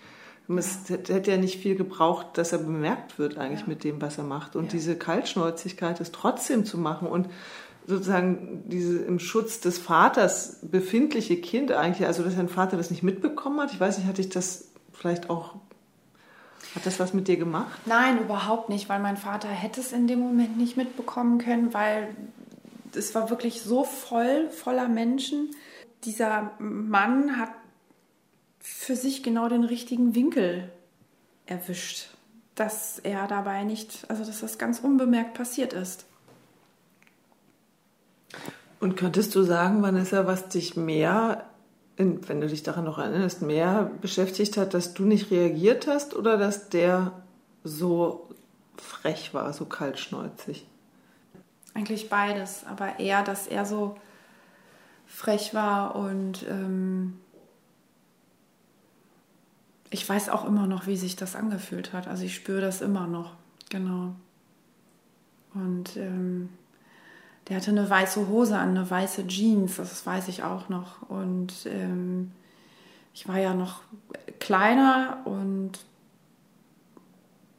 es 0.47 0.89
hätte 0.89 1.31
ja 1.31 1.37
nicht 1.37 1.59
viel 1.59 1.75
gebraucht, 1.75 2.37
dass 2.37 2.53
er 2.53 2.59
bemerkt 2.59 3.19
wird 3.19 3.37
eigentlich 3.37 3.61
ja. 3.61 3.67
mit 3.67 3.83
dem, 3.83 4.01
was 4.01 4.17
er 4.17 4.23
macht. 4.23 4.55
Und 4.55 4.65
ja. 4.65 4.71
diese 4.71 4.95
Kaltschnäuzigkeit, 4.95 5.99
es 5.99 6.11
trotzdem 6.11 6.65
zu 6.65 6.77
machen 6.77 7.07
und 7.07 7.29
sozusagen 7.87 8.63
diese 8.67 8.99
im 8.99 9.19
Schutz 9.19 9.59
des 9.59 9.79
Vaters 9.79 10.59
befindliche 10.61 11.37
Kind 11.37 11.71
eigentlich, 11.71 12.07
also 12.07 12.23
dass 12.23 12.35
dein 12.35 12.47
Vater 12.47 12.77
das 12.77 12.91
nicht 12.91 13.03
mitbekommen 13.03 13.59
hat. 13.59 13.73
Ich 13.73 13.79
weiß 13.79 13.97
nicht, 13.97 14.07
hatte 14.07 14.21
ich 14.21 14.29
das 14.29 14.71
vielleicht 14.93 15.29
auch 15.29 15.55
hat 16.75 16.85
das 16.85 16.99
was 16.99 17.13
mit 17.13 17.27
dir 17.27 17.37
gemacht? 17.37 17.79
Nein, 17.85 18.19
überhaupt 18.19 18.69
nicht, 18.69 18.87
weil 18.87 18.99
mein 18.99 19.17
Vater 19.17 19.49
hätte 19.49 19.81
es 19.81 19.91
in 19.91 20.07
dem 20.07 20.19
Moment 20.19 20.57
nicht 20.57 20.77
mitbekommen 20.77 21.37
können, 21.37 21.73
weil 21.73 22.15
es 22.95 23.13
war 23.13 23.29
wirklich 23.29 23.61
so 23.61 23.83
voll, 23.83 24.49
voller 24.49 24.87
Menschen. 24.87 25.51
Dieser 26.03 26.51
Mann 26.59 27.37
hat 27.37 27.51
für 28.59 28.95
sich 28.95 29.23
genau 29.23 29.49
den 29.49 29.63
richtigen 29.63 30.15
Winkel 30.15 30.71
erwischt, 31.45 32.09
dass 32.55 32.99
er 32.99 33.27
dabei 33.27 33.63
nicht, 33.63 34.05
also 34.07 34.23
dass 34.23 34.39
das 34.39 34.57
ganz 34.57 34.79
unbemerkt 34.79 35.33
passiert 35.33 35.73
ist. 35.73 36.05
Und 38.79 38.95
könntest 38.95 39.35
du 39.35 39.43
sagen, 39.43 39.81
Vanessa, 39.81 40.25
was 40.25 40.49
dich 40.49 40.75
mehr 40.75 41.50
wenn 42.01 42.41
du 42.41 42.47
dich 42.47 42.63
daran 42.63 42.85
noch 42.85 42.97
erinnerst, 42.97 43.41
mehr 43.41 43.91
beschäftigt 44.01 44.57
hat, 44.57 44.73
dass 44.73 44.93
du 44.93 45.03
nicht 45.03 45.31
reagiert 45.31 45.87
hast 45.87 46.15
oder 46.15 46.37
dass 46.37 46.69
der 46.69 47.11
so 47.63 48.29
frech 48.77 49.33
war, 49.33 49.53
so 49.53 49.65
kaltschnäuzig? 49.65 50.67
Eigentlich 51.73 52.09
beides, 52.09 52.65
aber 52.65 52.99
eher, 52.99 53.23
dass 53.23 53.47
er 53.47 53.65
so 53.65 53.95
frech 55.05 55.53
war 55.53 55.95
und 55.95 56.45
ähm, 56.49 57.19
ich 59.89 60.07
weiß 60.07 60.29
auch 60.29 60.45
immer 60.45 60.67
noch, 60.67 60.87
wie 60.87 60.95
sich 60.95 61.15
das 61.15 61.35
angefühlt 61.35 61.91
hat. 61.91 62.07
Also 62.07 62.23
ich 62.23 62.33
spüre 62.33 62.61
das 62.61 62.81
immer 62.81 63.07
noch, 63.07 63.33
genau. 63.69 64.15
Und 65.53 65.97
ähm, 65.97 66.49
der 67.51 67.57
hatte 67.57 67.71
eine 67.71 67.89
weiße 67.89 68.29
Hose 68.29 68.57
an, 68.57 68.69
eine 68.69 68.89
weiße 68.89 69.27
Jeans, 69.27 69.75
das 69.75 70.05
weiß 70.05 70.29
ich 70.29 70.41
auch 70.41 70.69
noch. 70.69 71.01
Und 71.09 71.65
ähm, 71.65 72.31
ich 73.13 73.27
war 73.27 73.39
ja 73.39 73.53
noch 73.53 73.81
kleiner 74.39 75.17
und 75.25 75.73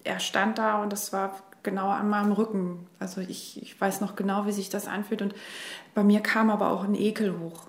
er 0.03 0.19
stand 0.19 0.57
da 0.57 0.81
und 0.81 0.95
das 0.95 1.13
war 1.13 1.37
genau 1.63 1.91
an 1.91 2.09
meinem 2.09 2.33
Rücken. 2.33 2.87
Also 3.01 3.21
ich, 3.21 3.61
ich 3.61 3.79
weiß 3.79 4.01
noch 4.01 4.17
genau, 4.17 4.47
wie 4.47 4.53
sich 4.53 4.71
das 4.71 4.89
anfühlt. 4.89 5.21
Und 5.21 5.35
bei 5.95 6.03
mir 6.03 6.21
kam 6.21 6.49
aber 6.49 6.71
auch 6.71 6.85
ein 6.85 6.95
Ekel 6.95 7.39
hoch. 7.39 7.67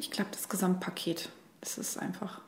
Ich 0.00 0.10
glaube, 0.10 0.30
das 0.32 0.48
Gesamtpaket. 0.48 1.28
Es 1.60 1.78
ist 1.78 1.98
einfach. 1.98 2.40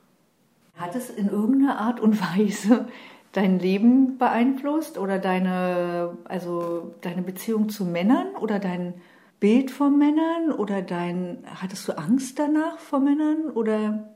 Hat 0.74 0.97
es 0.97 1.11
in 1.11 1.29
irgendeiner 1.29 1.79
Art 1.79 2.01
und 2.01 2.20
Weise 2.37 2.89
dein 3.37 3.59
Leben 3.59 4.16
beeinflusst 4.16 4.97
oder 4.97 5.18
deine, 5.18 6.16
also 6.24 6.95
deine 7.03 7.20
Beziehung 7.20 7.68
zu 7.68 7.84
Männern 7.84 8.28
oder 8.41 8.59
dein 8.59 8.95
Bild 9.41 9.70
von 9.70 9.99
Männern 9.99 10.53
oder 10.53 10.80
dein, 10.80 11.45
hattest 11.61 11.87
du 11.87 11.99
Angst 11.99 12.39
danach 12.39 12.78
vor 12.78 13.01
Männern 13.01 13.51
oder? 13.51 14.09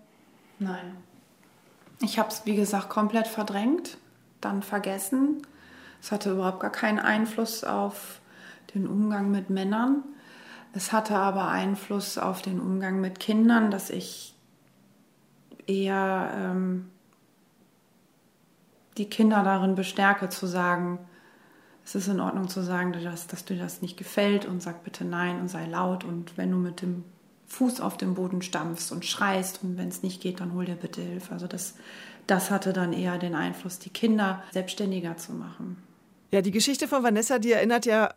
Nein. 0.59 0.97
Ich 2.01 2.19
habe 2.19 2.31
es, 2.31 2.47
wie 2.47 2.57
gesagt, 2.57 2.89
komplett 2.89 3.27
verdrängt, 3.27 3.99
dann 4.41 4.63
vergessen. 4.63 5.43
Es 6.01 6.13
hatte 6.13 6.31
überhaupt 6.31 6.61
gar 6.61 6.73
keinen 6.73 6.99
Einfluss 6.99 7.63
auf 7.63 8.23
den 8.75 8.87
Umgang 8.87 9.31
mit 9.31 9.51
Männern. 9.51 10.03
Es 10.73 10.93
hatte 10.93 11.17
aber 11.17 11.49
Einfluss 11.49 12.17
auf 12.17 12.41
den 12.41 12.59
Umgang 12.59 13.03
mit 13.03 13.21
Kindern, 13.21 13.71
dass 13.71 13.91
ich 13.91 14.35
eher 15.67 16.33
ähm, 16.35 16.89
die 18.97 19.09
Kinder 19.09 19.43
darin 19.43 19.75
bestärke, 19.75 20.29
zu 20.29 20.47
sagen, 20.47 20.99
es 21.85 21.95
ist 21.95 22.09
in 22.09 22.21
Ordnung 22.21 22.49
zu 22.49 22.63
sagen, 22.63 22.93
dass, 22.93 23.27
dass 23.27 23.45
dir 23.45 23.57
das 23.57 23.83
nicht 23.83 23.97
gefällt 23.97 24.45
und 24.45 24.63
sag 24.63 24.85
bitte 24.85 25.05
nein 25.05 25.41
und 25.41 25.49
sei 25.49 25.67
laut 25.67 26.05
und 26.05 26.37
wenn 26.37 26.51
du 26.51 26.57
mit 26.57 26.83
dem 26.83 27.05
Fuß 27.47 27.81
auf 27.81 27.97
dem 27.97 28.15
Boden 28.15 28.43
stampfst 28.43 28.93
und 28.93 29.05
schreist 29.05 29.61
und 29.65 29.77
wenn 29.77 29.89
es 29.89 30.03
nicht 30.03 30.21
geht, 30.21 30.41
dann 30.41 30.55
hol 30.55 30.65
dir 30.65 30.77
bitte 30.77 31.01
Hilfe. 31.01 31.33
Also 31.33 31.49
das, 31.49 31.75
das 32.29 32.51
hatte 32.51 32.73
dann 32.73 32.93
eher 32.93 33.19
den 33.19 33.35
Einfluss, 33.35 33.81
die 33.81 33.91
Kinder 33.91 34.43
selbstständiger 34.53 35.17
zu 35.17 35.33
machen. 35.33 35.83
Ja, 36.31 36.43
die 36.43 36.53
Geschichte 36.53 36.87
von 36.87 37.03
Vanessa, 37.03 37.41
die 37.41 37.51
erinnert 37.51 37.87
ja 37.87 38.15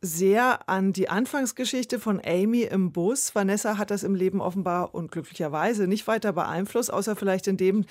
sehr 0.00 0.68
an 0.68 0.92
die 0.92 1.08
Anfangsgeschichte 1.08 1.98
von 1.98 2.20
Amy 2.24 2.62
im 2.62 2.92
Bus. 2.92 3.34
Vanessa 3.34 3.78
hat 3.78 3.90
das 3.90 4.02
im 4.02 4.14
Leben 4.14 4.40
offenbar 4.40 4.94
und 4.94 5.10
glücklicherweise 5.10 5.86
nicht 5.86 6.06
weiter 6.06 6.32
beeinflusst, 6.32 6.92
außer 6.92 7.16
vielleicht 7.16 7.46
in 7.46 7.56
dem, 7.56 7.84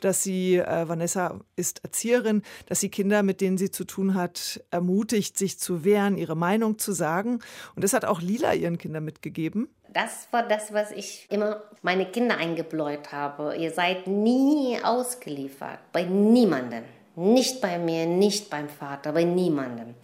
dass 0.00 0.22
sie, 0.22 0.56
äh, 0.56 0.88
Vanessa 0.88 1.40
ist 1.56 1.84
Erzieherin, 1.84 2.42
dass 2.66 2.80
sie 2.80 2.88
Kinder, 2.88 3.22
mit 3.22 3.40
denen 3.40 3.58
sie 3.58 3.70
zu 3.70 3.84
tun 3.84 4.14
hat, 4.14 4.62
ermutigt, 4.70 5.36
sich 5.38 5.58
zu 5.58 5.84
wehren, 5.84 6.16
ihre 6.16 6.36
Meinung 6.36 6.78
zu 6.78 6.92
sagen. 6.92 7.40
Und 7.74 7.84
das 7.84 7.92
hat 7.92 8.04
auch 8.04 8.20
Lila 8.20 8.54
ihren 8.54 8.78
Kindern 8.78 9.04
mitgegeben. 9.04 9.68
Das 9.92 10.28
war 10.30 10.46
das, 10.46 10.72
was 10.72 10.92
ich 10.92 11.26
immer 11.30 11.62
meine 11.82 12.06
Kinder 12.06 12.36
eingebläut 12.36 13.12
habe. 13.12 13.56
Ihr 13.56 13.72
seid 13.72 14.06
nie 14.06 14.78
ausgeliefert, 14.82 15.80
bei 15.92 16.04
niemandem. 16.04 16.84
Nicht 17.16 17.60
bei 17.60 17.78
mir, 17.78 18.06
nicht 18.06 18.50
beim 18.50 18.68
Vater, 18.68 19.12
bei 19.12 19.24
niemandem. 19.24 19.94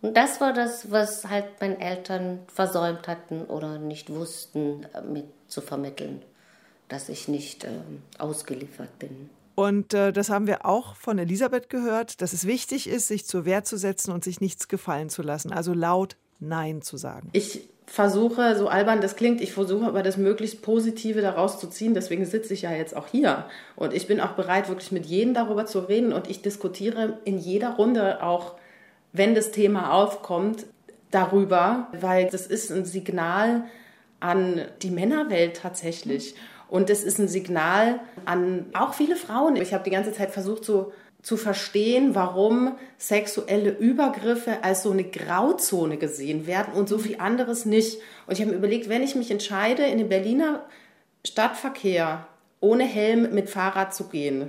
Und 0.00 0.16
das 0.16 0.40
war 0.40 0.52
das, 0.52 0.90
was 0.90 1.28
halt 1.28 1.46
meine 1.60 1.80
Eltern 1.80 2.40
versäumt 2.52 3.08
hatten 3.08 3.44
oder 3.44 3.78
nicht 3.78 4.10
wussten, 4.10 4.86
äh, 4.94 5.02
mit 5.02 5.24
zu 5.48 5.60
vermitteln, 5.60 6.22
dass 6.88 7.08
ich 7.08 7.26
nicht 7.26 7.64
äh, 7.64 7.70
ausgeliefert 8.18 8.98
bin. 8.98 9.30
Und 9.54 9.92
äh, 9.92 10.12
das 10.12 10.30
haben 10.30 10.46
wir 10.46 10.66
auch 10.66 10.94
von 10.94 11.18
Elisabeth 11.18 11.68
gehört, 11.68 12.22
dass 12.22 12.32
es 12.32 12.46
wichtig 12.46 12.88
ist, 12.88 13.08
sich 13.08 13.26
zur 13.26 13.44
Wehr 13.44 13.64
zu 13.64 13.76
setzen 13.76 14.12
und 14.12 14.22
sich 14.22 14.40
nichts 14.40 14.68
gefallen 14.68 15.08
zu 15.08 15.22
lassen. 15.22 15.52
Also 15.52 15.72
laut 15.72 16.16
Nein 16.38 16.80
zu 16.80 16.96
sagen. 16.96 17.30
Ich 17.32 17.68
versuche, 17.86 18.56
so 18.56 18.68
albern 18.68 19.00
das 19.00 19.16
klingt, 19.16 19.40
ich 19.40 19.52
versuche 19.52 19.86
aber 19.86 20.04
das 20.04 20.16
möglichst 20.16 20.62
Positive 20.62 21.22
daraus 21.22 21.58
zu 21.58 21.66
ziehen. 21.68 21.94
Deswegen 21.94 22.24
sitze 22.24 22.54
ich 22.54 22.62
ja 22.62 22.72
jetzt 22.72 22.94
auch 22.94 23.08
hier. 23.08 23.46
Und 23.74 23.94
ich 23.94 24.06
bin 24.06 24.20
auch 24.20 24.32
bereit, 24.32 24.68
wirklich 24.68 24.92
mit 24.92 25.06
jedem 25.06 25.34
darüber 25.34 25.66
zu 25.66 25.80
reden. 25.80 26.12
Und 26.12 26.30
ich 26.30 26.40
diskutiere 26.40 27.18
in 27.24 27.38
jeder 27.38 27.70
Runde 27.70 28.22
auch 28.22 28.54
wenn 29.12 29.34
das 29.34 29.50
Thema 29.50 29.92
aufkommt, 29.92 30.66
darüber, 31.10 31.88
weil 31.98 32.28
das 32.28 32.46
ist 32.46 32.70
ein 32.70 32.84
Signal 32.84 33.64
an 34.20 34.66
die 34.82 34.90
Männerwelt 34.90 35.56
tatsächlich. 35.56 36.34
Und 36.68 36.90
es 36.90 37.02
ist 37.02 37.18
ein 37.18 37.28
Signal 37.28 38.00
an 38.26 38.66
auch 38.74 38.92
viele 38.92 39.16
Frauen. 39.16 39.56
Ich 39.56 39.72
habe 39.72 39.84
die 39.84 39.90
ganze 39.90 40.12
Zeit 40.12 40.30
versucht, 40.30 40.64
so 40.64 40.92
zu 41.22 41.36
verstehen, 41.36 42.14
warum 42.14 42.76
sexuelle 42.96 43.70
Übergriffe 43.70 44.62
als 44.62 44.82
so 44.82 44.92
eine 44.92 45.04
Grauzone 45.04 45.96
gesehen 45.96 46.46
werden 46.46 46.74
und 46.74 46.88
so 46.88 46.98
viel 46.98 47.18
anderes 47.18 47.64
nicht. 47.64 48.00
Und 48.26 48.34
ich 48.34 48.40
habe 48.40 48.52
mir 48.52 48.58
überlegt, 48.58 48.88
wenn 48.88 49.02
ich 49.02 49.14
mich 49.14 49.30
entscheide, 49.30 49.84
in 49.84 49.98
den 49.98 50.08
Berliner 50.08 50.64
Stadtverkehr 51.26 52.26
ohne 52.60 52.84
Helm 52.84 53.34
mit 53.34 53.50
Fahrrad 53.50 53.94
zu 53.94 54.08
gehen, 54.08 54.48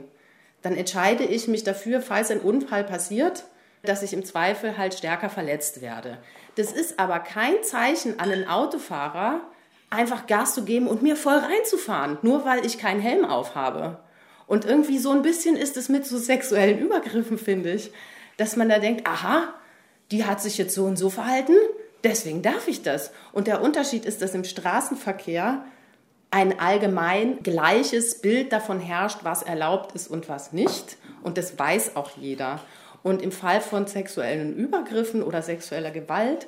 dann 0.62 0.76
entscheide 0.76 1.24
ich 1.24 1.48
mich 1.48 1.64
dafür, 1.64 2.02
falls 2.02 2.32
ein 2.32 2.40
Unfall 2.40 2.84
passiert, 2.84 3.46
dass 3.84 4.04
ich 4.04 4.14
im 4.14 4.26
Zweifel 4.26 4.78
halt 4.78 4.94
stärker 4.94 5.30
verletzt 5.30 5.82
werde. 5.82 6.18
Das 6.56 6.72
ist 6.72 7.00
aber 7.00 7.20
kein 7.20 7.64
Zeichen 7.64 8.20
an 8.20 8.32
einen 8.32 8.48
Autofahrer, 8.48 9.42
einfach 9.90 10.28
Gas 10.28 10.54
zu 10.54 10.64
geben 10.64 10.88
und 10.88 11.02
mir 11.02 11.16
voll 11.16 11.38
reinzufahren, 11.38 12.18
nur 12.22 12.46
weil 12.46 12.66
ich 12.66 12.78
keinen 12.78 13.02
Helm 13.02 13.26
aufhabe. 13.26 14.00
Und 14.48 14.66
irgendwie 14.66 14.98
so 14.98 15.12
ein 15.12 15.22
bisschen 15.22 15.56
ist 15.56 15.78
es 15.78 15.90
mit 15.90 16.06
so 16.06 16.18
sexuellen 16.18 16.80
Übergriffen, 16.80 17.38
finde 17.38 17.72
ich, 17.72 17.92
dass 18.38 18.56
man 18.56 18.70
da 18.70 18.80
denkt, 18.80 19.08
aha, 19.08 19.54
die 20.12 20.26
hat 20.26 20.42
sich 20.42 20.58
jetzt 20.58 20.74
so 20.74 20.86
und 20.86 20.98
so 20.98 21.10
verhalten, 21.10 21.54
Deswegen 22.04 22.42
darf 22.42 22.68
ich 22.68 22.82
das. 22.82 23.12
Und 23.34 23.48
der 23.48 23.62
Unterschied 23.62 24.06
ist, 24.06 24.22
dass 24.22 24.34
im 24.34 24.44
Straßenverkehr 24.44 25.66
ein 26.32 26.60
allgemein 26.60 27.42
gleiches 27.44 28.22
Bild 28.22 28.54
davon 28.54 28.80
herrscht, 28.80 29.20
was 29.24 29.44
erlaubt 29.44 29.94
ist 29.96 30.10
und 30.10 30.30
was 30.30 30.54
nicht. 30.54 30.98
Und 31.24 31.38
das 31.38 31.58
weiß 31.58 31.96
auch 31.96 32.12
jeder. 32.16 32.62
Und 33.04 33.22
im 33.22 33.32
Fall 33.32 33.62
von 33.62 33.88
sexuellen 33.88 34.56
Übergriffen 34.56 35.24
oder 35.24 35.42
sexueller 35.42 35.92
Gewalt 35.92 36.48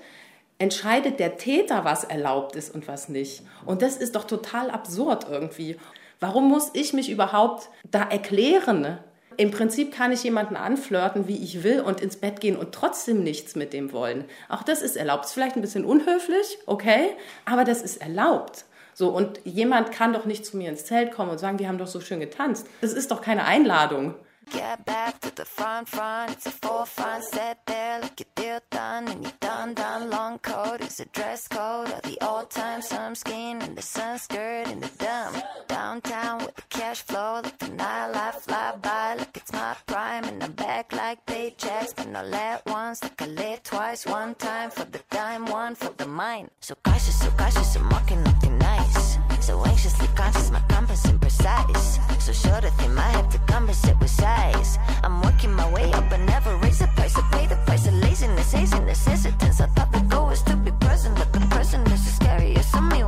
entscheidet 0.57 1.19
der 1.19 1.37
Täter, 1.37 1.85
was 1.85 2.03
erlaubt 2.03 2.55
ist 2.55 2.73
und 2.73 2.87
was 2.87 3.09
nicht. 3.09 3.43
Und 3.65 3.81
das 3.81 3.97
ist 3.97 4.15
doch 4.15 4.25
total 4.25 4.69
absurd 4.69 5.25
irgendwie. 5.29 5.77
Warum 6.19 6.47
muss 6.49 6.69
ich 6.73 6.93
mich 6.93 7.09
überhaupt 7.09 7.69
da 7.89 8.03
erklären? 8.03 8.99
Im 9.37 9.49
Prinzip 9.49 9.91
kann 9.91 10.11
ich 10.11 10.23
jemanden 10.23 10.55
anflirten, 10.55 11.27
wie 11.27 11.37
ich 11.43 11.63
will, 11.63 11.81
und 11.81 11.99
ins 11.99 12.17
Bett 12.17 12.41
gehen 12.41 12.57
und 12.57 12.73
trotzdem 12.73 13.23
nichts 13.23 13.55
mit 13.55 13.73
dem 13.73 13.91
wollen. 13.91 14.25
Auch 14.49 14.61
das 14.61 14.83
ist 14.83 14.97
erlaubt. 14.97 15.25
Ist 15.25 15.33
vielleicht 15.33 15.55
ein 15.55 15.61
bisschen 15.61 15.85
unhöflich, 15.85 16.59
okay, 16.67 17.09
aber 17.45 17.63
das 17.63 17.81
ist 17.81 18.01
erlaubt. 18.01 18.65
So, 18.93 19.09
und 19.09 19.39
jemand 19.45 19.91
kann 19.91 20.13
doch 20.13 20.25
nicht 20.25 20.45
zu 20.45 20.57
mir 20.57 20.69
ins 20.69 20.85
Zelt 20.85 21.11
kommen 21.11 21.31
und 21.31 21.39
sagen, 21.39 21.57
wir 21.57 21.67
haben 21.67 21.79
doch 21.79 21.87
so 21.87 22.01
schön 22.01 22.19
getanzt. 22.19 22.67
Das 22.81 22.93
ist 22.93 23.09
doch 23.09 23.21
keine 23.21 23.45
Einladung. 23.45 24.13
Get 24.51 24.85
back 24.85 25.21
to 25.21 25.33
the 25.33 25.45
front, 25.45 25.87
front. 25.87 26.31
It's 26.31 26.45
a 26.45 26.51
full 26.51 26.83
front 26.85 27.23
set 27.23 27.65
there, 27.65 28.01
like 28.01 28.19
your 28.19 28.27
deal 28.35 28.59
done. 28.69 29.07
And 29.07 29.23
you 29.23 29.31
done, 29.39 29.73
done. 29.73 30.09
Long 30.09 30.39
coat 30.39 30.81
is 30.81 30.99
a 30.99 31.05
dress 31.05 31.47
code. 31.47 31.87
Or 31.89 32.01
the 32.03 32.17
old 32.21 32.49
time 32.49 32.81
sun 32.81 33.15
skin 33.15 33.61
and 33.61 33.77
the 33.77 33.81
sun 33.81 34.19
skirt 34.19 34.67
in 34.67 34.81
the 34.81 34.91
dumb. 34.97 35.41
Downtown 35.67 36.39
with 36.39 36.55
the 36.55 36.63
cash 36.69 37.01
flow, 37.01 37.39
like 37.43 37.57
the 37.59 37.67
nightlife 37.67 38.41
fly 38.41 38.75
by. 38.81 39.15
Like 39.15 39.37
it's 39.37 39.53
my 39.53 39.75
prime, 39.85 40.25
and 40.25 40.43
I'm 40.43 40.51
back 40.51 40.91
like 40.91 41.25
paychecks. 41.25 41.95
But 41.95 42.09
not 42.09 42.27
let 42.27 42.65
once, 42.65 43.01
like 43.03 43.21
I 43.21 43.27
lit 43.27 43.63
twice. 43.63 44.05
One 44.05 44.35
time 44.35 44.69
for 44.69 44.83
the 44.83 44.99
dime, 45.09 45.45
one 45.45 45.75
for 45.75 45.93
the 45.95 46.07
mine. 46.07 46.49
So 46.59 46.75
cautious, 46.83 47.19
so 47.21 47.31
cautious, 47.37 47.75
I'm 47.77 47.89
walking 47.89 48.21
nothing 48.23 48.57
nice. 48.57 49.17
So 49.41 49.63
anxiously 49.65 50.07
conscious, 50.15 50.51
my 50.51 50.61
compass 50.69 51.05
imprecise. 51.07 51.99
So 52.21 52.31
sure 52.31 52.61
that 52.61 52.77
they 52.77 52.87
might 52.87 53.11
have 53.17 53.29
to 53.29 53.39
compensate 53.39 53.99
with 53.99 54.11
size. 54.11 54.77
I'm 55.03 55.19
working 55.21 55.51
my 55.51 55.67
way 55.73 55.91
up 55.93 56.09
but 56.09 56.19
never 56.19 56.55
raise 56.57 56.79
the 56.79 56.87
price. 56.95 57.17
I 57.17 57.21
pay 57.31 57.47
the 57.47 57.55
price 57.65 57.87
of 57.87 57.95
laziness, 57.95 58.51
haziness, 58.51 59.03
hesitance. 59.05 59.59
I 59.59 59.67
thought 59.67 59.91
the 59.91 60.01
goal 60.01 60.27
was 60.27 60.43
to 60.43 60.55
be 60.55 60.71
present, 60.79 61.17
but 61.17 61.33
the 61.33 61.39
present 61.49 61.87
is 61.91 62.05
the 62.05 62.11
scariest. 62.11 62.75
I 62.75 62.81
mean, 62.81 63.05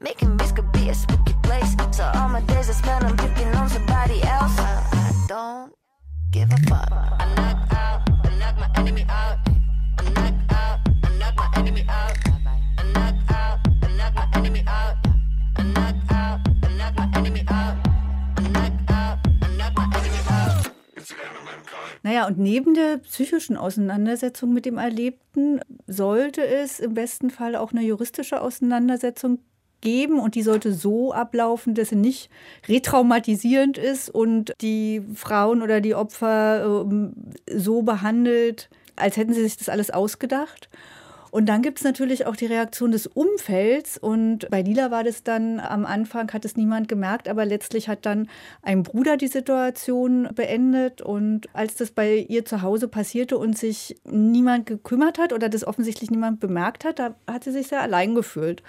making 0.00 0.36
risk 0.36 0.54
could 0.56 0.70
be 0.72 0.88
a 0.88 0.94
spooky 0.94 1.34
place. 1.42 1.74
So 1.90 2.04
all 2.14 2.28
my 2.28 2.42
days 2.42 2.70
I 2.70 2.74
spend 2.74 3.04
on 3.04 3.16
picking 3.16 3.52
on 3.54 3.68
somebody 3.68 4.22
else. 4.22 4.56
I, 4.58 4.86
I 4.92 5.26
don't 5.26 5.72
give 6.30 6.50
a 6.52 6.56
fuck. 6.68 6.92
I 6.92 7.34
knock 7.36 7.69
Naja, 22.10 22.26
und 22.26 22.40
neben 22.40 22.74
der 22.74 22.96
psychischen 22.96 23.56
Auseinandersetzung 23.56 24.52
mit 24.52 24.66
dem 24.66 24.78
Erlebten 24.78 25.60
sollte 25.86 26.44
es 26.44 26.80
im 26.80 26.94
besten 26.94 27.30
Fall 27.30 27.54
auch 27.54 27.70
eine 27.70 27.82
juristische 27.82 28.40
Auseinandersetzung 28.40 29.38
geben 29.80 30.18
und 30.18 30.34
die 30.34 30.42
sollte 30.42 30.72
so 30.72 31.12
ablaufen, 31.12 31.76
dass 31.76 31.90
sie 31.90 31.94
nicht 31.94 32.28
retraumatisierend 32.66 33.78
ist 33.78 34.10
und 34.10 34.54
die 34.60 35.02
Frauen 35.14 35.62
oder 35.62 35.80
die 35.80 35.94
Opfer 35.94 36.82
ähm, 36.82 37.12
so 37.48 37.82
behandelt, 37.82 38.70
als 38.96 39.16
hätten 39.16 39.32
sie 39.32 39.42
sich 39.42 39.56
das 39.56 39.68
alles 39.68 39.92
ausgedacht. 39.92 40.68
Und 41.30 41.46
dann 41.46 41.62
gibt 41.62 41.78
es 41.78 41.84
natürlich 41.84 42.26
auch 42.26 42.36
die 42.36 42.46
Reaktion 42.46 42.90
des 42.90 43.06
Umfelds. 43.06 43.98
Und 43.98 44.50
bei 44.50 44.62
Lila 44.62 44.90
war 44.90 45.04
das 45.04 45.22
dann 45.22 45.60
am 45.60 45.86
Anfang, 45.86 46.32
hat 46.32 46.44
es 46.44 46.56
niemand 46.56 46.88
gemerkt, 46.88 47.28
aber 47.28 47.44
letztlich 47.44 47.88
hat 47.88 48.04
dann 48.04 48.28
ein 48.62 48.82
Bruder 48.82 49.16
die 49.16 49.28
Situation 49.28 50.28
beendet. 50.34 51.02
Und 51.02 51.48
als 51.52 51.76
das 51.76 51.92
bei 51.92 52.26
ihr 52.28 52.44
zu 52.44 52.62
Hause 52.62 52.88
passierte 52.88 53.38
und 53.38 53.56
sich 53.56 53.96
niemand 54.04 54.66
gekümmert 54.66 55.18
hat 55.18 55.32
oder 55.32 55.48
das 55.48 55.66
offensichtlich 55.66 56.10
niemand 56.10 56.40
bemerkt 56.40 56.84
hat, 56.84 56.98
da 56.98 57.14
hat 57.26 57.44
sie 57.44 57.52
sich 57.52 57.68
sehr 57.68 57.82
allein 57.82 58.14
gefühlt. 58.14 58.62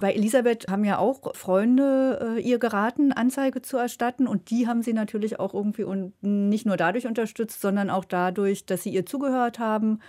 Bei 0.00 0.12
Elisabeth 0.12 0.66
haben 0.68 0.84
ja 0.84 0.98
auch 0.98 1.34
Freunde 1.36 2.36
äh, 2.36 2.40
ihr 2.40 2.58
geraten, 2.58 3.12
Anzeige 3.12 3.62
zu 3.62 3.76
erstatten. 3.76 4.26
Und 4.26 4.50
die 4.50 4.66
haben 4.66 4.82
sie 4.82 4.92
natürlich 4.92 5.38
auch 5.38 5.54
irgendwie 5.54 5.84
und 5.84 6.14
nicht 6.22 6.66
nur 6.66 6.76
dadurch 6.76 7.06
unterstützt, 7.06 7.60
sondern 7.60 7.90
auch 7.90 8.04
dadurch, 8.04 8.66
dass 8.66 8.82
sie 8.82 8.90
ihr 8.90 9.06
zugehört 9.06 9.58
haben 9.60 10.00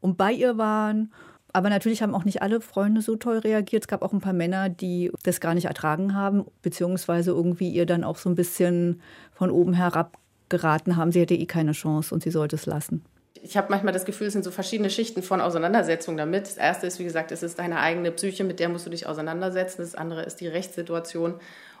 und 0.00 0.18
bei 0.18 0.32
ihr 0.32 0.58
waren. 0.58 1.10
Aber 1.54 1.70
natürlich 1.70 2.02
haben 2.02 2.16
auch 2.16 2.24
nicht 2.24 2.42
alle 2.42 2.60
Freunde 2.60 3.00
so 3.00 3.14
toll 3.14 3.38
reagiert. 3.38 3.84
Es 3.84 3.88
gab 3.88 4.02
auch 4.02 4.12
ein 4.12 4.20
paar 4.20 4.32
Männer, 4.32 4.68
die 4.68 5.12
das 5.22 5.40
gar 5.40 5.54
nicht 5.54 5.66
ertragen 5.66 6.12
haben, 6.12 6.44
beziehungsweise 6.62 7.30
irgendwie 7.30 7.70
ihr 7.70 7.86
dann 7.86 8.02
auch 8.02 8.18
so 8.18 8.28
ein 8.28 8.34
bisschen 8.34 9.00
von 9.32 9.52
oben 9.52 9.72
herab 9.72 10.18
geraten 10.48 10.96
haben. 10.96 11.12
Sie 11.12 11.20
hätte 11.20 11.34
eh 11.34 11.46
keine 11.46 11.70
Chance 11.70 12.12
und 12.12 12.24
sie 12.24 12.32
sollte 12.32 12.56
es 12.56 12.66
lassen. 12.66 13.04
Ich 13.40 13.56
habe 13.56 13.68
manchmal 13.70 13.92
das 13.92 14.04
Gefühl, 14.04 14.26
es 14.26 14.32
sind 14.32 14.44
so 14.44 14.50
verschiedene 14.50 14.90
Schichten 14.90 15.22
von 15.22 15.40
Auseinandersetzung 15.40 16.16
damit. 16.16 16.42
Das 16.42 16.56
erste 16.56 16.88
ist, 16.88 16.98
wie 16.98 17.04
gesagt, 17.04 17.30
es 17.30 17.44
ist 17.44 17.60
deine 17.60 17.78
eigene 17.78 18.10
Psyche, 18.10 18.42
mit 18.42 18.58
der 18.58 18.68
musst 18.68 18.86
du 18.86 18.90
dich 18.90 19.06
auseinandersetzen. 19.06 19.82
Das 19.82 19.94
andere 19.94 20.22
ist 20.22 20.40
die 20.40 20.48
Rechtssituation. 20.48 21.34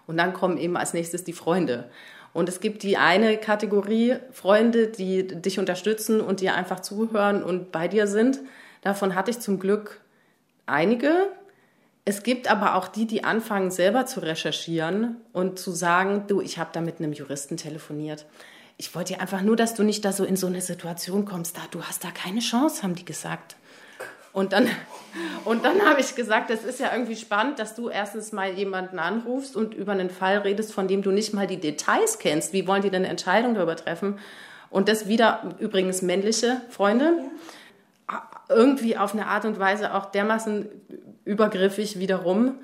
Und 0.06 0.16
dann 0.18 0.34
kommen 0.34 0.56
eben 0.56 0.76
als 0.76 0.94
nächstes 0.94 1.24
die 1.24 1.32
Freunde. 1.32 1.90
Und 2.32 2.48
es 2.48 2.60
gibt 2.60 2.84
die 2.84 2.96
eine 2.96 3.38
Kategorie 3.38 4.16
Freunde, 4.30 4.86
die 4.86 5.26
dich 5.26 5.58
unterstützen 5.58 6.20
und 6.20 6.40
dir 6.40 6.54
einfach 6.54 6.78
zuhören 6.78 7.42
und 7.42 7.72
bei 7.72 7.88
dir 7.88 8.06
sind. 8.06 8.40
Davon 8.84 9.14
hatte 9.14 9.30
ich 9.30 9.40
zum 9.40 9.58
Glück 9.58 10.00
einige. 10.66 11.32
Es 12.04 12.22
gibt 12.22 12.50
aber 12.50 12.74
auch 12.74 12.86
die, 12.86 13.06
die 13.06 13.24
anfangen 13.24 13.70
selber 13.70 14.04
zu 14.04 14.20
recherchieren 14.20 15.16
und 15.32 15.58
zu 15.58 15.70
sagen, 15.72 16.24
du, 16.28 16.42
ich 16.42 16.58
habe 16.58 16.68
da 16.72 16.82
mit 16.82 16.98
einem 16.98 17.14
Juristen 17.14 17.56
telefoniert. 17.56 18.26
Ich 18.76 18.94
wollte 18.94 19.14
dir 19.14 19.20
einfach 19.20 19.40
nur, 19.40 19.56
dass 19.56 19.74
du 19.74 19.84
nicht 19.84 20.04
da 20.04 20.12
so 20.12 20.24
in 20.24 20.36
so 20.36 20.48
eine 20.48 20.60
Situation 20.60 21.24
kommst, 21.24 21.56
da 21.56 21.62
du 21.70 21.82
hast 21.82 22.04
da 22.04 22.10
keine 22.10 22.40
Chance, 22.40 22.82
haben 22.82 22.94
die 22.94 23.06
gesagt. 23.06 23.56
Und 24.34 24.52
dann, 24.52 24.68
und 25.46 25.64
dann 25.64 25.80
habe 25.86 26.02
ich 26.02 26.14
gesagt, 26.14 26.50
das 26.50 26.62
ist 26.62 26.78
ja 26.78 26.92
irgendwie 26.92 27.16
spannend, 27.16 27.58
dass 27.58 27.74
du 27.74 27.88
erstens 27.88 28.32
mal 28.32 28.52
jemanden 28.52 28.98
anrufst 28.98 29.56
und 29.56 29.72
über 29.72 29.92
einen 29.92 30.10
Fall 30.10 30.38
redest, 30.38 30.74
von 30.74 30.88
dem 30.88 31.00
du 31.00 31.10
nicht 31.10 31.32
mal 31.32 31.46
die 31.46 31.60
Details 31.60 32.18
kennst. 32.18 32.52
Wie 32.52 32.66
wollen 32.66 32.82
die 32.82 32.90
denn 32.90 33.04
eine 33.04 33.08
Entscheidung 33.08 33.54
darüber 33.54 33.76
treffen? 33.76 34.18
Und 34.68 34.90
das 34.90 35.08
wieder 35.08 35.54
übrigens 35.58 36.02
männliche 36.02 36.60
Freunde. 36.68 37.14
Irgendwie 38.48 38.96
auf 38.96 39.14
eine 39.14 39.26
Art 39.26 39.44
und 39.44 39.58
Weise 39.58 39.94
auch 39.94 40.06
dermaßen 40.06 40.68
übergriffig 41.24 41.98
wiederum. 41.98 42.60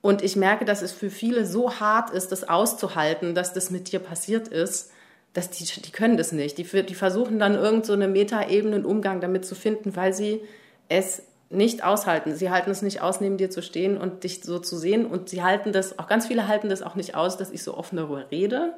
Und 0.00 0.22
ich 0.22 0.36
merke, 0.36 0.64
dass 0.64 0.82
es 0.82 0.92
für 0.92 1.10
viele 1.10 1.46
so 1.46 1.80
hart 1.80 2.10
ist, 2.10 2.30
das 2.30 2.48
auszuhalten, 2.48 3.34
dass 3.34 3.54
das 3.54 3.70
mit 3.70 3.90
dir 3.90 4.00
passiert 4.00 4.48
ist, 4.48 4.92
dass 5.32 5.50
die, 5.50 5.64
die 5.64 5.92
können 5.92 6.16
das 6.16 6.30
nicht. 6.30 6.58
Die, 6.58 6.64
die 6.64 6.94
versuchen 6.94 7.38
dann 7.38 7.54
irgend 7.54 7.86
so 7.86 7.92
eine 7.92 8.06
Metaebene, 8.06 8.76
einen 8.76 8.84
Umgang 8.84 9.20
damit 9.20 9.44
zu 9.44 9.54
finden, 9.54 9.96
weil 9.96 10.12
sie 10.12 10.42
es 10.88 11.22
nicht 11.50 11.84
aushalten. 11.84 12.34
Sie 12.34 12.50
halten 12.50 12.70
es 12.70 12.82
nicht 12.82 13.00
aus, 13.00 13.20
neben 13.20 13.36
dir 13.36 13.50
zu 13.50 13.62
stehen 13.62 13.96
und 13.96 14.24
dich 14.24 14.42
so 14.42 14.58
zu 14.58 14.76
sehen. 14.76 15.06
Und 15.06 15.28
sie 15.28 15.42
halten 15.42 15.72
das, 15.72 15.98
auch 15.98 16.06
ganz 16.06 16.26
viele 16.26 16.48
halten 16.48 16.68
das 16.68 16.82
auch 16.82 16.94
nicht 16.94 17.14
aus, 17.14 17.36
dass 17.36 17.50
ich 17.50 17.62
so 17.62 17.76
offen 17.76 17.96
darüber 17.96 18.30
rede. 18.30 18.74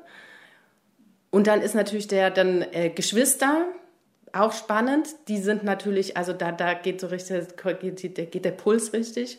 Und 1.31 1.47
dann 1.47 1.61
ist 1.61 1.75
natürlich 1.75 2.09
der 2.09 2.31
dann 2.31 2.63
äh, 2.63 2.91
Geschwister, 2.91 3.67
auch 4.41 4.53
spannend. 4.53 5.09
Die 5.29 5.39
sind 5.39 5.65
natürlich, 5.65 6.17
also 6.17 6.33
da, 6.33 6.53
da 6.53 6.75
geht 6.75 7.01
so 7.01 7.09
richtig, 7.09 7.57
geht, 7.81 8.15
geht 8.31 8.45
der 8.45 8.51
Puls 8.51 8.93
richtig. 8.93 9.39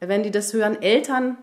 Wenn 0.00 0.22
die 0.22 0.30
das 0.30 0.52
hören, 0.52 0.80
Eltern 0.80 1.36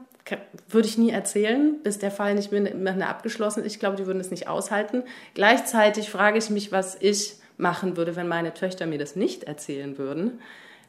würde 0.69 0.87
ich 0.87 0.97
nie 0.97 1.11
erzählen, 1.11 1.81
bis 1.83 1.99
der 1.99 2.11
Fall 2.11 2.35
nicht 2.35 2.51
mehr 2.51 3.09
abgeschlossen 3.09 3.63
ist. 3.63 3.73
Ich 3.73 3.79
glaube, 3.79 3.95
die 3.95 4.05
würden 4.05 4.19
es 4.19 4.31
nicht 4.31 4.47
aushalten. 4.47 5.03
Gleichzeitig 5.33 6.09
frage 6.09 6.37
ich 6.37 6.49
mich, 6.49 6.71
was 6.71 6.97
ich 6.99 7.35
machen 7.57 7.97
würde, 7.97 8.15
wenn 8.15 8.27
meine 8.27 8.53
Töchter 8.53 8.85
mir 8.85 8.99
das 8.99 9.15
nicht 9.15 9.43
erzählen 9.43 9.97
würden. 9.97 10.39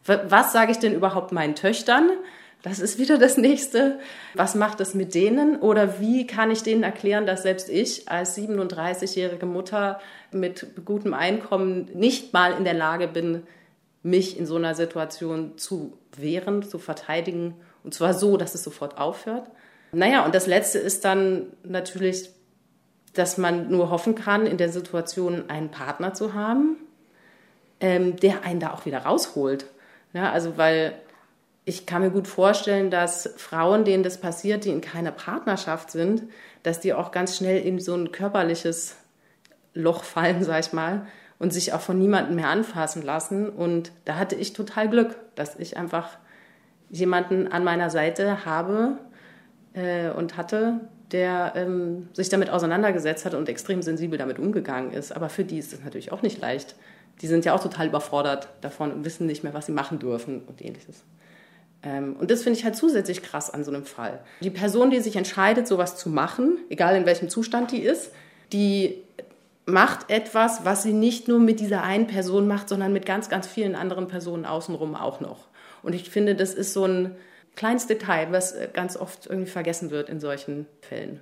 Was 0.04 0.52
sage 0.52 0.72
ich 0.72 0.78
denn 0.78 0.94
überhaupt 0.94 1.32
meinen 1.32 1.54
Töchtern? 1.54 2.10
Das 2.62 2.80
ist 2.80 2.98
wieder 2.98 3.18
das 3.18 3.36
nächste. 3.36 4.00
Was 4.34 4.54
macht 4.54 4.80
es 4.80 4.94
mit 4.94 5.14
denen? 5.14 5.56
Oder 5.60 6.00
wie 6.00 6.26
kann 6.26 6.50
ich 6.50 6.62
denen 6.62 6.82
erklären, 6.82 7.24
dass 7.24 7.42
selbst 7.42 7.68
ich 7.68 8.08
als 8.10 8.36
37-jährige 8.36 9.46
Mutter 9.46 10.00
mit 10.32 10.66
gutem 10.84 11.14
Einkommen 11.14 11.88
nicht 11.94 12.32
mal 12.32 12.52
in 12.52 12.64
der 12.64 12.74
Lage 12.74 13.06
bin, 13.06 13.44
mich 14.02 14.38
in 14.38 14.46
so 14.46 14.56
einer 14.56 14.74
Situation 14.74 15.56
zu 15.56 15.96
wehren, 16.16 16.62
zu 16.62 16.78
verteidigen? 16.78 17.54
Und 17.84 17.94
zwar 17.94 18.12
so, 18.12 18.36
dass 18.36 18.54
es 18.54 18.64
sofort 18.64 18.98
aufhört. 18.98 19.48
Naja, 19.92 20.24
und 20.24 20.34
das 20.34 20.46
Letzte 20.46 20.78
ist 20.78 21.04
dann 21.04 21.46
natürlich, 21.62 22.30
dass 23.14 23.38
man 23.38 23.70
nur 23.70 23.90
hoffen 23.90 24.14
kann, 24.14 24.46
in 24.46 24.56
der 24.56 24.68
Situation 24.68 25.48
einen 25.48 25.70
Partner 25.70 26.12
zu 26.12 26.34
haben, 26.34 26.76
ähm, 27.80 28.16
der 28.16 28.44
einen 28.44 28.60
da 28.60 28.74
auch 28.74 28.84
wieder 28.84 28.98
rausholt. 28.98 29.66
Ja, 30.12 30.32
also 30.32 30.56
weil 30.56 30.94
ich 31.68 31.84
kann 31.84 32.00
mir 32.00 32.10
gut 32.10 32.26
vorstellen, 32.26 32.90
dass 32.90 33.28
Frauen, 33.36 33.84
denen 33.84 34.02
das 34.02 34.16
passiert, 34.16 34.64
die 34.64 34.70
in 34.70 34.80
keiner 34.80 35.12
Partnerschaft 35.12 35.90
sind, 35.90 36.22
dass 36.62 36.80
die 36.80 36.94
auch 36.94 37.10
ganz 37.10 37.36
schnell 37.36 37.60
in 37.60 37.78
so 37.78 37.94
ein 37.94 38.10
körperliches 38.10 38.96
Loch 39.74 40.02
fallen, 40.02 40.42
sag 40.42 40.60
ich 40.60 40.72
mal, 40.72 41.06
und 41.38 41.52
sich 41.52 41.74
auch 41.74 41.82
von 41.82 41.98
niemandem 41.98 42.36
mehr 42.36 42.48
anfassen 42.48 43.02
lassen. 43.02 43.50
Und 43.50 43.92
da 44.06 44.16
hatte 44.16 44.34
ich 44.34 44.54
total 44.54 44.88
Glück, 44.88 45.16
dass 45.34 45.56
ich 45.56 45.76
einfach 45.76 46.16
jemanden 46.88 47.48
an 47.48 47.64
meiner 47.64 47.90
Seite 47.90 48.46
habe 48.46 48.96
äh, 49.74 50.08
und 50.08 50.38
hatte, 50.38 50.80
der 51.12 51.52
ähm, 51.54 52.08
sich 52.14 52.30
damit 52.30 52.48
auseinandergesetzt 52.48 53.26
hat 53.26 53.34
und 53.34 53.46
extrem 53.46 53.82
sensibel 53.82 54.18
damit 54.18 54.38
umgegangen 54.38 54.90
ist. 54.90 55.12
Aber 55.12 55.28
für 55.28 55.44
die 55.44 55.58
ist 55.58 55.74
es 55.74 55.84
natürlich 55.84 56.12
auch 56.12 56.22
nicht 56.22 56.40
leicht. 56.40 56.76
Die 57.20 57.26
sind 57.26 57.44
ja 57.44 57.52
auch 57.52 57.62
total 57.62 57.88
überfordert 57.88 58.48
davon 58.62 58.90
und 58.90 59.04
wissen 59.04 59.26
nicht 59.26 59.44
mehr, 59.44 59.52
was 59.52 59.66
sie 59.66 59.72
machen 59.72 59.98
dürfen 59.98 60.40
und 60.46 60.64
ähnliches. 60.64 61.04
Ähm, 61.82 62.16
und 62.18 62.30
das 62.30 62.42
finde 62.42 62.58
ich 62.58 62.64
halt 62.64 62.76
zusätzlich 62.76 63.22
krass 63.22 63.50
an 63.50 63.64
so 63.64 63.70
einem 63.70 63.84
Fall. 63.84 64.20
Die 64.40 64.50
Person, 64.50 64.90
die 64.90 65.00
sich 65.00 65.16
entscheidet, 65.16 65.68
sowas 65.68 65.96
zu 65.96 66.08
machen, 66.08 66.58
egal 66.70 66.96
in 66.96 67.06
welchem 67.06 67.28
Zustand 67.28 67.72
die 67.72 67.82
ist, 67.82 68.10
die 68.52 69.02
macht 69.66 70.10
etwas, 70.10 70.64
was 70.64 70.82
sie 70.82 70.92
nicht 70.92 71.28
nur 71.28 71.38
mit 71.38 71.60
dieser 71.60 71.82
einen 71.82 72.06
Person 72.06 72.48
macht, 72.48 72.68
sondern 72.68 72.92
mit 72.92 73.04
ganz, 73.04 73.28
ganz 73.28 73.46
vielen 73.46 73.74
anderen 73.74 74.08
Personen 74.08 74.46
außenrum 74.46 74.94
auch 74.94 75.20
noch. 75.20 75.46
Und 75.82 75.94
ich 75.94 76.10
finde, 76.10 76.34
das 76.34 76.54
ist 76.54 76.72
so 76.72 76.84
ein 76.84 77.14
kleines 77.54 77.86
Detail, 77.86 78.28
was 78.30 78.52
äh, 78.52 78.68
ganz 78.72 78.96
oft 78.96 79.26
irgendwie 79.26 79.50
vergessen 79.50 79.90
wird 79.90 80.08
in 80.08 80.20
solchen 80.20 80.66
Fällen. 80.80 81.20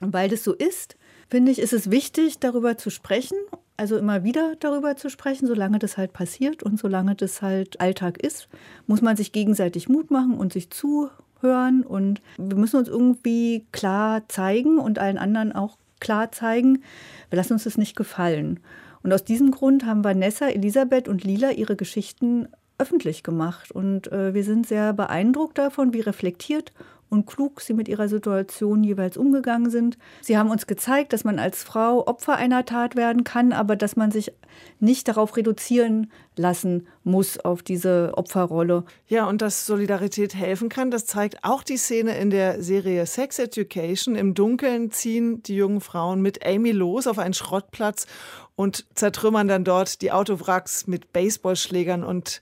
Und 0.00 0.12
weil 0.12 0.28
das 0.28 0.44
so 0.44 0.54
ist, 0.54 0.96
finde 1.30 1.52
ich, 1.52 1.58
ist 1.60 1.72
es 1.72 1.90
wichtig, 1.90 2.38
darüber 2.40 2.76
zu 2.76 2.90
sprechen, 2.90 3.38
also 3.76 3.96
immer 3.96 4.24
wieder 4.24 4.56
darüber 4.60 4.96
zu 4.96 5.08
sprechen, 5.08 5.46
solange 5.46 5.78
das 5.78 5.96
halt 5.96 6.12
passiert 6.12 6.62
und 6.62 6.78
solange 6.78 7.14
das 7.14 7.40
halt 7.40 7.80
Alltag 7.80 8.18
ist, 8.18 8.48
muss 8.86 9.00
man 9.00 9.16
sich 9.16 9.32
gegenseitig 9.32 9.88
Mut 9.88 10.10
machen 10.10 10.34
und 10.34 10.52
sich 10.52 10.70
zuhören 10.70 11.82
und 11.82 12.20
wir 12.36 12.56
müssen 12.56 12.76
uns 12.76 12.88
irgendwie 12.88 13.64
klar 13.72 14.28
zeigen 14.28 14.78
und 14.78 14.98
allen 14.98 15.18
anderen 15.18 15.52
auch 15.52 15.78
klar 16.00 16.32
zeigen, 16.32 16.82
wir 17.30 17.36
lassen 17.36 17.54
uns 17.54 17.64
das 17.64 17.78
nicht 17.78 17.96
gefallen. 17.96 18.60
Und 19.02 19.12
aus 19.12 19.24
diesem 19.24 19.50
Grund 19.50 19.86
haben 19.86 20.04
Vanessa, 20.04 20.48
Elisabeth 20.48 21.08
und 21.08 21.24
Lila 21.24 21.52
ihre 21.52 21.76
Geschichten 21.76 22.48
öffentlich 22.76 23.22
gemacht. 23.22 23.70
Und 23.70 24.10
äh, 24.12 24.34
wir 24.34 24.44
sind 24.44 24.66
sehr 24.66 24.92
beeindruckt 24.92 25.58
davon, 25.58 25.92
wie 25.92 26.00
reflektiert 26.00 26.72
und 27.10 27.26
klug 27.26 27.60
sie 27.60 27.74
mit 27.74 27.88
ihrer 27.88 28.08
Situation 28.08 28.82
jeweils 28.84 29.16
umgegangen 29.16 29.70
sind. 29.70 29.98
Sie 30.22 30.38
haben 30.38 30.50
uns 30.50 30.66
gezeigt, 30.66 31.12
dass 31.12 31.24
man 31.24 31.38
als 31.38 31.62
Frau 31.62 32.06
Opfer 32.06 32.36
einer 32.36 32.64
Tat 32.64 32.96
werden 32.96 33.24
kann, 33.24 33.52
aber 33.52 33.76
dass 33.76 33.96
man 33.96 34.10
sich 34.10 34.32
nicht 34.78 35.08
darauf 35.08 35.36
reduzieren 35.36 36.10
lassen 36.36 36.86
muss, 37.04 37.38
auf 37.38 37.62
diese 37.62 38.12
Opferrolle. 38.14 38.84
Ja, 39.08 39.28
und 39.28 39.42
dass 39.42 39.66
Solidarität 39.66 40.34
helfen 40.34 40.68
kann, 40.68 40.90
das 40.90 41.06
zeigt 41.06 41.44
auch 41.44 41.62
die 41.62 41.76
Szene 41.76 42.16
in 42.16 42.30
der 42.30 42.62
Serie 42.62 43.04
Sex 43.06 43.38
Education. 43.38 44.14
Im 44.14 44.34
Dunkeln 44.34 44.90
ziehen 44.90 45.42
die 45.42 45.56
jungen 45.56 45.80
Frauen 45.80 46.22
mit 46.22 46.46
Amy 46.46 46.70
los 46.70 47.06
auf 47.06 47.18
einen 47.18 47.34
Schrottplatz 47.34 48.06
und 48.54 48.86
zertrümmern 48.94 49.48
dann 49.48 49.64
dort 49.64 50.02
die 50.02 50.12
Autowracks 50.12 50.86
mit 50.86 51.12
Baseballschlägern 51.12 52.04
und 52.04 52.40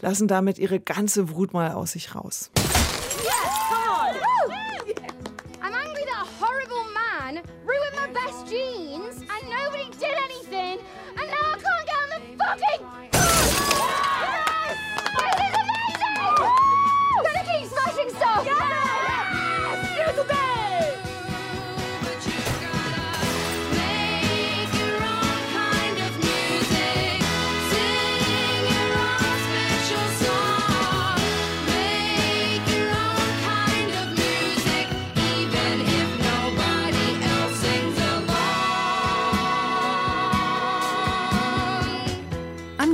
lassen 0.00 0.28
damit 0.28 0.58
ihre 0.58 0.80
ganze 0.80 1.34
Wut 1.34 1.52
mal 1.52 1.72
aus 1.72 1.92
sich 1.92 2.14
raus. 2.14 2.50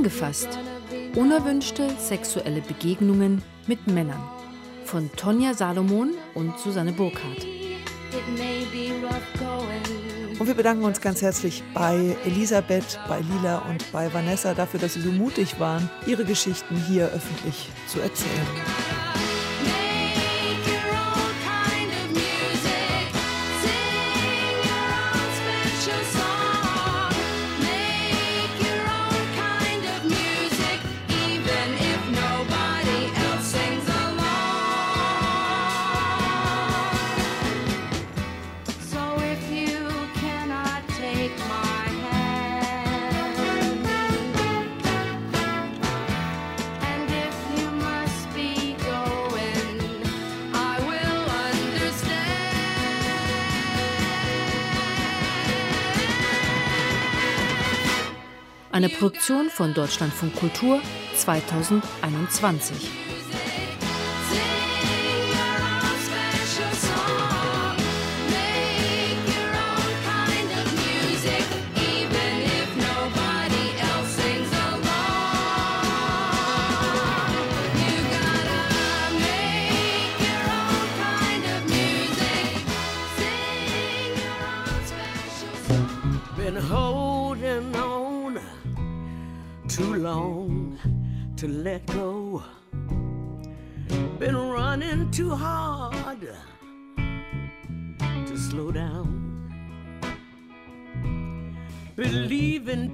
Angefasst. 0.07 0.47
Unerwünschte 1.17 1.89
sexuelle 1.99 2.61
Begegnungen 2.61 3.41
mit 3.67 3.87
Männern. 3.87 4.23
Von 4.85 5.11
Tonja 5.17 5.53
Salomon 5.53 6.13
und 6.33 6.57
Susanne 6.57 6.93
Burkhardt. 6.93 7.45
Und 10.39 10.47
wir 10.47 10.53
bedanken 10.53 10.85
uns 10.85 11.01
ganz 11.01 11.21
herzlich 11.21 11.61
bei 11.73 12.15
Elisabeth, 12.23 12.97
bei 13.09 13.19
Lila 13.19 13.57
und 13.69 13.91
bei 13.91 14.13
Vanessa 14.13 14.53
dafür, 14.53 14.79
dass 14.79 14.93
sie 14.93 15.01
so 15.01 15.11
mutig 15.11 15.59
waren, 15.59 15.89
ihre 16.05 16.23
Geschichten 16.23 16.77
hier 16.87 17.07
öffentlich 17.07 17.67
zu 17.87 17.99
erzählen. 17.99 18.47
Produktion 58.97 59.51
von 59.51 59.75
Deutschlandfunk 59.75 60.35
Kultur 60.35 60.81
2021. 61.15 63.06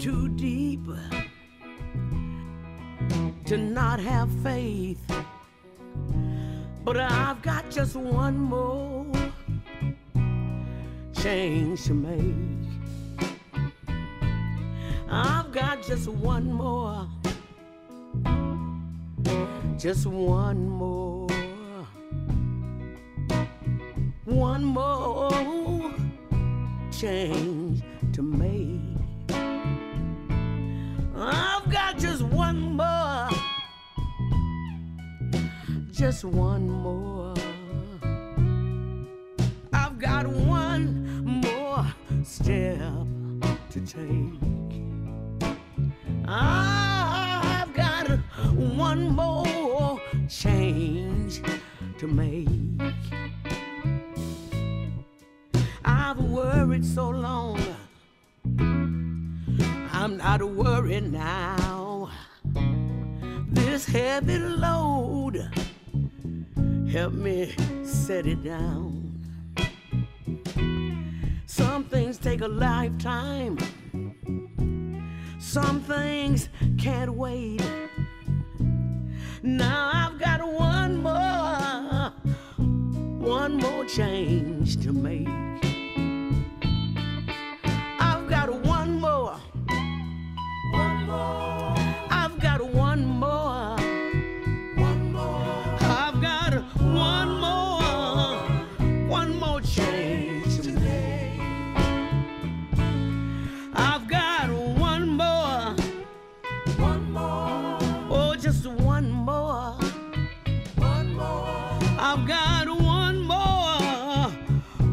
Too 0.03 0.27
deep 0.35 0.85
to 3.45 3.55
not 3.55 4.01
have 4.01 4.29
faith. 4.43 5.01
But 6.83 6.99
I've 6.99 7.41
got 7.41 7.71
just 7.71 7.95
one 7.95 8.37
more 8.37 9.05
change 11.13 11.85
to 11.85 11.93
make. 11.93 12.67
I've 15.09 15.53
got 15.53 15.81
just 15.81 16.09
one 16.09 16.51
more, 16.51 17.07
just 19.77 20.05
one 20.05 20.67
more, 20.67 21.29
one 24.25 24.65
more 24.65 25.93
change 26.91 27.81
to 28.11 28.21
make. 28.21 28.92
I've 31.25 31.71
got 31.71 31.97
just 31.97 32.21
one 32.21 32.75
more, 32.75 33.29
just 35.89 36.25
one 36.25 36.69
more. 36.69 37.33
I've 39.71 39.97
got 39.97 40.27
one 40.27 41.23
more 41.25 41.85
step 42.23 43.07
to 43.69 43.79
take. 43.79 44.41
I've 46.27 47.73
got 47.73 48.09
one 48.57 49.09
more 49.09 50.01
change 50.27 51.41
to 51.99 52.07
make. 52.07 52.49
I've 55.85 56.19
worried 56.19 56.85
so 56.85 57.09
long, 57.09 57.61
I'm 60.03 60.17
not 60.17 60.43
worried 60.43 61.13
now. 61.13 62.09
This 63.47 63.85
heavy 63.85 64.37
load, 64.37 65.49
help 66.91 67.13
me 67.13 67.55
set 67.85 68.27
it 68.27 68.43
down. 68.43 69.17
Some 71.45 71.85
things 71.85 72.17
take 72.17 72.41
a 72.41 72.49
lifetime, 72.49 73.57
some 75.39 75.79
things 75.79 76.49
can't 76.77 77.13
wait. 77.13 77.63
Now 79.41 79.89
I've 79.93 80.19
got 80.19 80.45
one 80.45 81.01
more, 81.01 82.11
one 83.25 83.55
more 83.55 83.85
change 83.85 84.83
to 84.83 84.91
make. 84.91 85.72
I've 92.09 92.39
got 92.39 92.61
one 92.63 93.05
more, 93.05 93.77
one 94.75 95.11
more. 95.11 95.77
I've 95.81 96.21
got 96.21 96.53
one 96.81 97.29
more, 97.39 98.35
one 99.07 99.39
more 99.39 99.61
change 99.61 100.61
to 100.61 100.71
make. 100.71 101.39
I've 103.73 104.07
got 104.07 104.49
one 104.49 105.09
more, 105.09 105.75
one 106.77 107.11
more. 107.11 107.77
Oh, 108.09 108.35
just 108.39 108.65
one 108.67 109.09
more, 109.11 109.77
one 110.77 111.13
more. 111.15 111.79
I've 111.99 112.27
got 112.27 112.67
one 112.69 113.21
more, 113.23 114.29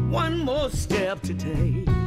one 0.09 0.39
more 0.39 0.69
step 0.69 1.21
to 1.23 1.33
take. 1.33 2.00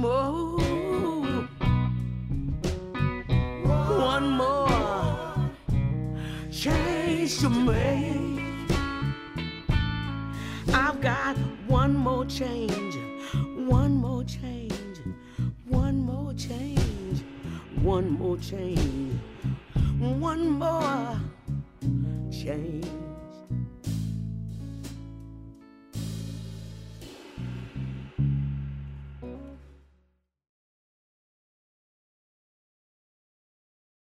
More. 0.00 0.58
One 4.00 4.30
more. 4.30 5.50
Change 6.50 7.38
to 7.40 7.50
make. 7.50 8.70
I've 10.72 11.00
got 11.00 11.36
one 11.68 11.94
more 11.94 12.24
change. 12.24 12.96
One 13.68 13.94
more 13.96 14.24
change. 14.24 14.98
One 15.68 15.98
more 15.98 16.32
change. 16.34 17.22
One 17.82 18.10
more 18.10 18.38
change. 18.38 19.20
One 19.98 20.48
more 20.50 21.20
change. 22.30 23.09